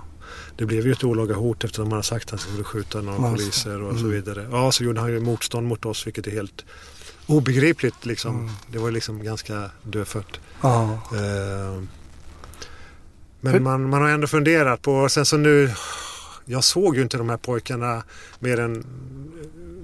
det 0.58 0.66
blev 0.66 0.86
ju 0.86 0.92
ett 0.92 1.04
olaga 1.04 1.36
hot 1.36 1.64
eftersom 1.64 1.86
man 1.86 1.92
hade 1.92 2.04
sagt 2.04 2.26
att 2.26 2.32
han 2.32 2.40
skulle 2.40 2.64
skjuta 2.64 3.02
några 3.02 3.18
alltså. 3.18 3.32
poliser 3.32 3.82
och 3.82 3.90
mm. 3.90 4.02
så 4.02 4.08
vidare. 4.08 4.48
Ja, 4.52 4.72
så 4.72 4.84
gjorde 4.84 5.02
han 5.02 5.12
ju 5.12 5.20
motstånd 5.20 5.68
mot 5.68 5.86
oss 5.86 6.08
vilket 6.08 6.28
är 6.28 6.32
helt 6.32 6.66
obegripligt 7.28 8.06
liksom. 8.06 8.36
Mm. 8.40 8.50
Det 8.68 8.78
var 8.78 8.92
liksom 8.92 9.24
ganska 9.24 9.72
dödfött. 9.84 10.40
Ja. 10.62 11.00
Eh, 11.12 11.82
men 13.42 13.64
man, 13.64 13.90
man 13.90 14.02
har 14.02 14.10
ändå 14.10 14.28
funderat 14.28 14.82
på, 14.82 15.10
sen 15.10 15.26
så 15.26 15.38
nu 15.38 15.72
jag 16.50 16.64
såg 16.64 16.96
ju 16.96 17.02
inte 17.02 17.18
de 17.18 17.30
här 17.30 17.38
pojkarna 17.38 18.04
mer 18.40 18.60
än 18.60 18.86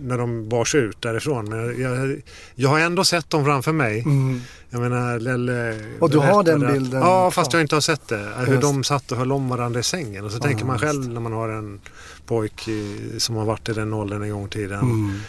när 0.01 0.17
de 0.17 0.49
bars 0.49 0.75
ut 0.75 1.01
därifrån. 1.01 1.49
Men 1.49 1.81
jag, 1.81 2.21
jag 2.55 2.69
har 2.69 2.79
ändå 2.79 3.03
sett 3.03 3.29
dem 3.29 3.45
framför 3.45 3.71
mig. 3.71 3.99
Mm. 3.99 4.41
Jag 4.69 4.81
menar, 4.81 5.19
Lelle 5.19 5.79
Och 5.99 6.09
du 6.09 6.17
har 6.17 6.43
den 6.43 6.59
bilden? 6.59 7.01
Ja, 7.01 7.31
fast 7.31 7.53
jag 7.53 7.61
inte 7.61 7.75
har 7.75 7.81
sett 7.81 8.07
det. 8.07 8.29
Hur 8.37 8.47
Just. 8.47 8.61
de 8.61 8.83
satt 8.83 9.11
och 9.11 9.17
höll 9.17 9.31
om 9.31 9.49
varandra 9.49 9.79
i 9.79 9.83
sängen. 9.83 10.25
Och 10.25 10.31
så 10.31 10.37
ja, 10.37 10.41
tänker 10.41 10.65
man 10.65 10.79
själv 10.79 11.09
när 11.09 11.21
man 11.21 11.33
har 11.33 11.49
en 11.49 11.79
pojk 12.25 12.69
som 13.17 13.35
har 13.35 13.45
varit 13.45 13.69
i 13.69 13.73
den 13.73 13.93
åldern 13.93 14.23
en 14.23 14.31
gång 14.31 14.45
i 14.45 14.49
tiden. 14.49 14.79
Mm. 14.79 15.19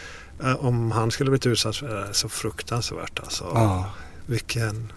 Eh, 0.45 0.65
om 0.65 0.91
han 0.91 1.11
skulle 1.11 1.31
blivit 1.31 1.47
utsatt 1.47 1.77
för 1.77 1.95
det 1.95 2.15
så 2.15 2.29
fruktansvärt 2.29 3.21
alltså. 3.21 3.45
Ja. 3.55 3.91
Vilken... 4.27 4.93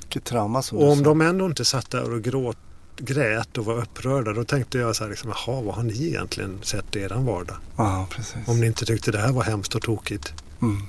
Vilket 0.00 0.24
trauma 0.24 0.62
som 0.62 0.78
Och 0.78 0.92
om 0.92 1.02
de 1.02 1.20
ändå 1.20 1.46
inte 1.46 1.64
satt 1.64 1.90
där 1.90 2.12
och 2.12 2.22
gråt 2.22 2.56
grät 2.96 3.58
och 3.58 3.64
var 3.64 3.78
upprörda. 3.78 4.32
Då 4.32 4.44
tänkte 4.44 4.78
jag 4.78 4.96
så 4.96 5.04
här, 5.04 5.10
liksom, 5.10 5.32
jaha, 5.46 5.60
vad 5.60 5.74
har 5.74 5.82
ni 5.82 6.06
egentligen 6.06 6.58
sett 6.62 6.96
i 6.96 7.00
eran 7.00 7.26
vardag? 7.26 7.56
Ja, 7.76 8.06
precis. 8.10 8.36
Om 8.46 8.60
ni 8.60 8.66
inte 8.66 8.86
tyckte 8.86 9.10
det 9.10 9.18
här 9.18 9.32
var 9.32 9.42
hemskt 9.42 9.74
och 9.74 9.82
tokigt. 9.82 10.34
Mm. 10.62 10.82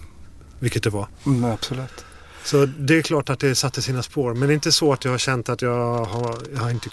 Vilket 0.60 0.84
det 0.84 0.90
var. 0.90 1.08
Mm, 1.26 1.46
absolut. 1.46 2.06
Så 2.44 2.66
det 2.66 2.98
är 2.98 3.02
klart 3.02 3.30
att 3.30 3.40
det 3.40 3.56
satte 3.56 3.82
sina 3.82 4.04
spår. 4.04 4.34
Men 4.34 4.48
det 4.48 4.54
är 4.54 4.56
inte 4.56 4.72
så 4.72 4.94
att 4.94 5.06
jag 5.06 5.12
har 5.12 5.18
känt 5.18 5.50
att 5.50 5.62
jag 5.62 6.06
har, 6.06 6.38
jag 6.54 6.62
har 6.62 6.70
inte 6.70 6.90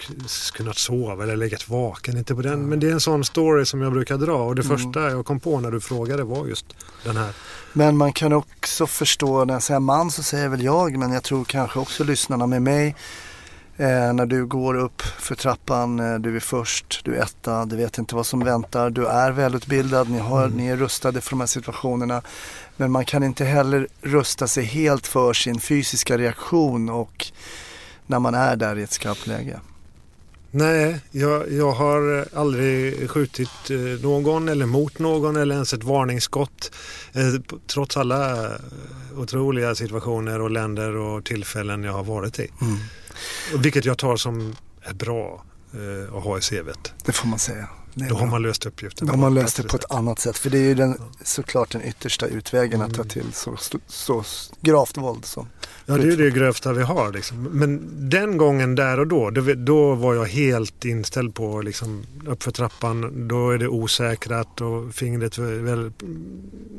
kunnat 0.53 0.77
sova 0.77 1.23
eller 1.23 1.35
legat 1.35 1.69
vaken. 1.69 2.17
Inte 2.17 2.35
på 2.35 2.41
den. 2.41 2.53
Mm. 2.53 2.69
Men 2.69 2.79
det 2.79 2.89
är 2.89 2.91
en 2.91 2.99
sån 2.99 3.25
story 3.25 3.65
som 3.65 3.81
jag 3.81 3.91
brukar 3.91 4.17
dra. 4.17 4.35
Och 4.35 4.55
det 4.55 4.65
mm. 4.65 4.77
första 4.77 4.99
jag 5.09 5.25
kom 5.25 5.39
på 5.39 5.59
när 5.59 5.71
du 5.71 5.79
frågade 5.79 6.23
var 6.23 6.47
just 6.47 6.65
den 7.03 7.17
här. 7.17 7.33
Men 7.73 7.97
man 7.97 8.13
kan 8.13 8.33
också 8.33 8.87
förstå, 8.87 9.45
när 9.45 9.53
jag 9.53 9.63
säger 9.63 9.79
man 9.79 10.11
så 10.11 10.23
säger 10.23 10.49
väl 10.49 10.63
jag, 10.63 10.97
men 10.97 11.11
jag 11.11 11.23
tror 11.23 11.45
kanske 11.45 11.79
också 11.79 12.03
lyssnarna 12.03 12.47
med 12.47 12.61
mig 12.61 12.95
Eh, 13.77 14.13
när 14.13 14.25
du 14.25 14.45
går 14.45 14.75
upp 14.75 15.01
för 15.01 15.35
trappan, 15.35 15.99
eh, 15.99 16.19
du 16.19 16.35
är 16.35 16.39
först, 16.39 17.01
du 17.05 17.15
är 17.15 17.21
etta, 17.21 17.65
du 17.65 17.75
vet 17.75 17.97
inte 17.97 18.15
vad 18.15 18.25
som 18.25 18.39
väntar, 18.39 18.89
du 18.89 19.07
är 19.07 19.31
välutbildad, 19.31 20.09
ni, 20.09 20.19
har, 20.19 20.45
mm. 20.45 20.57
ni 20.57 20.67
är 20.67 20.77
rustade 20.77 21.21
för 21.21 21.29
de 21.29 21.39
här 21.39 21.47
situationerna. 21.47 22.21
Men 22.77 22.91
man 22.91 23.05
kan 23.05 23.23
inte 23.23 23.45
heller 23.45 23.87
rusta 24.01 24.47
sig 24.47 24.63
helt 24.63 25.07
för 25.07 25.33
sin 25.33 25.59
fysiska 25.59 26.17
reaktion 26.17 26.89
och 26.89 27.27
när 28.07 28.19
man 28.19 28.35
är 28.35 28.55
där 28.55 28.79
i 28.79 28.83
ett 28.83 28.91
skarpt 28.91 29.27
läge. 29.27 29.59
Nej, 30.55 30.99
jag, 31.11 31.51
jag 31.51 31.71
har 31.71 32.27
aldrig 32.33 33.09
skjutit 33.09 33.69
eh, 33.69 33.77
någon 33.77 34.49
eller 34.49 34.65
mot 34.65 34.99
någon 34.99 35.35
eller 35.35 35.55
ens 35.55 35.73
ett 35.73 35.83
varningsskott. 35.83 36.71
Eh, 37.13 37.57
trots 37.67 37.97
alla 37.97 38.49
otroliga 39.15 39.75
situationer 39.75 40.41
och 40.41 40.51
länder 40.51 40.95
och 40.95 41.25
tillfällen 41.25 41.83
jag 41.83 41.93
har 41.93 42.03
varit 42.03 42.39
i. 42.39 42.51
Mm. 42.61 42.77
Vilket 43.63 43.85
jag 43.85 43.97
tar 43.97 44.15
som 44.15 44.55
är 44.81 44.93
bra 44.93 45.45
eh, 45.73 46.15
att 46.17 46.23
ha 46.23 46.37
i 46.37 46.41
CVt. 46.41 46.93
Det 47.05 47.11
får 47.11 47.27
man 47.27 47.39
säga. 47.39 47.67
Då 47.93 48.05
bra. 48.05 48.17
har 48.17 48.27
man 48.27 48.41
löst 48.41 48.65
uppgiften. 48.65 49.07
Då 49.07 49.13
har 49.13 49.17
man 49.17 49.33
löst 49.33 49.57
det 49.57 49.63
på 49.63 49.75
ett 49.75 49.91
annat 49.91 50.19
sätt. 50.19 50.37
För 50.37 50.49
det 50.49 50.57
är 50.57 50.63
ju 50.63 50.75
den, 50.75 51.01
såklart 51.23 51.71
den 51.71 51.83
yttersta 51.83 52.27
utvägen 52.27 52.81
mm. 52.81 52.87
att 52.87 52.93
ta 52.93 53.01
mm. 53.01 53.09
till 53.09 53.33
så, 53.33 53.57
så 53.87 54.23
gravt 54.61 54.97
våld 54.97 55.25
som 55.25 55.47
Ja, 55.85 55.97
det 55.97 56.13
är 56.13 56.17
det 56.17 56.31
grövsta 56.31 56.73
vi 56.73 56.83
har. 56.83 57.11
Liksom. 57.11 57.43
Men 57.43 57.81
den 58.09 58.37
gången 58.37 58.75
där 58.75 58.99
och 58.99 59.07
då, 59.07 59.29
då 59.55 59.95
var 59.95 60.13
jag 60.13 60.25
helt 60.25 60.85
inställd 60.85 61.35
på 61.35 61.61
liksom, 61.61 62.03
uppför 62.27 62.51
trappan. 62.51 63.27
Då 63.27 63.49
är 63.49 63.57
det 63.57 63.67
osäkrat 63.67 64.61
och 64.61 64.95
fingret 64.95 65.37
väldigt 65.37 66.03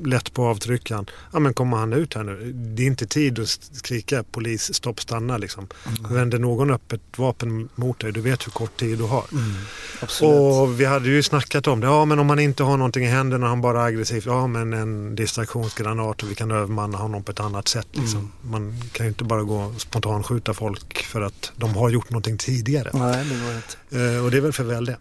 lätt 0.05 0.35
på 0.35 0.47
avtryckaren. 0.47 1.07
Ja, 1.33 1.39
men 1.39 1.55
kommer 1.55 1.77
han 1.77 1.93
ut 1.93 2.15
här 2.15 2.23
nu? 2.23 2.53
Det 2.53 2.83
är 2.83 2.87
inte 2.87 3.07
tid 3.07 3.39
att 3.39 3.49
skrika 3.73 4.23
polis, 4.23 4.75
stopp, 4.75 5.01
stanna. 5.01 5.39
Liksom. 5.39 5.67
Mm. 5.87 6.15
Vänder 6.15 6.39
någon 6.39 6.71
upp 6.71 6.93
ett 6.93 7.19
vapen 7.19 7.69
mot 7.75 8.01
dig, 8.01 8.13
du 8.13 8.21
vet 8.21 8.47
hur 8.47 8.53
kort 8.53 8.77
tid 8.77 8.99
du 8.99 9.05
har. 9.05 9.25
Mm. 9.33 10.33
Och 10.33 10.81
vi 10.81 10.85
hade 10.85 11.04
hade 11.05 11.17
ju 11.17 11.23
snackat 11.23 11.67
om 11.67 11.81
det. 11.81 11.87
Ja, 11.87 12.05
men 12.05 12.19
om 12.19 12.27
man 12.27 12.39
inte 12.39 12.63
har 12.63 12.77
någonting 12.77 13.05
i 13.05 13.09
händerna 13.09 13.47
och 13.47 13.51
han 13.51 13.61
bara 13.61 13.83
är 13.83 13.87
aggressiv. 13.87 14.23
Ja, 14.27 14.47
men 14.47 14.73
en 14.73 15.15
distraktionsgranat 15.15 16.23
och 16.23 16.31
vi 16.31 16.35
kan 16.35 16.51
övermanna 16.51 16.99
honom 16.99 17.23
på 17.23 17.33
ett 17.33 17.41
annat 17.41 17.69
sätt. 17.69 17.87
Liksom. 17.93 18.19
Mm. 18.19 18.31
Man 18.41 18.81
kan 18.93 19.07
ju 19.07 19.09
inte 19.11 19.25
bara 19.25 19.43
gå 19.43 19.57
och 19.57 19.81
spontant 19.81 20.27
skjuta 20.27 20.55
folk 20.55 21.03
för 21.03 21.21
att 21.21 21.53
de 21.57 21.75
har 21.75 21.91
gjort 21.91 22.11
någonting 22.11 22.39
tidigare. 22.39 22.91
Nej, 22.93 23.25
det 23.25 23.45
går 23.45 23.57
inte. 23.57 24.17
Eh, 24.17 24.25
och 24.25 24.31
det 24.31 24.37
är 24.37 24.41
väl 24.41 24.53
för 24.53 24.65
väl 24.65 24.85
det. 24.85 24.97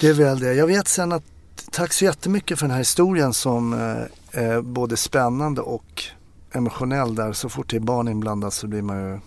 Det 0.00 0.08
är 0.08 0.14
väl 0.14 0.38
det. 0.38 0.54
Jag 0.54 0.66
vet 0.66 0.88
sen 0.88 1.12
att 1.12 1.22
tack 1.70 1.92
så 1.92 2.04
jättemycket 2.04 2.58
för 2.58 2.66
den 2.66 2.72
här 2.72 2.78
historien 2.78 3.34
som 3.34 3.72
eh, 3.72 4.42
är 4.44 4.60
både 4.60 4.96
spännande 4.96 5.60
och 5.60 6.04
emotionell 6.52 7.14
där. 7.14 7.32
Så 7.32 7.48
fort 7.48 7.70
det 7.70 7.76
är 7.76 7.80
barn 7.80 8.08
inblandat 8.08 8.54
så 8.54 8.66
blir 8.66 8.82
man 8.82 9.10
ju 9.10 9.20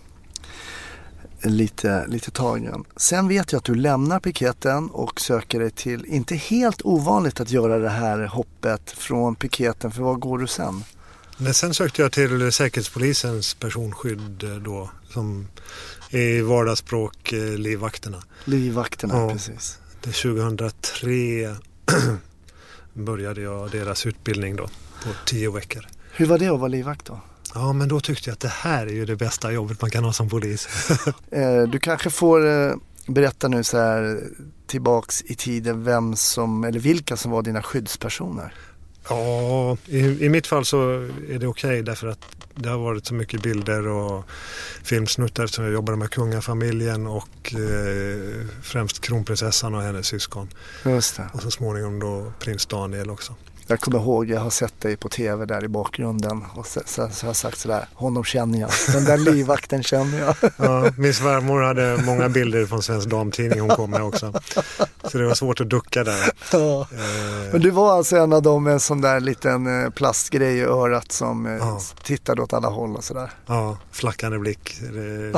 lite, 1.42 2.06
lite 2.06 2.30
tagen. 2.30 2.84
Sen 2.96 3.28
vet 3.28 3.52
jag 3.52 3.58
att 3.58 3.64
du 3.64 3.74
lämnar 3.74 4.20
piketen 4.20 4.90
och 4.90 5.20
söker 5.20 5.60
dig 5.60 5.70
till, 5.70 6.04
inte 6.04 6.34
helt 6.36 6.80
ovanligt 6.84 7.40
att 7.40 7.50
göra 7.50 7.78
det 7.78 7.88
här 7.88 8.18
hoppet 8.26 8.90
från 8.90 9.34
piketen, 9.34 9.90
för 9.90 10.02
var 10.02 10.14
går 10.14 10.38
du 10.38 10.46
sen? 10.46 10.84
Men 11.36 11.54
sen 11.54 11.74
sökte 11.74 12.02
jag 12.02 12.12
till 12.12 12.52
Säkerhetspolisens 12.52 13.54
personskydd 13.54 14.42
eh, 14.44 14.50
då, 14.56 14.90
som 15.10 15.48
i 16.10 16.40
vardagsspråk 16.40 17.32
eh, 17.32 17.40
livvakterna. 17.58 18.22
Livvakterna, 18.44 19.14
Ja. 19.16 19.30
precis. 19.32 19.78
Det 20.02 20.12
2003 20.12 21.56
började 22.92 23.40
jag 23.40 23.70
deras 23.70 24.06
utbildning 24.06 24.56
då 24.56 24.66
på 25.04 25.08
tio 25.26 25.50
veckor. 25.50 25.86
Hur 26.12 26.26
var 26.26 26.38
det 26.38 26.48
att 26.48 26.58
vara 26.60 26.68
livvakt 26.68 27.04
då? 27.06 27.20
Ja, 27.54 27.72
men 27.72 27.88
då 27.88 28.00
tyckte 28.00 28.30
jag 28.30 28.32
att 28.34 28.40
det 28.40 28.48
här 28.48 28.86
är 28.86 28.92
ju 28.92 29.04
det 29.04 29.16
bästa 29.16 29.52
jobbet 29.52 29.80
man 29.80 29.90
kan 29.90 30.04
ha 30.04 30.12
som 30.12 30.28
polis. 30.28 30.68
Eh, 31.30 31.62
du 31.62 31.78
kanske 31.78 32.10
får 32.10 32.46
eh, 32.46 32.74
berätta 33.06 33.48
nu 33.48 33.64
så 33.64 33.78
här 33.78 34.20
tillbaks 34.66 35.22
i 35.22 35.34
tiden 35.34 35.84
vem 35.84 36.16
som, 36.16 36.64
eller 36.64 36.80
vilka 36.80 37.16
som 37.16 37.30
var 37.30 37.42
dina 37.42 37.62
skyddspersoner. 37.62 38.54
Ja, 39.08 39.76
i, 39.86 39.98
i 39.98 40.28
mitt 40.28 40.46
fall 40.46 40.64
så 40.64 40.90
är 41.28 41.38
det 41.38 41.46
okej 41.46 41.82
därför 41.82 42.06
att 42.06 42.20
det 42.54 42.68
har 42.68 42.78
varit 42.78 43.06
så 43.06 43.14
mycket 43.14 43.42
bilder 43.42 43.86
och 43.86 44.24
filmsnuttar 44.82 45.46
som 45.46 45.64
jag 45.64 45.72
jobbade 45.72 45.98
med 45.98 46.10
kungafamiljen 46.10 47.06
och 47.06 47.54
eh, 47.54 48.46
främst 48.62 49.00
kronprinsessan 49.00 49.74
och 49.74 49.82
hennes 49.82 50.06
syskon. 50.06 50.48
Just 50.84 51.16
det. 51.16 51.28
Och 51.32 51.42
så 51.42 51.50
småningom 51.50 52.00
då 52.00 52.32
prins 52.38 52.66
Daniel 52.66 53.10
också. 53.10 53.34
Jag 53.70 53.80
kommer 53.80 53.98
ihåg, 53.98 54.30
jag 54.30 54.40
har 54.40 54.50
sett 54.50 54.80
dig 54.80 54.96
på 54.96 55.08
tv 55.08 55.44
där 55.46 55.64
i 55.64 55.68
bakgrunden 55.68 56.44
och 56.54 56.66
så, 56.66 56.80
så, 56.86 57.08
så 57.12 57.26
har 57.26 57.28
jag 57.28 57.36
sagt 57.36 57.58
sådär, 57.58 57.86
honom 57.94 58.24
känner 58.24 58.58
jag, 58.60 58.70
den 58.92 59.04
där 59.04 59.16
livvakten 59.16 59.82
känner 59.82 60.18
jag. 60.18 60.34
Ja, 60.56 60.90
min 60.96 61.14
svärmor 61.14 61.62
hade 61.62 62.02
många 62.06 62.28
bilder 62.28 62.66
från 62.66 62.82
Svensk 62.82 63.08
Damtidning 63.08 63.60
hon 63.60 63.70
kom 63.70 63.90
med 63.90 64.02
också. 64.02 64.32
Så 65.04 65.18
det 65.18 65.26
var 65.26 65.34
svårt 65.34 65.60
att 65.60 65.68
ducka 65.70 66.04
där. 66.04 66.30
Ja. 66.52 66.80
Eh, 66.92 67.52
Men 67.52 67.60
du 67.60 67.70
var 67.70 67.96
alltså 67.96 68.16
en 68.16 68.32
av 68.32 68.42
dem 68.42 68.64
med 68.64 68.72
en 68.72 68.80
sån 68.80 69.00
där 69.00 69.20
liten 69.20 69.82
eh, 69.84 69.90
plastgrej 69.90 70.58
i 70.58 70.62
örat 70.62 71.12
som 71.12 71.46
eh, 71.46 71.52
Ja. 71.52 71.80
tittade 72.02 72.42
åt 72.42 72.52
alla 72.52 72.68
håll 72.68 72.96
och 72.96 73.04
sådär. 73.04 73.30
Ja, 73.46 73.78
flackande 73.92 74.38
blick. 74.38 74.74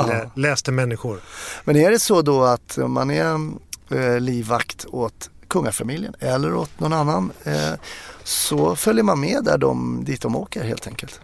Lä, 0.07 0.29
läste 0.35 0.71
människor. 0.71 1.19
Men 1.63 1.75
är 1.75 1.91
det 1.91 1.99
så 1.99 2.21
då 2.21 2.43
att 2.43 2.77
man 2.87 3.11
är 3.11 3.51
eh, 3.91 4.19
livvakt 4.19 4.85
åt 4.89 5.29
kungafamiljen 5.51 6.13
eller 6.19 6.55
åt 6.55 6.79
någon 6.79 6.93
annan 6.93 7.31
eh, 7.43 7.73
så 8.23 8.75
följer 8.75 9.03
man 9.03 9.19
med 9.19 9.43
där 9.43 9.57
de, 9.57 10.03
dit 10.05 10.21
de 10.21 10.35
åker 10.35 10.63
helt 10.63 10.87
enkelt? 10.87 11.19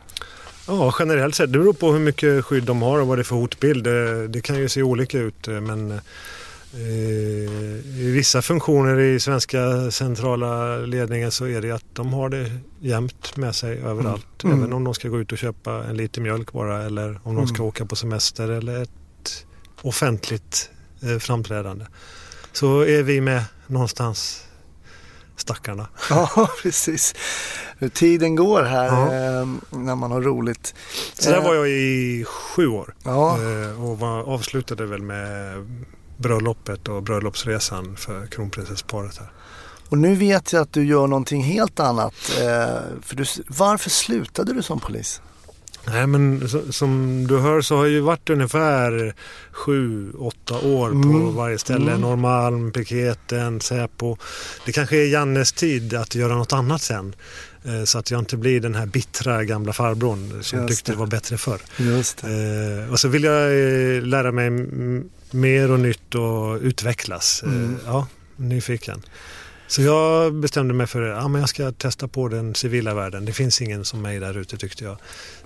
Ja, 0.67 0.93
generellt 0.99 1.35
sett. 1.35 1.53
Det 1.53 1.59
beror 1.59 1.73
på 1.73 1.91
hur 1.91 1.99
mycket 1.99 2.45
skydd 2.45 2.63
de 2.63 2.81
har 2.81 2.99
och 2.99 3.07
vad 3.07 3.17
det 3.17 3.21
är 3.21 3.23
för 3.23 3.35
hotbild. 3.35 3.83
Det, 3.83 4.27
det 4.27 4.41
kan 4.41 4.55
ju 4.55 4.69
se 4.69 4.83
olika 4.83 5.19
ut 5.19 5.47
eh, 5.47 5.61
men 5.61 5.91
eh, 5.91 5.99
i 7.99 8.11
vissa 8.13 8.41
funktioner 8.41 8.99
i 8.99 9.19
svenska 9.19 9.91
centrala 9.91 10.77
ledningen 10.77 11.31
så 11.31 11.45
är 11.47 11.61
det 11.61 11.71
att 11.71 11.85
de 11.93 12.13
har 12.13 12.29
det 12.29 12.51
jämt 12.79 13.37
med 13.37 13.55
sig 13.55 13.77
överallt. 13.79 14.43
Mm. 14.43 14.59
Även 14.59 14.73
om 14.73 14.83
de 14.83 14.93
ska 14.93 15.07
gå 15.09 15.19
ut 15.19 15.31
och 15.31 15.37
köpa 15.37 15.83
en 15.89 15.97
liter 15.97 16.21
mjölk 16.21 16.51
bara 16.53 16.83
eller 16.83 17.19
om 17.23 17.35
de 17.35 17.47
ska 17.47 17.55
Mm. 17.57 17.67
åka 17.67 17.85
på 17.85 17.95
semester 17.95 18.49
eller 18.49 18.83
ett 18.83 19.45
offentligt 19.81 20.69
eh, 21.03 21.17
framträdande. 21.19 21.85
Så 22.59 22.79
är 22.85 23.03
vi 23.03 23.21
med 23.21 23.43
någonstans 23.67 24.43
stackarna. 25.35 25.87
Ja, 26.09 26.49
precis. 26.61 27.15
Hur 27.77 27.89
tiden 27.89 28.35
går 28.35 28.63
här 28.63 28.85
Ja. 28.85 29.03
eh, 29.41 29.47
när 29.79 29.95
man 29.95 30.11
har 30.11 30.21
roligt. 30.21 30.75
Så 31.13 31.29
där 31.29 31.37
Eh, 31.37 31.43
var 31.43 31.55
jag 31.55 31.69
i 31.69 32.25
sju 32.27 32.67
år. 32.67 32.95
Ja, 33.03 33.37
Eh, 33.41 33.83
och 33.85 33.99
var, 33.99 34.23
avslutade 34.23 34.85
väl 34.85 35.01
med 35.01 35.65
bröllopet 36.17 36.87
och 36.87 37.03
bröllopsresan 37.03 37.95
för 37.97 38.27
kronprinsessparet 38.27 39.17
här. 39.17 39.31
och 39.89 39.97
nu 39.97 40.15
vet 40.15 40.53
jag 40.53 40.61
att 40.61 40.73
du 40.73 40.85
gör 40.85 41.07
någonting 41.07 41.43
helt 41.43 41.79
annat. 41.79 42.13
Eh, 42.39 42.79
för 43.01 43.15
du, 43.15 43.25
varför 43.47 43.89
slutade 43.89 44.53
du 44.53 44.61
som 44.63 44.79
polis? 44.79 45.21
Nej 45.89 46.07
men 46.07 46.49
som 46.71 47.25
du 47.27 47.37
hör 47.39 47.61
så 47.61 47.75
har 47.77 47.83
jag 47.85 47.91
ju 47.91 47.99
varit 47.99 48.29
ungefär 48.29 49.13
sju, 49.51 50.11
åtta 50.19 50.59
år 50.59 50.89
på 50.89 50.95
Mm. 50.95 51.35
varje 51.35 51.57
ställe. 51.57 51.91
Mm. 51.91 52.01
Norrmalm, 52.01 52.71
piketen, 52.71 53.61
Säpo. 53.61 54.17
Det 54.65 54.71
kanske 54.71 54.97
är 54.97 55.05
Jannes 55.07 55.51
tid 55.53 55.93
att 55.93 56.15
göra 56.15 56.35
något 56.35 56.53
annat 56.53 56.81
sen. 56.81 57.15
Eh, 57.65 57.83
så 57.83 57.97
att 57.99 58.11
jag 58.11 58.19
inte 58.21 58.37
blir 58.37 58.59
den 58.61 58.75
här 58.75 58.85
bittra 58.85 59.43
gamla 59.43 59.73
farbrorn 59.73 60.43
som 60.43 60.59
Just 60.59 60.69
tyckte 60.69 60.91
det. 60.91 60.95
det 60.95 60.99
var 60.99 61.07
bättre 61.07 61.37
förr. 61.37 61.59
Eh, 61.77 62.91
och 62.91 62.99
så 62.99 63.07
vill 63.07 63.23
jag 63.23 63.43
eh, 63.43 64.01
lära 64.01 64.31
mig 64.31 64.49
mer 65.31 65.71
och 65.71 65.79
nytt 65.79 66.15
och 66.15 66.57
utvecklas. 66.61 67.43
Mm. 67.45 67.75
ja, 67.85 68.07
nyfiken. 68.35 69.01
Så 69.67 69.81
jag 69.81 70.33
bestämde 70.33 70.73
mig 70.73 70.87
för 70.87 71.01
att 71.01 71.21
ja, 71.21 71.27
men 71.27 71.41
jag 71.41 71.49
ska 71.49 71.71
testa 71.71 72.07
på 72.07 72.27
den 72.27 72.55
civila 72.55 72.93
världen. 72.93 73.25
Det 73.25 73.33
finns 73.33 73.61
ingen 73.61 73.85
som 73.85 74.01
mig 74.01 74.19
där 74.19 74.37
ute 74.37 74.57
tyckte 74.57 74.83
jag. 74.83 74.97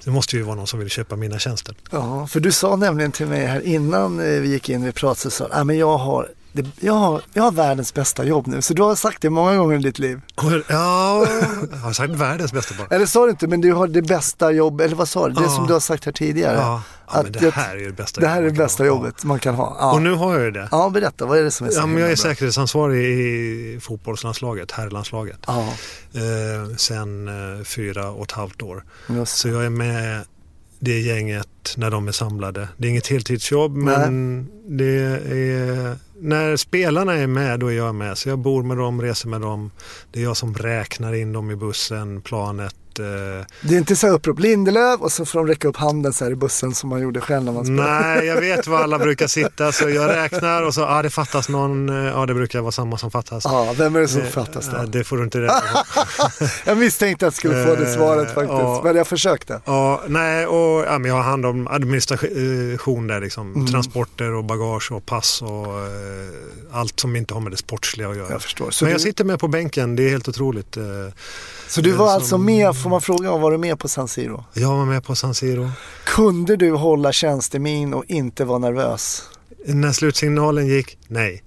Det 0.03 0.11
måste 0.11 0.37
ju 0.37 0.41
vara 0.41 0.55
någon 0.55 0.67
som 0.67 0.79
vill 0.79 0.89
köpa 0.89 1.15
mina 1.15 1.39
tjänster. 1.39 1.75
Ja, 1.91 2.27
för 2.27 2.39
du 2.39 2.51
sa 2.51 2.75
nämligen 2.75 3.11
till 3.11 3.27
mig 3.27 3.45
här 3.45 3.61
innan 3.61 4.19
eh, 4.19 4.25
vi 4.25 4.49
gick 4.49 4.69
in 4.69 4.87
i 4.87 4.91
pratet 4.91 5.33
så 5.33 5.47
ja, 5.51 5.63
men 5.63 5.77
jag 5.77 5.97
har, 5.97 6.29
det, 6.53 6.65
jag, 6.79 6.93
har, 6.93 7.21
jag 7.33 7.43
har 7.43 7.51
världens 7.51 7.93
bästa 7.93 8.23
jobb 8.23 8.47
nu. 8.47 8.61
Så 8.61 8.73
du 8.73 8.81
har 8.81 8.95
sagt 8.95 9.21
det 9.21 9.29
många 9.29 9.55
gånger 9.57 9.75
i 9.75 9.81
ditt 9.81 9.99
liv. 9.99 10.21
Ja, 10.67 11.25
jag 11.71 11.77
har 11.77 11.93
sagt 11.93 12.09
världens 12.13 12.53
bästa 12.53 12.75
bara. 12.77 12.87
Eller 12.95 13.05
sa 13.05 13.25
du 13.25 13.31
inte, 13.31 13.47
men 13.47 13.61
du 13.61 13.73
har 13.73 13.87
det 13.87 14.01
bästa 14.01 14.51
jobb, 14.51 14.81
eller 14.81 14.95
vad 14.95 15.09
sa 15.09 15.27
du? 15.27 15.33
Det 15.33 15.41
Ja. 15.41 15.49
som 15.49 15.67
du 15.67 15.73
har 15.73 15.79
sagt 15.79 16.05
här 16.05 16.11
tidigare. 16.11 16.55
Ja, 16.57 16.81
ja 17.13 17.23
men 17.23 17.31
det 17.31 17.53
här 17.53 17.75
är 17.77 17.85
det 17.85 17.91
bästa 17.93 18.21
det 18.21 18.27
här 18.27 18.37
är 18.37 18.41
det 18.41 18.47
jobbet 18.47 18.57
bästa 18.57 18.77
kan 18.83 18.87
ha. 18.89 18.95
jobbet 18.97 19.23
man 19.23 19.39
kan 19.39 19.55
ha. 19.55 19.77
Ja. 19.79 19.93
Och 19.93 20.01
nu 20.01 20.13
har 20.13 20.33
jag 20.33 20.43
ju 20.43 20.51
det. 20.51 20.67
ja, 20.71 20.89
berätta, 20.89 21.25
vad 21.25 21.37
är 21.39 21.43
det 21.43 21.51
som 21.51 21.67
är 21.67 21.71
så 21.71 21.79
Ja, 21.79 21.85
men 21.85 22.01
jag 22.01 22.11
är 22.11 22.15
säkerhetsansvarig 22.15 23.03
i 23.05 23.79
fotbollslandslaget, 23.81 24.71
herrlandslaget, 24.71 25.39
Ja, 25.47 25.59
eh, 26.13 26.75
sen 26.77 27.27
eh, 27.27 27.63
fyra 27.63 28.09
och 28.09 28.23
ett 28.23 28.31
halvt 28.31 28.61
år. 28.61 28.83
just 29.07 29.37
Så 29.37 29.47
jag 29.47 29.65
är 29.65 29.69
med 29.69 30.21
det 30.81 30.99
gänget 30.99 31.73
när 31.77 31.91
de 31.91 32.07
är 32.07 32.11
samlade. 32.11 32.67
Det 32.77 32.87
är 32.87 32.91
inget 32.91 33.07
heltidsjobb 33.07 33.75
men 33.75 34.47
det 34.67 34.85
är, 34.85 35.97
när 36.19 36.55
spelarna 36.57 37.13
är 37.13 37.27
med 37.27 37.59
då 37.59 37.67
är 37.67 37.77
jag 37.77 37.95
med. 37.95 38.17
Så 38.17 38.29
jag 38.29 38.39
bor 38.39 38.63
med 38.63 38.77
dem, 38.77 39.01
reser 39.01 39.29
med 39.29 39.41
dem. 39.41 39.71
Det 40.11 40.19
är 40.19 40.23
jag 40.23 40.37
som 40.37 40.53
räknar 40.53 41.13
in 41.13 41.33
dem 41.33 41.51
i 41.51 41.55
bussen, 41.55 42.21
planet. 42.21 42.75
Eh, 42.99 43.05
Det 43.61 43.73
är 43.75 43.77
inte 43.77 43.95
så 43.95 44.07
här 44.07 44.13
upprop 44.13 44.39
Lindelöf 44.39 44.99
och 45.01 45.11
så 45.11 45.25
får 45.25 45.39
de 45.39 45.47
räcka 45.47 45.67
upp 45.67 45.77
handen 45.77 46.13
så 46.13 46.23
här 46.23 46.31
i 46.31 46.35
bussen 46.35 46.73
som 46.75 46.89
man 46.89 47.01
gjorde 47.01 47.21
själv 47.21 47.43
när 47.45 47.51
man 47.51 47.65
spelade. 47.65 47.99
nej, 48.01 48.25
jag 48.27 48.41
vet 48.41 48.67
var 48.67 48.83
alla 48.83 48.99
brukar 49.07 49.27
sitta 49.27 49.71
så 49.71 49.89
jag 49.89 50.09
räknar 50.09 50.63
och 50.63 50.73
så, 50.73 50.81
ja 50.81 50.87
ah, 50.99 51.01
det 51.01 51.09
fattas 51.09 51.49
någon, 51.49 51.89
eh, 51.89 51.95
ja 51.95 52.25
det 52.25 52.33
brukar 52.33 52.61
vara 52.61 52.71
samma 52.71 52.97
som 52.97 53.11
fattas. 53.11 53.43
Ja, 53.45 53.73
vem 53.77 53.95
är 53.95 53.99
det 53.99 54.07
som 54.07 54.21
Eh, 54.21 54.27
fattas 54.27 54.67
eh, 54.67 54.73
då? 54.81 54.85
Det 54.85 55.03
får 55.03 55.17
du 55.17 55.23
inte 55.23 55.39
reda 55.41 55.61
på. 55.73 56.45
Jag 56.65 56.77
misstänkte 56.77 57.27
att 57.27 57.33
jag 57.33 57.37
skulle 57.37 57.65
få 57.65 57.75
det 57.75 57.89
Eh, 57.89 57.95
svaret 57.95 58.27
faktiskt, 58.33 58.51
ja. 58.51 58.81
men 58.83 58.95
jag 58.95 59.07
försökte. 59.07 59.61
Ja, 59.65 60.01
nej, 60.07 60.47
och 60.47 60.83
ja, 60.85 60.99
men 60.99 61.05
jag 61.05 61.15
har 61.15 61.23
hand 61.23 61.45
om 61.45 61.67
administration 61.67 63.07
där 63.07 63.21
liksom. 63.21 63.53
Mm. 63.55 63.67
Transporter 63.67 64.33
och 64.33 64.43
bagage 64.43 64.91
och 64.91 65.05
pass 65.05 65.41
och 65.41 65.65
eh, 65.79 65.91
allt 66.71 66.99
som 66.99 67.15
inte 67.15 67.33
har 67.33 67.41
med 67.41 67.51
det 67.51 67.57
sportsliga 67.57 68.09
att 68.09 68.17
göra. 68.17 68.31
Jag 68.31 68.41
förstår. 68.41 68.71
Så, 68.71 68.85
Men 68.85 68.91
jag 68.91 68.99
du, 68.99 69.03
sitter 69.03 69.23
med 69.23 69.39
på 69.39 69.47
bänken, 69.47 69.95
det 69.95 70.03
är 70.03 70.09
helt 70.09 70.27
otroligt. 70.27 70.77
Eh, 70.77 70.83
så 71.67 71.81
du 71.81 71.91
var 71.91 72.05
som- 72.07 72.15
alltså 72.15 72.37
med, 72.37 72.75
får 72.81 72.89
man 72.89 73.01
fråga, 73.01 73.37
var 73.37 73.51
du 73.51 73.57
med 73.57 73.79
på 73.79 73.87
San 73.87 74.07
Siro? 74.07 74.45
Jag 74.53 74.69
var 74.69 74.85
med 74.85 75.03
på 75.03 75.15
San 75.15 75.33
Siro. 75.35 75.69
Kunde 76.05 76.55
du 76.55 76.71
hålla 76.71 77.11
tjänstemin 77.11 77.93
och 77.93 78.05
inte 78.07 78.45
vara 78.45 78.59
nervös? 78.59 79.23
När 79.65 79.91
slutsignalen 79.91 80.67
gick, 80.67 80.97
nej. 81.07 81.43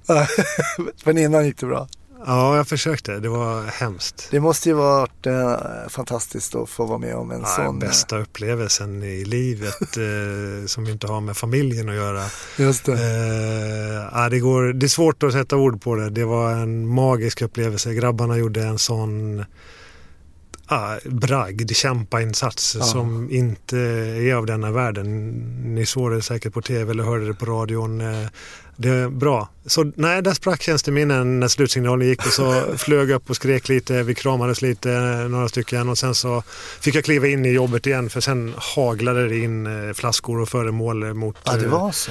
Men 1.05 1.19
innan 1.19 1.47
gick 1.47 1.59
det 1.59 1.67
bra. 1.67 1.89
Ja, 2.27 2.57
jag 2.57 2.69
försökte. 2.69 3.13
Det 3.21 3.29
var 3.29 3.63
hemskt. 3.65 4.29
Det 4.31 4.41
måste 4.41 4.69
ju 4.69 4.75
varit 4.75 5.27
eh, 5.27 5.57
fantastiskt 5.89 6.55
att 6.55 6.69
få 6.69 6.85
vara 6.87 6.99
med 6.99 7.15
om 7.17 7.31
en 7.31 7.41
Ja, 7.41 7.47
sån. 7.47 7.65
eh, 7.67 7.73
bästa 7.89 8.19
upplevelsen 8.19 9.03
i 9.03 9.25
livet 9.25 9.97
eh, 9.97 10.67
som 10.67 10.87
inte 10.87 11.07
har 11.07 11.21
med 11.21 11.37
familjen 11.37 11.89
att 11.89 11.95
göra. 11.95 12.23
Just 12.59 12.85
det. 12.85 12.93
Eh, 12.93 14.09
ja, 14.13 14.29
det, 14.29 14.39
går, 14.39 14.63
det 14.73 14.87
är 14.87 14.89
svårt 14.89 15.23
att 15.23 15.33
sätta 15.33 15.57
ord 15.57 15.83
på 15.83 15.95
det. 15.97 16.11
Det 16.11 16.25
var 16.25 16.53
en 16.53 16.87
magisk 16.87 17.43
upplevelse. 17.43 17.95
Grabbarna 17.95 18.37
gjorde 18.39 18.63
en 18.63 18.79
sån 18.79 19.45
ah, 20.67 20.97
bragd, 21.05 21.77
kämpainsats 21.77 22.77
Ja. 22.79 22.85
som 22.85 23.31
inte 23.31 23.79
är 23.79 24.35
av 24.35 24.47
denna 24.47 24.71
världen. 24.71 25.31
Ni 25.75 25.87
såg 25.87 26.11
det 26.13 26.23
säkert 26.23 26.53
på 26.53 26.63
tv 26.63 26.91
eller 26.91 27.05
hörde 27.05 27.27
det 27.27 27.35
på 27.35 27.47
radion. 27.47 28.01
Eh, 28.01 28.29
Det 28.77 28.89
är 28.89 29.09
bra. 29.09 29.49
Så 29.67 29.93
nej, 29.97 30.23
där 30.23 30.35
sprack 30.35 30.63
tjänsteminnen 30.63 31.41
när 31.41 31.49
slutsignalen 31.49 32.09
gick 32.09 32.27
och 32.27 32.33
så 32.33 32.65
flög 32.77 33.11
upp 33.11 33.31
och 33.31 33.37
skrek 33.37 33.69
lite. 33.69 34.03
Vi 34.03 34.15
kramades 34.15 34.63
lite, 34.63 34.89
några 35.31 35.49
stycken 35.49 35.89
och 35.89 35.99
sen 35.99 36.15
så 36.15 36.43
fick 36.81 36.95
jag 36.95 37.05
kliva 37.05 37.27
in 37.27 37.45
i 37.47 37.51
jobbet 37.53 37.87
igen 37.87 38.11
för 38.11 38.21
sen 38.21 38.55
haglade 38.57 39.29
det 39.29 39.39
in 39.39 39.67
eh, 39.67 39.93
flaskor 39.95 40.41
och 40.41 40.49
föremål 40.49 41.15
mot... 41.15 41.37
Ja, 41.45 41.53
det 41.53 41.65
eh, 41.65 41.71
var 41.71 41.93
så. 41.93 42.11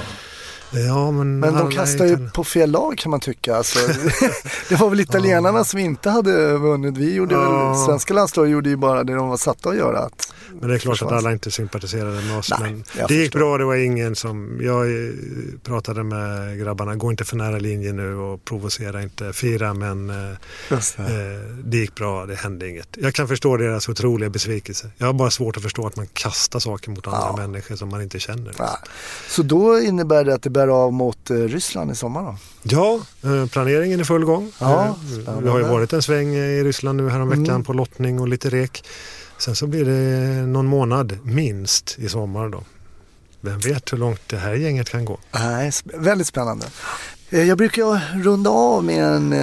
Ja, 0.73 1.11
men 1.11 1.39
Men 1.39 1.53
de 1.53 1.71
kastar 1.71 2.05
ju 2.05 2.29
på 2.29 2.43
fel 2.43 2.71
lag 2.71 2.97
kan 2.97 3.09
man 3.11 3.19
tycka. 3.19 3.55
Alltså, 3.55 3.79
det 4.69 4.75
var 4.75 4.89
väl 4.89 4.99
italienarna 4.99 5.63
som 5.63 5.79
inte 5.79 6.09
hade 6.09 6.57
vunnit. 6.57 6.97
Vi 6.97 7.13
gjorde 7.13 7.35
väl, 7.35 7.43
Ja. 7.43 7.83
svenska 7.87 8.13
landslaget 8.13 8.51
gjorde 8.51 8.69
ju 8.69 8.75
bara 8.75 9.03
det 9.03 9.13
de 9.13 9.29
var 9.29 9.37
satta 9.37 9.69
att 9.69 9.75
göra. 9.77 9.99
Att, 9.99 10.33
Men 10.59 10.69
det 10.69 10.75
är 10.75 10.79
klart 10.79 11.01
att 11.01 11.11
alla 11.11 11.31
inte 11.31 11.51
sympatiserade 11.51 12.21
med 12.21 12.37
oss. 12.37 12.51
Nej, 12.59 12.71
men 12.71 12.83
det 13.07 13.13
gick 13.15 13.23
förstår. 13.25 13.39
bra, 13.39 13.57
det 13.57 13.65
var 13.65 13.75
ingen 13.75 14.15
som... 14.15 14.59
Jag 14.61 14.81
eh, 15.05 15.09
pratade 15.63 16.03
med 16.03 16.59
grabbarna, 16.59 16.95
gå 16.95 17.11
inte 17.11 17.23
för 17.23 17.35
nära 17.35 17.59
linjen 17.59 17.95
nu 17.95 18.15
och 18.15 18.45
provocera 18.45 19.01
inte, 19.03 19.33
fira 19.33 19.73
men 19.73 20.09
eh, 20.09 20.15
det. 20.69 20.75
eh, 20.99 21.05
det 21.63 21.77
gick 21.77 21.95
bra, 21.95 22.25
det 22.25 22.35
hände 22.35 22.69
inget. 22.69 22.87
Jag 22.99 23.13
kan 23.13 23.27
förstå 23.27 23.57
deras 23.57 23.89
otroliga 23.89 24.29
besvikelse. 24.29 24.89
Jag 24.97 25.05
har 25.05 25.13
bara 25.13 25.29
svårt 25.31 25.57
att 25.57 25.63
förstå 25.63 25.87
att 25.87 25.95
man 25.95 26.07
kastar 26.13 26.59
saker 26.59 26.89
mot 26.91 27.07
andra 27.07 27.19
Ja. 27.27 27.35
människor 27.37 27.75
som 27.75 27.89
man 27.89 28.01
inte 28.01 28.19
känner. 28.19 28.53
Nej. 28.59 28.67
Så 29.27 29.43
då 29.43 29.79
innebär 29.79 30.23
det 30.25 30.33
att 30.33 30.41
det 30.41 30.49
bär 30.67 30.73
av 30.73 30.93
mot 30.93 31.29
eh, 31.29 31.35
Ryssland 31.35 31.91
i 31.91 31.95
sommar 31.95 32.23
då? 32.23 32.35
Ja, 32.63 32.99
eh, 33.23 33.45
planeringen 33.45 33.99
är 33.99 34.03
full 34.03 34.25
gång. 34.25 34.51
Ja, 34.59 34.85
Eh, 34.85 34.93
spännande. 35.21 35.41
Vi 35.43 35.49
har 35.49 35.57
ju 35.59 35.63
varit 35.65 35.93
en 35.93 36.01
sväng 36.01 36.33
i 36.35 36.63
Ryssland 36.63 36.97
nu 36.97 37.09
häromveckan 37.09 37.49
Mm. 37.49 37.63
på 37.63 37.73
lottning 37.73 38.19
och 38.19 38.27
lite 38.27 38.49
rek. 38.49 38.83
Sen 39.37 39.55
så 39.55 39.67
blir 39.67 39.85
det 39.85 40.47
någon 40.47 40.65
månad 40.65 41.17
minst 41.23 41.95
i 41.99 42.09
sommar 42.09 42.49
då. 42.49 42.63
Vem 43.41 43.59
vet 43.59 43.93
hur 43.93 43.97
långt 43.97 44.21
det 44.27 44.37
här 44.37 44.53
gänget 44.53 44.89
kan 44.89 45.05
gå. 45.05 45.17
Nej, 45.33 45.71
väldigt 45.83 46.27
spännande. 46.27 46.65
Jag 47.29 47.57
brukar 47.57 48.19
runda 48.23 48.49
av 48.49 48.83
med 48.83 49.03
en, 49.05 49.33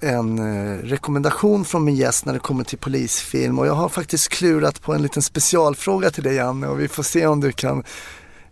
en 0.00 0.78
rekommendation 0.82 1.64
från 1.64 1.84
min 1.84 1.96
gäst 1.96 2.24
när 2.26 2.32
det 2.32 2.38
kommer 2.38 2.64
till 2.64 2.78
polisfilm 2.78 3.58
och 3.58 3.66
jag 3.66 3.74
har 3.74 3.88
faktiskt 3.88 4.28
klurat 4.28 4.82
på 4.82 4.94
en 4.94 5.02
liten 5.02 5.22
specialfråga 5.22 6.10
till 6.10 6.22
dig 6.24 6.34
Janne 6.34 6.66
och 6.66 6.80
vi 6.80 6.88
får 6.88 7.02
se 7.02 7.26
om 7.26 7.40
du 7.40 7.52
kan. 7.52 7.84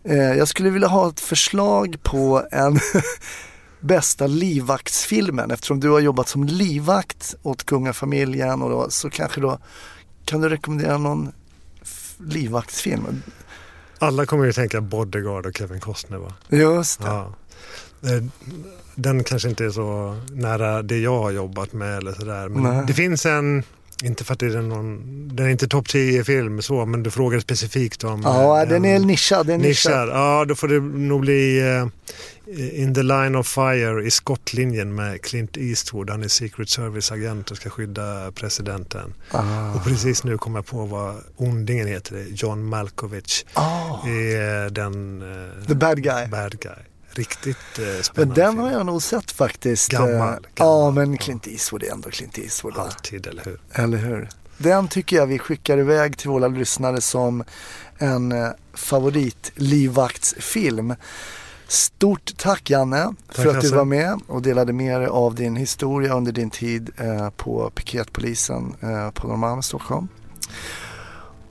Eh, 0.09 0.17
Jag 0.17 0.49
skulle 0.49 0.71
vilja 0.71 0.89
ha 0.89 1.09
ett 1.09 1.21
förslag 1.21 1.97
på 2.03 2.43
en 2.51 2.79
bästa 3.81 4.27
livvaktsfilmen 4.27 5.51
eftersom 5.51 5.81
du 5.81 5.91
har 5.91 6.01
jobbat 6.01 6.29
som 6.29 6.45
livvakt 6.45 7.35
åt 7.43 7.67
kungafamiljen 7.67 8.63
och 8.63 8.71
då, 8.71 8.91
så 8.91 9.11
kanske 9.11 9.41
då 9.41 9.59
kan 10.25 10.41
du 10.41 10.49
rekommendera 10.49 10.99
någon 10.99 11.33
livvaktsfilm? 12.19 13.23
Alla 13.99 14.27
kommer 14.27 14.45
ju 14.45 14.53
tänka 14.53 14.81
Bodyguard 14.81 15.47
och 15.47 15.57
Kevin 15.57 15.81
Costner 15.81 16.19
va? 16.19 16.33
Just 16.49 17.01
det. 17.01 17.07
Ja. 17.07 17.33
Eh, 18.03 18.23
Den 18.95 19.25
kanske 19.25 19.49
inte 19.49 19.65
är 19.65 19.71
så 19.71 20.17
nära 20.33 20.83
det 20.83 20.99
jag 20.99 21.19
har 21.19 21.31
jobbat 21.31 21.73
med 21.73 21.97
eller 21.97 22.13
sådär. 22.13 22.49
Men 22.49 22.63
Nej. 22.63 22.85
det 22.87 22.95
finns 22.95 23.27
en, 23.27 23.63
inte 24.05 24.25
för 24.25 24.33
att 24.33 24.41
det 24.41 24.47
är 24.47 24.63
någon, 24.63 25.29
den 25.37 25.47
är 25.47 25.51
inte 25.51 25.69
topp 25.69 25.89
10 25.89 26.25
film 26.25 26.63
så, 26.63 26.87
men 26.87 27.03
du 27.03 27.11
frågar 27.11 27.41
specifikt 27.41 28.05
om 28.05 28.23
Ja, 28.25 28.63
eh, 28.63 28.69
den 28.69 28.85
är 28.85 28.99
nischad. 28.99 29.47
Den 29.47 29.61
nischad. 29.61 30.09
Ja 30.09 30.45
då 30.49 30.55
får 30.55 30.69
det 30.69 30.81
nog 30.81 31.21
bli 31.21 31.61
eh, 31.61 31.87
In 32.83 32.95
the 32.95 33.03
line 33.03 33.37
of 33.37 33.47
fire 33.49 34.07
i 34.07 34.11
skottlinjen 34.11 34.95
med 34.95 35.23
Clint 35.23 35.57
Eastwood. 35.57 36.11
Han 36.11 36.23
är 36.23 36.29
Secret 36.29 36.69
Service-agent 36.69 37.51
och 37.51 37.57
ska 37.57 37.71
skydda 37.71 38.33
presidenten. 38.33 39.15
Ah. 39.31 39.75
Och 39.75 39.85
precis 39.85 40.25
nu 40.25 40.39
kommer 40.39 40.59
jag 40.59 40.67
på 40.67 40.85
vad 40.85 41.17
ondingen 41.37 41.87
heter. 41.89 42.27
John 42.35 42.65
Malkovich. 42.65 43.45
Ah, 43.55 44.07
Är 44.09 44.71
den 44.71 45.23
eh, 45.23 45.65
the 45.67 45.75
bad 45.75 46.03
guy. 46.03 46.27
bad 46.27 46.61
guy. 46.61 46.73
Riktigt 47.19 47.79
eh, 47.79 47.85
Men 47.85 48.03
spännande 48.05 48.35
den 48.43 48.53
film. 48.53 48.65
har 48.65 48.71
jag 48.73 48.87
nog 48.87 49.03
sett 49.03 49.31
faktiskt. 49.33 49.91
Gammal, 49.91 50.11
Eh, 50.11 50.17
gammal. 50.19 50.47
Ja, 50.55 50.91
men 50.91 51.19
Clint 51.19 51.47
Eastwood 51.47 51.83
är 51.83 51.93
ändå 51.93 52.11
Clint 52.11 52.39
Eastwood. 52.39 52.75
Va? 52.75 52.83
Alltid, 52.83 53.27
eller 53.27 53.45
hur? 53.45 53.61
Eller 53.73 53.99
hur? 53.99 54.29
Den 54.59 54.89
tycker 54.89 55.17
jag 55.17 55.27
vi 55.27 55.39
skickar 55.39 55.79
iväg 55.79 56.19
till 56.19 56.31
våra 56.31 56.49
lyssnare 56.49 57.01
som 57.01 57.45
en 57.99 58.33
eh, 58.33 58.49
favoritlivvaktsfilm. 58.75 60.95
Stort 61.69 62.33
tack 62.37 62.71
Janne 62.71 63.15
för 63.29 63.45
Tack, 63.45 63.55
att 63.57 63.63
du 63.63 63.69
var 63.69 63.85
med 63.85 64.21
och 64.27 64.43
delade 64.43 64.73
med 64.73 65.01
dig 65.01 65.09
av 65.09 65.35
din 65.35 65.57
historia 65.57 66.15
under 66.15 66.33
din 66.33 66.51
tid 66.51 66.91
eh, 66.97 67.31
på 67.31 67.71
piketpolisen 67.75 68.75
eh, 68.81 69.11
på 69.11 69.29
Norrmalm 69.29 69.61
i 69.61 69.63
Stockholm. 69.63 70.09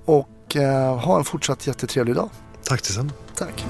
Och 0.06 0.56
eh, 0.56 0.98
ha 1.00 1.18
en 1.18 1.24
fortsatt 1.26 1.68
jättetrevlig 1.68 2.16
dag. 2.16 2.30
Tack 2.64 2.84
detsamma. 2.84 3.12
Tack. 3.36 3.66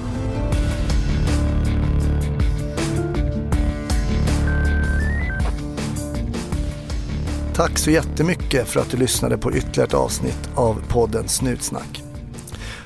Tack 7.58 7.78
så 7.78 7.90
jättemycket 7.90 8.68
för 8.68 8.80
att 8.80 8.90
du 8.90 8.96
lyssnade 8.96 9.38
på 9.38 9.52
ytterligare 9.52 9.88
ett 9.88 9.94
avsnitt 9.94 10.50
av 10.54 10.82
podden 10.88 11.28
Snutsnack. 11.28 12.02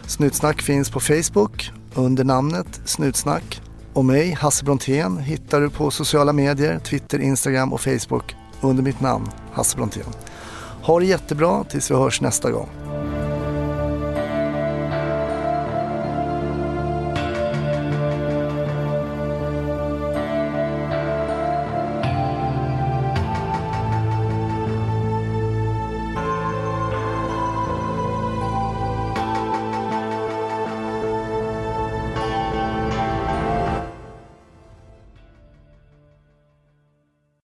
Snutsnack 0.06 0.62
finns 0.62 0.90
på 0.90 1.00
Facebook 1.00 1.70
under 1.94 2.24
namnet 2.24 2.80
Snutsnack 2.84 3.60
och 3.92 4.04
mig, 4.04 4.32
Hasse 4.32 4.64
Brontén, 4.64 5.18
hittar 5.18 5.60
du 5.60 5.70
på 5.70 5.90
sociala 5.90 6.32
medier, 6.32 6.78
Twitter, 6.78 7.18
Instagram 7.18 7.72
och 7.72 7.80
Facebook 7.80 8.36
under 8.60 8.82
mitt 8.82 9.00
namn, 9.00 9.28
Hasse 9.52 9.76
Brontén. 9.76 10.12
Ha 10.82 11.00
det 11.00 11.06
jättebra 11.06 11.64
tills 11.64 11.90
vi 11.90 11.94
hörs 11.94 12.20
nästa 12.20 12.50
gång. 12.50 12.68